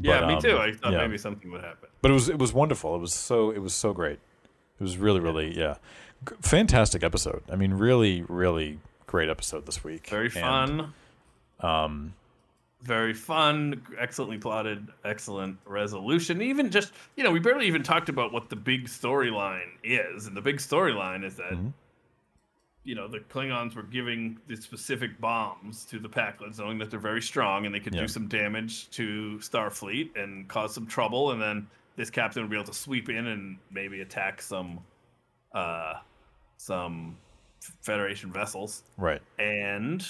Yeah, 0.00 0.26
me 0.26 0.34
um, 0.34 0.40
too. 0.42 0.58
I 0.58 0.72
thought 0.72 0.92
yeah. 0.92 0.98
maybe 0.98 1.18
something 1.18 1.50
would 1.50 1.62
happen. 1.64 1.88
But 2.02 2.10
it 2.10 2.14
was 2.14 2.28
it 2.28 2.38
was 2.38 2.52
wonderful. 2.52 2.94
It 2.94 2.98
was 3.00 3.14
so 3.14 3.50
it 3.50 3.58
was 3.60 3.74
so 3.74 3.92
great. 3.92 4.18
It 4.78 4.82
was 4.82 4.96
really 4.96 5.20
really 5.20 5.58
yeah, 5.58 5.76
G- 6.28 6.36
fantastic 6.40 7.02
episode. 7.02 7.42
I 7.50 7.56
mean, 7.56 7.72
really 7.74 8.22
really 8.28 8.78
great 9.06 9.28
episode 9.28 9.66
this 9.66 9.82
week. 9.82 10.08
Very 10.08 10.26
And, 10.26 10.32
fun. 10.34 10.94
um, 11.60 12.14
Very 12.82 13.12
fun. 13.14 13.82
Excellently 13.98 14.38
plotted. 14.38 14.86
Excellent 15.04 15.58
resolution. 15.64 16.40
Even 16.40 16.70
just 16.70 16.92
you 17.16 17.24
know, 17.24 17.30
we 17.32 17.40
barely 17.40 17.66
even 17.66 17.82
talked 17.82 18.08
about 18.08 18.32
what 18.32 18.48
the 18.48 18.56
big 18.56 18.86
storyline 18.86 19.70
is, 19.82 20.26
and 20.26 20.36
the 20.36 20.40
big 20.40 20.56
storyline 20.58 21.24
is 21.24 21.34
that 21.36 21.52
Mhm. 21.52 21.72
you 22.84 22.94
know 22.94 23.08
the 23.08 23.18
Klingons 23.18 23.74
were 23.74 23.82
giving 23.82 24.38
the 24.46 24.56
specific 24.56 25.20
bombs 25.20 25.84
to 25.86 25.98
the 25.98 26.08
Pakleds, 26.08 26.58
knowing 26.60 26.78
that 26.78 26.88
they're 26.90 27.00
very 27.00 27.20
strong 27.20 27.66
and 27.66 27.74
they 27.74 27.80
could 27.80 27.94
Yeah. 27.94 28.02
do 28.02 28.08
some 28.08 28.28
damage 28.28 28.88
to 28.90 29.38
Starfleet 29.40 30.16
and 30.16 30.48
cause 30.48 30.72
some 30.72 30.86
trouble, 30.86 31.32
and 31.32 31.42
then 31.42 31.68
this 31.96 32.10
captain 32.10 32.42
would 32.42 32.50
be 32.50 32.56
able 32.56 32.64
to 32.66 32.72
sweep 32.74 33.08
in 33.08 33.26
and 33.26 33.58
maybe 33.72 34.00
attack 34.02 34.40
some, 34.40 34.78
uh, 35.52 35.94
some 36.58 37.16
Federation 37.82 38.32
vessels, 38.32 38.84
Right. 38.96 39.20
and 39.40 40.06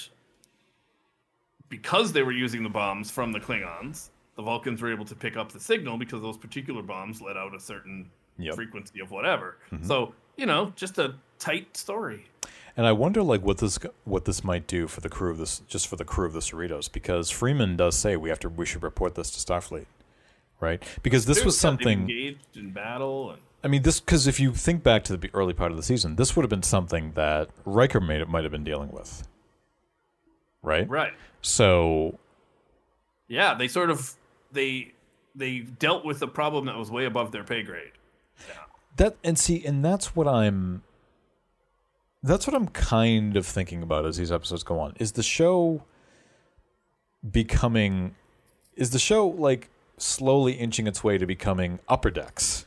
because 1.69 2.11
they 2.11 2.23
were 2.23 2.31
using 2.31 2.63
the 2.63 2.69
bombs 2.69 3.09
from 3.11 3.31
the 3.31 3.39
Klingons, 3.39 4.09
the 4.35 4.41
Vulcans 4.41 4.81
were 4.81 4.91
able 4.91 5.05
to 5.05 5.15
pick 5.15 5.37
up 5.37 5.51
the 5.51 5.59
signal 5.59 5.97
because 5.97 6.21
those 6.21 6.37
particular 6.37 6.81
bombs 6.81 7.21
let 7.21 7.37
out 7.37 7.55
a 7.55 7.59
certain 7.59 8.09
Yep. 8.41 8.55
frequency 8.55 9.01
of 9.01 9.11
whatever. 9.11 9.57
Mm-hmm. 9.71 9.85
So 9.85 10.13
you 10.37 10.45
know, 10.45 10.71
just 10.75 10.97
a 10.97 11.15
tight 11.37 11.75
story. 11.75 12.25
And 12.77 12.87
I 12.87 12.93
wonder, 12.93 13.21
like, 13.21 13.41
what 13.41 13.57
this 13.57 13.77
what 14.05 14.23
this 14.23 14.43
might 14.43 14.65
do 14.65 14.87
for 14.87 15.01
the 15.01 15.09
crew 15.09 15.31
of 15.31 15.37
this, 15.37 15.59
just 15.67 15.87
for 15.87 15.97
the 15.97 16.05
crew 16.05 16.25
of 16.25 16.31
the 16.33 16.39
Cerritos, 16.39 16.89
because 16.89 17.29
Freeman 17.29 17.75
does 17.75 17.95
say 17.95 18.15
we 18.15 18.29
have 18.29 18.39
to, 18.39 18.49
we 18.49 18.65
should 18.65 18.83
report 18.83 19.15
this 19.15 19.31
to 19.31 19.39
Starfleet, 19.53 19.85
right? 20.61 20.81
Because 21.03 21.25
this 21.25 21.43
was 21.43 21.59
something. 21.59 22.01
engaged 22.01 22.55
in 22.55 22.71
battle, 22.71 23.31
and 23.31 23.41
I 23.61 23.67
mean, 23.67 23.81
this 23.81 23.99
because 23.99 24.27
if 24.27 24.39
you 24.39 24.53
think 24.53 24.81
back 24.81 25.03
to 25.05 25.17
the 25.17 25.29
early 25.33 25.53
part 25.53 25.71
of 25.71 25.77
the 25.77 25.83
season, 25.83 26.15
this 26.15 26.35
would 26.35 26.43
have 26.43 26.49
been 26.49 26.63
something 26.63 27.11
that 27.13 27.49
Riker 27.65 27.99
made 27.99 28.25
might 28.29 28.43
have 28.43 28.51
been 28.53 28.63
dealing 28.63 28.91
with, 28.91 29.27
right? 30.61 30.89
right, 30.89 31.13
So 31.41 32.17
yeah, 33.27 33.53
they 33.55 33.67
sort 33.67 33.89
of 33.89 34.13
they 34.51 34.93
they 35.35 35.59
dealt 35.59 36.05
with 36.05 36.21
a 36.21 36.27
problem 36.27 36.65
that 36.65 36.77
was 36.77 36.91
way 36.91 37.05
above 37.05 37.31
their 37.31 37.43
pay 37.43 37.63
grade. 37.63 37.91
that 38.97 39.15
and 39.23 39.37
see, 39.37 39.65
and 39.65 39.83
that's 39.83 40.15
what 40.15 40.27
I'm. 40.27 40.83
That's 42.21 42.45
what 42.45 42.53
I'm 42.55 42.67
kind 42.67 43.37
of 43.37 43.45
thinking 43.45 43.81
about 43.81 44.05
as 44.05 44.17
these 44.17 44.31
episodes 44.31 44.63
go 44.63 44.77
on. 44.79 44.93
Is 44.99 45.13
the 45.13 45.23
show 45.23 45.83
becoming? 47.29 48.15
Is 48.75 48.89
the 48.91 48.99
show 48.99 49.27
like 49.27 49.69
slowly 49.97 50.53
inching 50.53 50.87
its 50.87 51.03
way 51.03 51.17
to 51.17 51.25
becoming 51.25 51.79
upper 51.87 52.09
decks? 52.09 52.65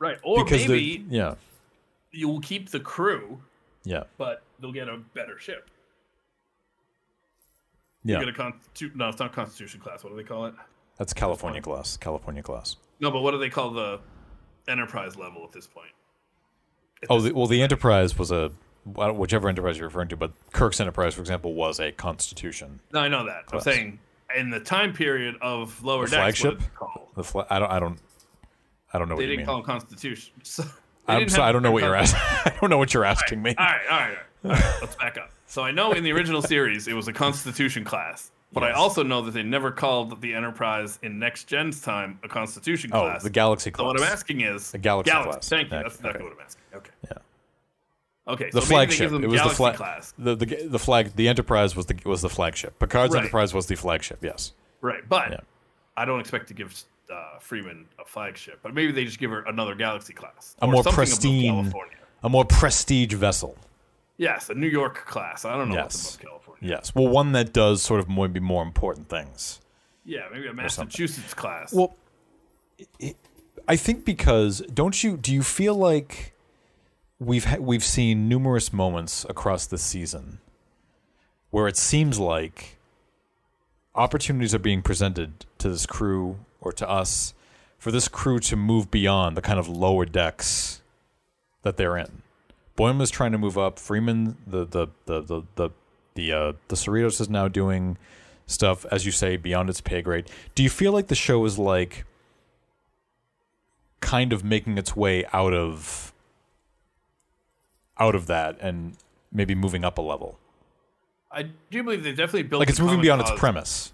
Right, 0.00 0.18
or 0.22 0.44
because 0.44 0.68
maybe 0.68 1.04
yeah, 1.08 1.34
you 2.12 2.28
will 2.28 2.40
keep 2.40 2.70
the 2.70 2.80
crew, 2.80 3.40
yeah, 3.84 4.04
but 4.16 4.42
they'll 4.60 4.72
get 4.72 4.88
a 4.88 4.96
better 5.14 5.38
ship. 5.38 5.70
Yeah. 8.04 8.20
You 8.20 8.26
get 8.26 8.34
a 8.34 8.42
constitu- 8.42 8.94
no, 8.94 9.08
it's 9.08 9.18
not 9.18 9.32
Constitution 9.32 9.80
class. 9.80 10.02
What 10.04 10.10
do 10.10 10.16
they 10.16 10.22
call 10.24 10.46
it? 10.46 10.54
That's 10.96 11.12
California 11.12 11.60
class. 11.62 11.96
California 11.96 12.42
class. 12.42 12.76
No, 13.00 13.10
but 13.10 13.20
what 13.20 13.30
do 13.32 13.38
they 13.38 13.50
call 13.50 13.70
the 13.70 14.00
Enterprise 14.68 15.16
level 15.16 15.44
at 15.44 15.52
this 15.52 15.66
point? 15.66 15.90
At 17.02 17.08
Oh, 17.10 17.20
this- 17.20 17.32
the, 17.32 17.38
well, 17.38 17.46
the 17.46 17.62
Enterprise 17.62 18.18
was 18.18 18.30
a 18.30 18.50
whichever 18.84 19.48
Enterprise 19.48 19.76
you're 19.78 19.86
referring 19.88 20.08
to, 20.08 20.16
but 20.16 20.32
Kirk's 20.52 20.80
Enterprise, 20.80 21.14
for 21.14 21.20
example, 21.20 21.54
was 21.54 21.78
a 21.78 21.92
Constitution. 21.92 22.80
no, 22.92 23.00
I 23.00 23.08
know 23.08 23.26
that. 23.26 23.44
I'm 23.52 23.60
saying 23.60 23.98
in 24.36 24.50
the 24.50 24.60
time 24.60 24.92
period 24.92 25.36
of 25.40 25.82
lower 25.84 26.06
The 26.06 26.16
decks, 26.16 26.40
flagship? 26.40 26.62
The 27.14 27.24
fla- 27.24 27.46
I 27.50 27.58
don't, 27.58 27.70
I 27.70 27.78
don't, 27.80 27.98
I 28.92 28.98
don't 28.98 29.08
know 29.08 29.16
They 29.16 29.22
what 29.24 29.26
didn't 29.26 29.36
mean. 29.38 29.46
call 29.46 29.60
it 29.60 29.64
Constitution. 29.66 30.34
So 30.44 30.64
I'm 31.06 31.28
sorry, 31.30 31.48
I 31.48 31.52
don't 31.52 31.62
know 31.62 31.70
what 31.72 31.82
you're 31.82 31.94
asking. 31.94 32.20
I 32.52 32.54
don't 32.60 32.68
know 32.68 32.76
what 32.76 32.92
you're 32.92 33.04
asking 33.06 33.40
me. 33.40 33.54
All 33.56 33.64
right, 33.64 33.80
all 33.90 33.98
right, 33.98 34.18
all 34.44 34.50
right, 34.50 34.62
all 34.64 34.70
right. 34.70 34.80
Let's 34.82 34.96
back 34.96 35.16
up. 35.16 35.30
So 35.48 35.62
I 35.62 35.70
know 35.72 35.92
in 35.92 36.04
the 36.04 36.12
original 36.12 36.42
series 36.54 36.86
it 36.88 36.94
was 36.94 37.08
a 37.08 37.12
Constitution 37.12 37.82
class, 37.84 38.30
but 38.52 38.62
I 38.62 38.72
also 38.72 39.02
know 39.02 39.22
that 39.22 39.32
they 39.32 39.42
never 39.42 39.70
called 39.72 40.20
the 40.20 40.34
Enterprise 40.34 40.98
in 41.02 41.18
Next 41.18 41.44
Gen's 41.44 41.80
time 41.82 42.18
a 42.22 42.28
Constitution 42.28 42.90
Oh, 42.92 43.00
class. 43.00 43.22
the 43.22 43.30
Galaxy 43.30 43.70
class. 43.70 43.82
so 43.82 43.86
what 43.86 44.00
I'm 44.00 44.06
asking 44.12 44.42
is 44.42 44.70
The 44.70 44.78
Galaxy 44.78 45.10
class. 45.10 45.48
Thank 45.48 45.64
you. 45.64 45.78
That's 45.78 45.96
exactly 45.96 46.10
okay. 46.20 46.24
what 46.24 46.32
I'm 46.34 46.44
asking. 46.44 46.62
Okay. 46.74 46.90
Yeah. 47.10 48.32
Okay. 48.32 48.50
the 48.52 48.60
so 48.60 48.66
flagship. 48.66 49.10
It 49.10 49.12
was 49.12 49.20
the 49.22 49.28
Galaxy 49.36 49.56
flag. 49.56 49.74
class. 49.76 50.14
The, 50.18 50.34
the 50.36 50.46
the 50.68 50.78
flag. 50.78 51.16
The 51.16 51.28
Enterprise 51.28 51.74
was 51.74 51.86
the 51.86 51.96
was 52.04 52.20
the 52.22 52.28
flagship. 52.28 52.78
Picard's 52.78 53.14
Right. 53.14 53.20
Enterprise 53.20 53.54
was 53.54 53.66
the 53.66 53.74
flagship. 53.74 54.18
Yes. 54.22 54.52
Right, 54.82 55.06
but 55.08 55.30
Yeah. 55.32 55.40
I 55.96 56.04
don't 56.04 56.20
expect 56.20 56.48
to 56.48 56.54
give 56.54 56.74
uh, 57.12 57.38
Freeman 57.40 57.86
a 57.98 58.04
flagship, 58.04 58.60
but 58.62 58.74
maybe 58.74 58.92
they 58.92 59.04
just 59.06 59.18
give 59.18 59.30
her 59.30 59.40
another 59.42 59.74
Galaxy 59.74 60.12
class, 60.12 60.54
A 60.60 60.66
or 60.66 60.72
more 60.72 60.82
pristine- 60.84 61.72
A 62.22 62.28
more 62.28 62.44
prestige 62.44 63.14
vessel. 63.14 63.56
Yes, 64.18 64.50
a 64.50 64.54
New 64.54 64.66
York 64.66 65.06
class. 65.06 65.44
I 65.44 65.56
don't 65.56 65.70
know 65.70 65.76
what's 65.76 65.94
Yes. 65.96 66.14
above 66.16 66.26
California. 66.28 66.68
Yes. 66.70 66.94
Well, 66.94 67.08
one 67.08 67.32
that 67.32 67.52
does 67.52 67.82
sort 67.82 68.00
of 68.00 68.08
maybe 68.08 68.40
more 68.40 68.62
important 68.62 69.08
things. 69.08 69.60
Yeah, 70.04 70.26
maybe 70.32 70.48
a. 70.48 70.52
Massachusetts 70.52 71.32
class. 71.34 71.72
Well, 71.72 71.96
it, 72.98 73.16
I 73.68 73.76
think 73.76 74.04
because 74.04 74.60
don't 74.74 75.02
you 75.04 75.16
do 75.16 75.32
you 75.32 75.42
feel 75.42 75.74
like 75.74 76.34
we've 77.20 77.44
ha- 77.44 77.58
we've 77.60 77.84
seen 77.84 78.28
numerous 78.28 78.72
moments 78.72 79.24
across 79.28 79.66
this 79.66 79.82
season 79.82 80.40
where 81.50 81.68
it 81.68 81.76
seems 81.76 82.18
like 82.18 82.76
opportunities 83.94 84.54
are 84.54 84.58
being 84.60 84.82
presented 84.82 85.44
to 85.58 85.68
this 85.68 85.86
crew 85.86 86.38
or 86.60 86.72
to 86.72 86.88
us 86.88 87.34
for 87.78 87.90
this 87.92 88.08
crew 88.08 88.38
to 88.40 88.56
move 88.56 88.90
beyond 88.90 89.36
the 89.36 89.42
kind 89.42 89.58
of 89.58 89.68
lower 89.68 90.04
decks 90.04 90.80
that 91.62 91.76
they're 91.76 91.96
in. 91.96 92.22
Boimler 92.78 93.02
is 93.02 93.10
trying 93.10 93.32
to 93.32 93.38
move 93.38 93.58
up. 93.58 93.78
Freeman, 93.78 94.36
the 94.46 94.64
the 94.64 94.86
the 95.06 95.20
the 95.20 95.42
the 95.56 95.70
the, 96.14 96.32
uh, 96.32 96.52
the 96.68 96.76
Cerritos 96.76 97.20
is 97.20 97.28
now 97.28 97.46
doing 97.48 97.98
stuff, 98.46 98.84
as 98.90 99.04
you 99.04 99.12
say, 99.12 99.36
beyond 99.36 99.68
its 99.68 99.80
pay 99.80 100.00
grade. 100.00 100.30
Do 100.54 100.62
you 100.62 100.70
feel 100.70 100.92
like 100.92 101.08
the 101.08 101.14
show 101.14 101.44
is 101.44 101.58
like 101.58 102.04
kind 104.00 104.32
of 104.32 104.44
making 104.44 104.78
its 104.78 104.94
way 104.96 105.24
out 105.32 105.52
of 105.52 106.12
out 107.98 108.14
of 108.14 108.26
that 108.26 108.56
and 108.60 108.96
maybe 109.32 109.54
moving 109.54 109.84
up 109.84 109.98
a 109.98 110.00
level? 110.02 110.38
I 111.30 111.50
do 111.70 111.82
believe 111.82 112.04
they 112.04 112.12
definitely 112.12 112.44
built 112.44 112.60
Like 112.60 112.70
it's 112.70 112.80
moving 112.80 113.00
beyond 113.00 113.22
cause. 113.22 113.30
its 113.32 113.38
premise. 113.40 113.92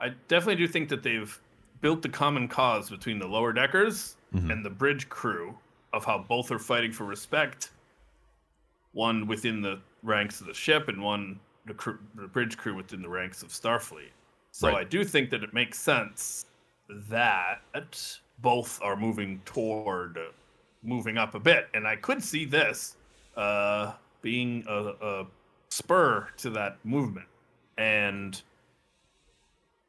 I 0.00 0.10
definitely 0.28 0.56
do 0.56 0.68
think 0.68 0.88
that 0.90 1.02
they've 1.02 1.40
built 1.80 2.02
the 2.02 2.08
common 2.08 2.48
cause 2.48 2.90
between 2.90 3.18
the 3.18 3.26
lower 3.26 3.52
deckers 3.52 4.16
Mm-hmm. 4.34 4.50
and 4.50 4.62
the 4.62 4.68
bridge 4.68 5.08
crew 5.08 5.56
of 5.92 6.04
how 6.04 6.18
both 6.18 6.50
are 6.50 6.58
fighting 6.58 6.92
for 6.92 7.04
respect. 7.04 7.70
One 8.92 9.26
within 9.26 9.60
the 9.60 9.80
ranks 10.02 10.40
of 10.40 10.46
the 10.46 10.54
ship, 10.54 10.88
and 10.88 11.02
one 11.02 11.38
the, 11.66 11.74
crew, 11.74 11.98
the 12.14 12.26
bridge 12.26 12.56
crew 12.56 12.74
within 12.74 13.02
the 13.02 13.08
ranks 13.08 13.42
of 13.42 13.50
Starfleet. 13.50 14.10
So 14.50 14.68
Right. 14.68 14.78
I 14.78 14.84
do 14.84 15.04
think 15.04 15.30
that 15.30 15.42
it 15.42 15.52
makes 15.52 15.78
sense 15.78 16.46
that 16.88 17.60
both 18.38 18.80
are 18.82 18.96
moving 18.96 19.40
toward 19.44 20.16
uh, 20.16 20.22
moving 20.82 21.18
up 21.18 21.34
a 21.34 21.40
bit, 21.40 21.68
and 21.74 21.86
I 21.86 21.96
could 21.96 22.22
see 22.22 22.44
this 22.44 22.96
uh, 23.36 23.92
being 24.22 24.64
a, 24.68 24.94
a 25.00 25.26
spur 25.70 26.28
to 26.38 26.50
that 26.50 26.78
movement. 26.84 27.26
And 27.76 28.40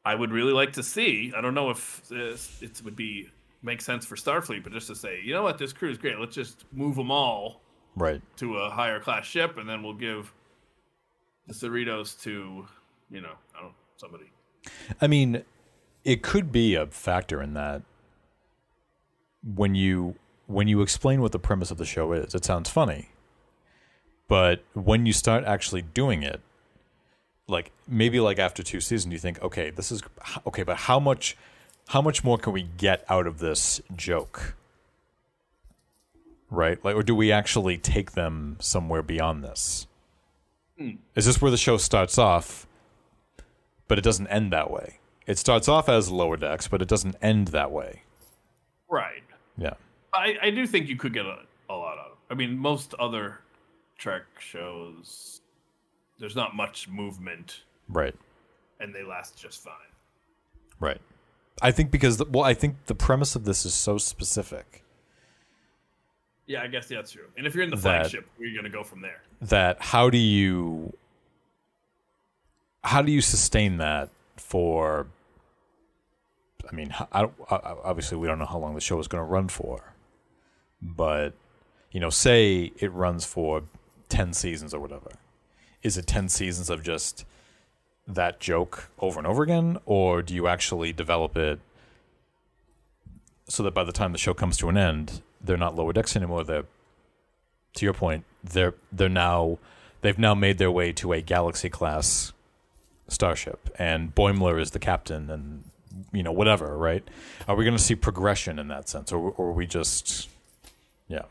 I 0.04 0.14
would 0.14 0.30
really 0.30 0.52
like 0.52 0.72
to 0.74 0.82
see. 0.82 1.32
I 1.36 1.40
don't 1.40 1.54
know 1.54 1.70
if 1.70 2.06
this, 2.08 2.62
it 2.62 2.80
would 2.84 2.96
be 2.96 3.28
make 3.62 3.80
sense 3.80 4.06
for 4.06 4.16
Starfleet, 4.16 4.62
but 4.64 4.72
just 4.72 4.86
to 4.88 4.94
say, 4.94 5.20
you 5.22 5.32
know 5.34 5.42
what, 5.42 5.58
this 5.58 5.72
crew 5.72 5.90
is 5.90 5.98
great. 5.98 6.18
Let's 6.18 6.34
just 6.34 6.64
move 6.72 6.96
them 6.96 7.10
all 7.10 7.60
Right. 7.96 8.22
to 8.36 8.56
a 8.58 8.70
higher 8.70 9.00
class 9.00 9.26
ship, 9.26 9.58
and 9.58 9.68
then 9.68 9.82
we'll 9.82 9.94
give 9.94 10.32
the 11.46 11.54
Cerritos 11.54 12.20
to, 12.22 12.66
you 13.10 13.20
know, 13.20 13.34
I 13.56 13.62
don't 13.62 13.74
somebody. 13.96 14.30
I 15.00 15.06
mean, 15.06 15.42
it 16.04 16.22
could 16.22 16.50
be 16.52 16.74
a 16.74 16.86
factor 16.86 17.42
in 17.42 17.54
that 17.54 17.82
when 19.42 19.74
you 19.74 20.16
when 20.46 20.66
you 20.66 20.82
explain 20.82 21.20
what 21.20 21.30
the 21.32 21.38
premise 21.38 21.70
of 21.70 21.78
the 21.78 21.84
show 21.84 22.12
is, 22.12 22.34
it 22.34 22.44
sounds 22.44 22.68
funny. 22.68 23.10
But 24.26 24.64
when 24.74 25.06
you 25.06 25.12
start 25.12 25.44
actually 25.44 25.82
doing 25.82 26.22
it, 26.22 26.40
like 27.46 27.70
maybe 27.86 28.20
like 28.20 28.38
after 28.38 28.62
two 28.62 28.80
seasons, 28.80 29.12
you 29.12 29.18
think, 29.18 29.40
okay, 29.42 29.70
this 29.70 29.92
is 29.92 30.02
okay, 30.46 30.62
but 30.62 30.76
how 30.76 30.98
much 30.98 31.36
how 31.88 32.00
much 32.02 32.22
more 32.24 32.38
can 32.38 32.52
we 32.52 32.62
get 32.62 33.04
out 33.08 33.26
of 33.26 33.38
this 33.38 33.80
joke? 33.96 34.54
Right? 36.50 36.82
Like 36.84 36.96
or 36.96 37.02
do 37.02 37.14
we 37.14 37.30
actually 37.32 37.78
take 37.78 38.12
them 38.12 38.56
somewhere 38.60 39.02
beyond 39.02 39.44
this? 39.44 39.86
Hmm. 40.78 40.92
Is 41.14 41.26
this 41.26 41.40
where 41.40 41.50
the 41.50 41.56
show 41.56 41.76
starts 41.76 42.18
off, 42.18 42.66
but 43.88 43.98
it 43.98 44.02
doesn't 44.04 44.26
end 44.28 44.52
that 44.52 44.70
way? 44.70 44.98
It 45.26 45.38
starts 45.38 45.68
off 45.68 45.88
as 45.88 46.10
lower 46.10 46.36
decks, 46.36 46.66
but 46.66 46.82
it 46.82 46.88
doesn't 46.88 47.16
end 47.22 47.48
that 47.48 47.70
way. 47.70 48.02
Right. 48.88 49.22
Yeah. 49.56 49.74
I, 50.12 50.36
I 50.42 50.50
do 50.50 50.66
think 50.66 50.88
you 50.88 50.96
could 50.96 51.12
get 51.12 51.24
a, 51.26 51.38
a 51.68 51.74
lot 51.74 51.98
out 51.98 52.06
of. 52.06 52.12
it. 52.12 52.18
I 52.32 52.34
mean, 52.34 52.58
most 52.58 52.94
other 52.94 53.38
Trek 53.96 54.22
shows, 54.38 55.40
there's 56.18 56.34
not 56.34 56.56
much 56.56 56.88
movement, 56.88 57.60
Right. 57.88 58.14
and 58.80 58.92
they 58.94 59.04
last 59.04 59.38
just 59.40 59.62
fine. 59.62 59.74
Right. 60.80 61.00
I 61.62 61.70
think 61.72 61.90
because 61.90 62.16
the, 62.16 62.24
well, 62.24 62.44
I 62.44 62.54
think 62.54 62.86
the 62.86 62.94
premise 62.94 63.36
of 63.36 63.44
this 63.44 63.64
is 63.66 63.74
so 63.74 63.98
specific 63.98 64.82
Yeah, 66.46 66.62
I 66.62 66.66
guess 66.68 66.88
that's 66.88 67.12
true. 67.12 67.26
And 67.36 67.46
if 67.46 67.54
you're 67.54 67.64
in 67.64 67.70
the 67.70 67.76
That- 67.76 67.82
flagship, 68.10 68.26
are 68.38 68.44
going 68.44 68.64
to 68.64 68.70
go 68.70 68.82
from 68.84 69.02
there? 69.02 69.20
that 69.42 69.80
how 69.80 70.10
do 70.10 70.18
you 70.18 70.92
how 72.84 73.02
do 73.02 73.12
you 73.12 73.20
sustain 73.20 73.76
that 73.78 74.08
for 74.36 75.06
I 76.70 76.74
mean, 76.74 76.94
I, 77.12 77.24
I, 77.24 77.28
obviously 77.84 78.16
we 78.18 78.26
don't 78.28 78.38
know 78.38 78.46
how 78.46 78.58
long 78.58 78.74
the 78.74 78.80
show 78.80 78.98
is 79.00 79.08
going 79.08 79.20
to 79.24 79.28
run 79.28 79.48
for. 79.48 79.92
But 80.80 81.34
you 81.90 81.98
know, 82.00 82.10
say 82.10 82.72
it 82.78 82.92
runs 82.92 83.24
for 83.24 83.62
10 84.08 84.32
seasons 84.34 84.72
or 84.72 84.80
whatever. 84.80 85.10
Is 85.82 85.96
it 85.98 86.06
10 86.06 86.28
seasons 86.28 86.70
of 86.70 86.82
just 86.82 87.24
that 88.14 88.40
joke 88.40 88.90
over 88.98 89.18
and 89.18 89.26
over 89.26 89.42
again? 89.42 89.78
Or 89.86 90.22
do 90.22 90.34
you 90.34 90.46
actually 90.46 90.92
develop 90.92 91.36
it 91.36 91.60
so 93.48 93.62
that 93.62 93.74
by 93.74 93.84
the 93.84 93.92
time 93.92 94.12
the 94.12 94.18
show 94.18 94.34
comes 94.34 94.56
to 94.58 94.68
an 94.68 94.76
end, 94.76 95.22
they're 95.40 95.56
not 95.56 95.74
lower 95.74 95.92
decks 95.92 96.16
anymore? 96.16 96.44
They're, 96.44 96.66
to 97.74 97.84
your 97.84 97.94
point, 97.94 98.24
they're, 98.42 98.74
they're 98.92 99.08
now, 99.08 99.58
they've 100.00 100.18
now 100.18 100.34
made 100.34 100.58
their 100.58 100.70
way 100.70 100.92
to 100.94 101.12
a 101.12 101.20
galaxy 101.20 101.68
class 101.68 102.32
starship 103.08 103.70
and 103.76 104.14
Boimler 104.14 104.60
is 104.60 104.70
the 104.70 104.78
captain 104.78 105.30
and, 105.30 105.64
you 106.12 106.22
know, 106.22 106.32
whatever, 106.32 106.76
right? 106.76 107.02
Are 107.48 107.56
we 107.56 107.64
going 107.64 107.76
to 107.76 107.82
see 107.82 107.94
progression 107.94 108.58
in 108.58 108.68
that 108.68 108.88
sense? 108.88 109.12
Or, 109.12 109.30
or 109.32 109.48
are 109.48 109.52
we 109.52 109.66
just, 109.66 110.28
yeah. 111.08 111.24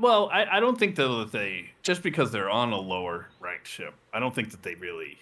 Well, 0.00 0.30
I, 0.32 0.56
I 0.56 0.60
don't 0.60 0.78
think 0.78 0.96
though 0.96 1.18
that 1.18 1.32
they 1.32 1.70
just 1.82 2.02
because 2.02 2.32
they're 2.32 2.50
on 2.50 2.72
a 2.72 2.78
lower 2.78 3.28
ranked 3.40 3.68
ship, 3.68 3.94
I 4.12 4.18
don't 4.18 4.34
think 4.34 4.50
that 4.50 4.62
they 4.62 4.74
really. 4.74 5.18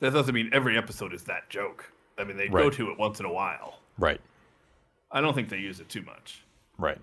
That 0.00 0.12
doesn't 0.12 0.34
mean 0.34 0.50
every 0.52 0.76
episode 0.78 1.12
is 1.12 1.24
that 1.24 1.48
joke. 1.50 1.90
I 2.18 2.24
mean, 2.24 2.36
they 2.36 2.48
go 2.48 2.70
to 2.70 2.90
it 2.90 2.98
once 2.98 3.20
in 3.20 3.26
a 3.26 3.32
while. 3.32 3.78
Right. 3.98 4.20
I 5.10 5.20
don't 5.20 5.34
think 5.34 5.48
they 5.48 5.58
use 5.58 5.80
it 5.80 5.88
too 5.88 6.02
much. 6.02 6.42
Right. 6.78 6.98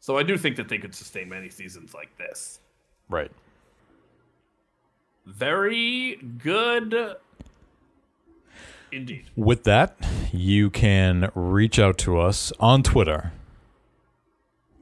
So 0.00 0.16
I 0.18 0.22
do 0.22 0.36
think 0.36 0.56
that 0.56 0.68
they 0.68 0.78
could 0.78 0.94
sustain 0.94 1.28
many 1.28 1.48
seasons 1.48 1.94
like 1.94 2.16
this. 2.18 2.60
Right. 3.08 3.30
Very 5.26 6.16
good. 6.38 7.16
Indeed. 8.92 9.24
With 9.36 9.64
that, 9.64 9.96
you 10.32 10.70
can 10.70 11.30
reach 11.34 11.78
out 11.78 11.98
to 11.98 12.18
us 12.18 12.52
on 12.60 12.82
Twitter 12.82 13.32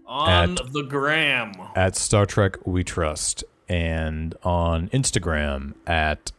On 0.07 0.53
At- 0.59 0.73
the 0.73 0.83
gram. 0.83 1.53
at 1.75 1.97
Star 1.97 2.27
Trek 2.27 2.57
We 2.67 2.85
Trust 2.85 3.45
and 3.69 4.35
on 4.43 4.89
Instagram 4.89 5.75
at 5.87 6.33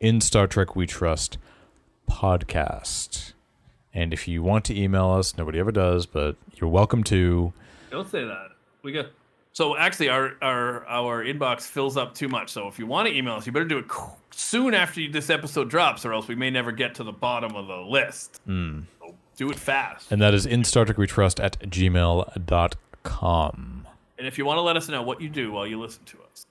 In 0.00 0.20
Star 0.20 0.46
Trek 0.46 0.76
We 0.76 0.86
Trust 0.86 1.38
podcast. 2.08 3.32
And 3.92 4.12
if 4.12 4.28
you 4.28 4.42
want 4.42 4.64
to 4.66 4.78
email 4.78 5.10
us, 5.10 5.36
nobody 5.36 5.58
ever 5.58 5.72
does, 5.72 6.06
but 6.06 6.36
you're 6.54 6.70
welcome 6.70 7.02
to. 7.04 7.52
Don't 7.90 8.08
say 8.08 8.24
that. 8.24 8.50
We 8.82 8.92
got. 8.92 9.06
So 9.52 9.76
actually, 9.76 10.08
our 10.08 10.34
our 10.40 10.86
our 10.86 11.24
inbox 11.24 11.62
fills 11.62 11.96
up 11.96 12.14
too 12.14 12.28
much. 12.28 12.50
So 12.50 12.68
if 12.68 12.78
you 12.78 12.86
want 12.86 13.08
to 13.08 13.16
email 13.16 13.34
us, 13.34 13.46
you 13.46 13.52
better 13.52 13.64
do 13.64 13.78
it 13.78 13.86
soon 14.30 14.72
after 14.72 15.00
this 15.10 15.30
episode 15.30 15.68
drops, 15.68 16.04
or 16.04 16.12
else 16.12 16.28
we 16.28 16.36
may 16.36 16.50
never 16.50 16.70
get 16.70 16.94
to 16.96 17.02
the 17.02 17.10
bottom 17.12 17.56
of 17.56 17.66
the 17.66 17.78
list. 17.78 18.40
Hmm. 18.44 18.82
So 19.00 19.16
do 19.36 19.50
it 19.50 19.58
fast. 19.58 20.12
And 20.12 20.22
that 20.22 20.32
is 20.32 20.46
in 20.46 20.62
Star 20.62 20.84
Trek 20.84 20.98
We 20.98 21.08
Trust 21.08 21.40
at 21.40 21.58
gmail.com. 21.60 22.44
And 24.18 24.26
if 24.26 24.36
you 24.38 24.44
want 24.44 24.58
to 24.58 24.62
let 24.62 24.76
us 24.76 24.88
know 24.88 25.02
what 25.02 25.20
you 25.20 25.28
do 25.28 25.52
while 25.52 25.66
you 25.66 25.80
listen 25.80 26.04
to 26.06 26.18
us, 26.30 26.46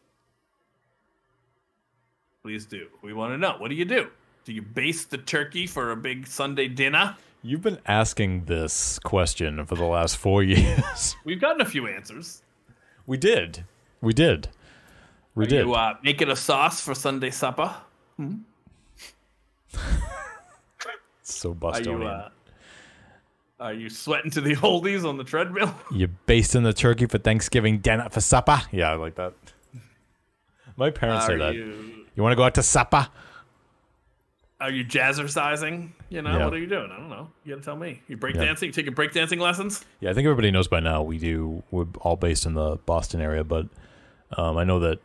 please 2.47 2.65
do. 2.65 2.87
We 3.01 3.11
want 3.11 3.33
to 3.33 3.37
know. 3.37 3.55
What 3.57 3.67
do 3.67 3.75
you 3.75 3.83
do? 3.83 4.07
Do 4.45 4.53
you 4.53 4.61
baste 4.61 5.11
the 5.11 5.17
turkey 5.17 5.67
for 5.67 5.91
a 5.91 5.97
big 5.97 6.25
Sunday 6.27 6.69
dinner? 6.69 7.17
You've 7.43 7.61
been 7.61 7.79
asking 7.85 8.45
this 8.45 8.99
question 8.99 9.65
for 9.65 9.75
the 9.75 9.83
last 9.83 10.15
four 10.15 10.43
years. 10.43 11.17
We've 11.25 11.41
gotten 11.41 11.59
a 11.59 11.65
few 11.65 11.87
answers. 11.87 12.41
we 13.05 13.17
did. 13.17 13.65
We 13.99 14.13
did. 14.13 14.47
We 15.35 15.43
Are 15.43 15.47
did. 15.49 15.65
you 15.65 15.73
uh, 15.73 15.95
making 16.01 16.29
a 16.29 16.37
sauce 16.37 16.79
for 16.79 16.95
Sunday 16.95 17.31
supper? 17.31 17.75
so 21.21 21.57
Are 21.63 21.81
you 21.81 22.03
uh, 22.03 22.29
are 23.59 23.73
you 23.73 23.89
sweating 23.89 24.31
to 24.31 24.39
the 24.39 24.55
oldies 24.55 25.03
on 25.03 25.17
the 25.17 25.25
treadmill? 25.25 25.75
You 25.91 26.07
basting 26.27 26.63
the 26.63 26.71
turkey 26.71 27.07
for 27.07 27.17
Thanksgiving 27.17 27.79
dinner 27.79 28.07
for 28.09 28.21
supper? 28.21 28.61
Yeah, 28.71 28.91
I 28.91 28.95
like 28.95 29.15
that. 29.15 29.33
My 30.77 30.91
parents 30.91 31.25
say 31.25 31.33
Are 31.33 31.37
that. 31.39 31.55
You, 31.55 31.96
you 32.17 32.23
want 32.23 32.33
to 32.33 32.35
go 32.35 32.43
out 32.43 32.55
to 32.55 32.63
supper? 32.63 33.07
are 34.59 34.71
you 34.71 34.83
jazzercising? 34.83 35.91
You 36.09 36.23
know, 36.23 36.35
Yeah. 36.35 36.45
what 36.45 36.53
are 36.55 36.57
you 36.57 36.65
doing? 36.65 36.89
I 36.91 36.97
don't 36.97 37.09
know. 37.11 37.29
You 37.45 37.53
gotta 37.53 37.63
tell 37.63 37.75
me. 37.75 38.01
You 38.07 38.17
break 38.17 38.33
Yeah. 38.35 38.45
dancing? 38.45 38.65
You 38.65 38.73
taking 38.73 38.95
break 38.95 39.13
dancing 39.13 39.37
lessons? 39.39 39.85
Yeah, 39.99 40.09
I 40.09 40.13
think 40.15 40.25
everybody 40.25 40.49
knows 40.49 40.67
by 40.67 40.79
now. 40.79 41.03
We 41.03 41.19
do. 41.19 41.61
We're 41.69 41.85
all 42.01 42.15
based 42.15 42.43
in 42.47 42.55
the 42.55 42.77
Boston 42.87 43.21
area, 43.21 43.43
but 43.43 43.67
um, 44.35 44.57
I 44.57 44.63
know 44.63 44.79
that 44.79 44.97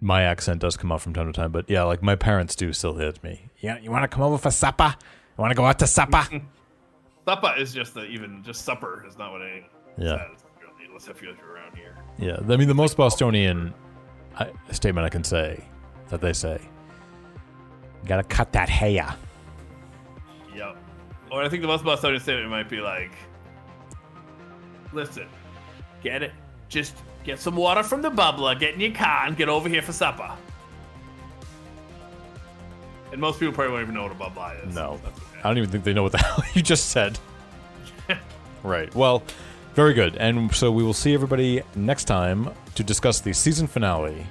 my 0.00 0.22
accent 0.22 0.62
does 0.62 0.78
come 0.78 0.90
out 0.90 1.02
from 1.02 1.12
time 1.12 1.26
to 1.30 1.32
time. 1.38 1.52
But 1.52 1.68
yeah, 1.68 1.82
like 1.82 2.02
my 2.02 2.16
parents 2.16 2.56
do 2.56 2.72
still 2.72 2.94
hit 2.94 3.22
me. 3.22 3.50
Yeah, 3.60 3.78
you 3.80 3.90
want 3.90 4.02
to 4.04 4.08
come 4.08 4.22
over 4.22 4.38
for 4.38 4.50
supper? 4.50 4.94
You 5.36 5.42
want 5.42 5.50
to 5.50 5.54
go 5.56 5.66
out 5.66 5.78
to 5.80 5.86
supper? 5.86 6.24
Supper 7.26 7.54
is 7.58 7.72
just 7.74 7.92
the 7.94 8.04
even 8.06 8.42
just 8.44 8.64
supper 8.64 9.04
is 9.06 9.16
not 9.18 9.30
what 9.32 9.42
I 9.42 9.64
Yeah. 9.98 10.18
says. 10.28 10.44
Unless 10.88 11.08
if 11.08 11.20
you're 11.22 11.32
around 11.32 11.76
here. 11.76 11.96
Yeah, 12.18 12.36
I 12.52 12.56
mean 12.56 12.68
the 12.68 12.74
most 12.74 12.96
Bostonian 12.96 13.74
statement 14.72 15.04
I 15.04 15.08
can 15.10 15.24
say 15.24 15.64
that 16.08 16.20
they 16.20 16.32
say. 16.32 16.60
You 18.02 18.08
gotta 18.08 18.22
cut 18.22 18.52
that 18.52 18.68
hair. 18.68 19.14
Yep. 20.54 20.76
Or 21.30 21.42
I 21.42 21.48
think 21.48 21.62
the 21.62 21.68
most 21.68 21.84
Bostonian 21.84 22.20
it 22.20 22.48
might 22.48 22.68
be 22.68 22.80
like, 22.80 23.12
"Listen, 24.92 25.26
get 26.02 26.22
it. 26.22 26.32
Just 26.68 26.94
get 27.24 27.38
some 27.38 27.56
water 27.56 27.82
from 27.82 28.02
the 28.02 28.10
bubbler. 28.10 28.58
Get 28.58 28.74
in 28.74 28.80
your 28.80 28.92
car 28.92 29.26
and 29.26 29.36
get 29.36 29.48
over 29.48 29.68
here 29.68 29.82
for 29.82 29.92
supper." 29.92 30.30
And 33.12 33.20
most 33.20 33.38
people 33.38 33.54
probably 33.54 33.72
won't 33.72 33.84
even 33.84 33.94
know 33.94 34.02
what 34.02 34.12
a 34.12 34.16
bubbler 34.16 34.66
is. 34.68 34.74
No, 34.74 35.00
okay. 35.06 35.38
I 35.38 35.42
don't 35.48 35.58
even 35.58 35.70
think 35.70 35.84
they 35.84 35.92
know 35.92 36.02
what 36.02 36.12
the 36.12 36.18
hell 36.24 36.42
you 36.52 36.62
just 36.62 36.90
said. 36.90 37.18
right. 38.62 38.92
Well, 38.94 39.22
very 39.74 39.94
good. 39.94 40.16
And 40.16 40.54
so 40.54 40.70
we 40.70 40.82
will 40.82 40.94
see 40.94 41.14
everybody 41.14 41.62
next 41.74 42.04
time 42.04 42.50
to 42.74 42.84
discuss 42.84 43.20
the 43.20 43.32
season 43.32 43.66
finale 43.66 44.26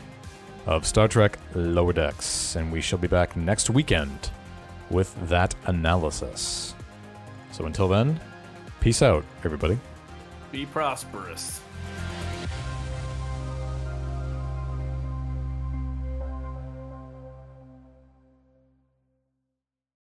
of 0.66 0.86
Star 0.86 1.08
Trek 1.08 1.40
Lower 1.56 1.94
Decks. 1.94 2.56
And 2.56 2.72
we 2.72 2.82
shall 2.82 3.00
be 3.00 3.08
back 3.08 3.36
next 3.36 3.70
weekend 3.70 4.30
with 4.90 5.16
that 5.30 5.56
analysis. 5.66 6.76
So 7.52 7.66
until 7.66 7.88
then, 7.88 8.20
peace 8.80 9.02
out, 9.02 9.26
everybody. 9.44 9.80
Be 10.52 10.66
prosperous. 10.66 11.63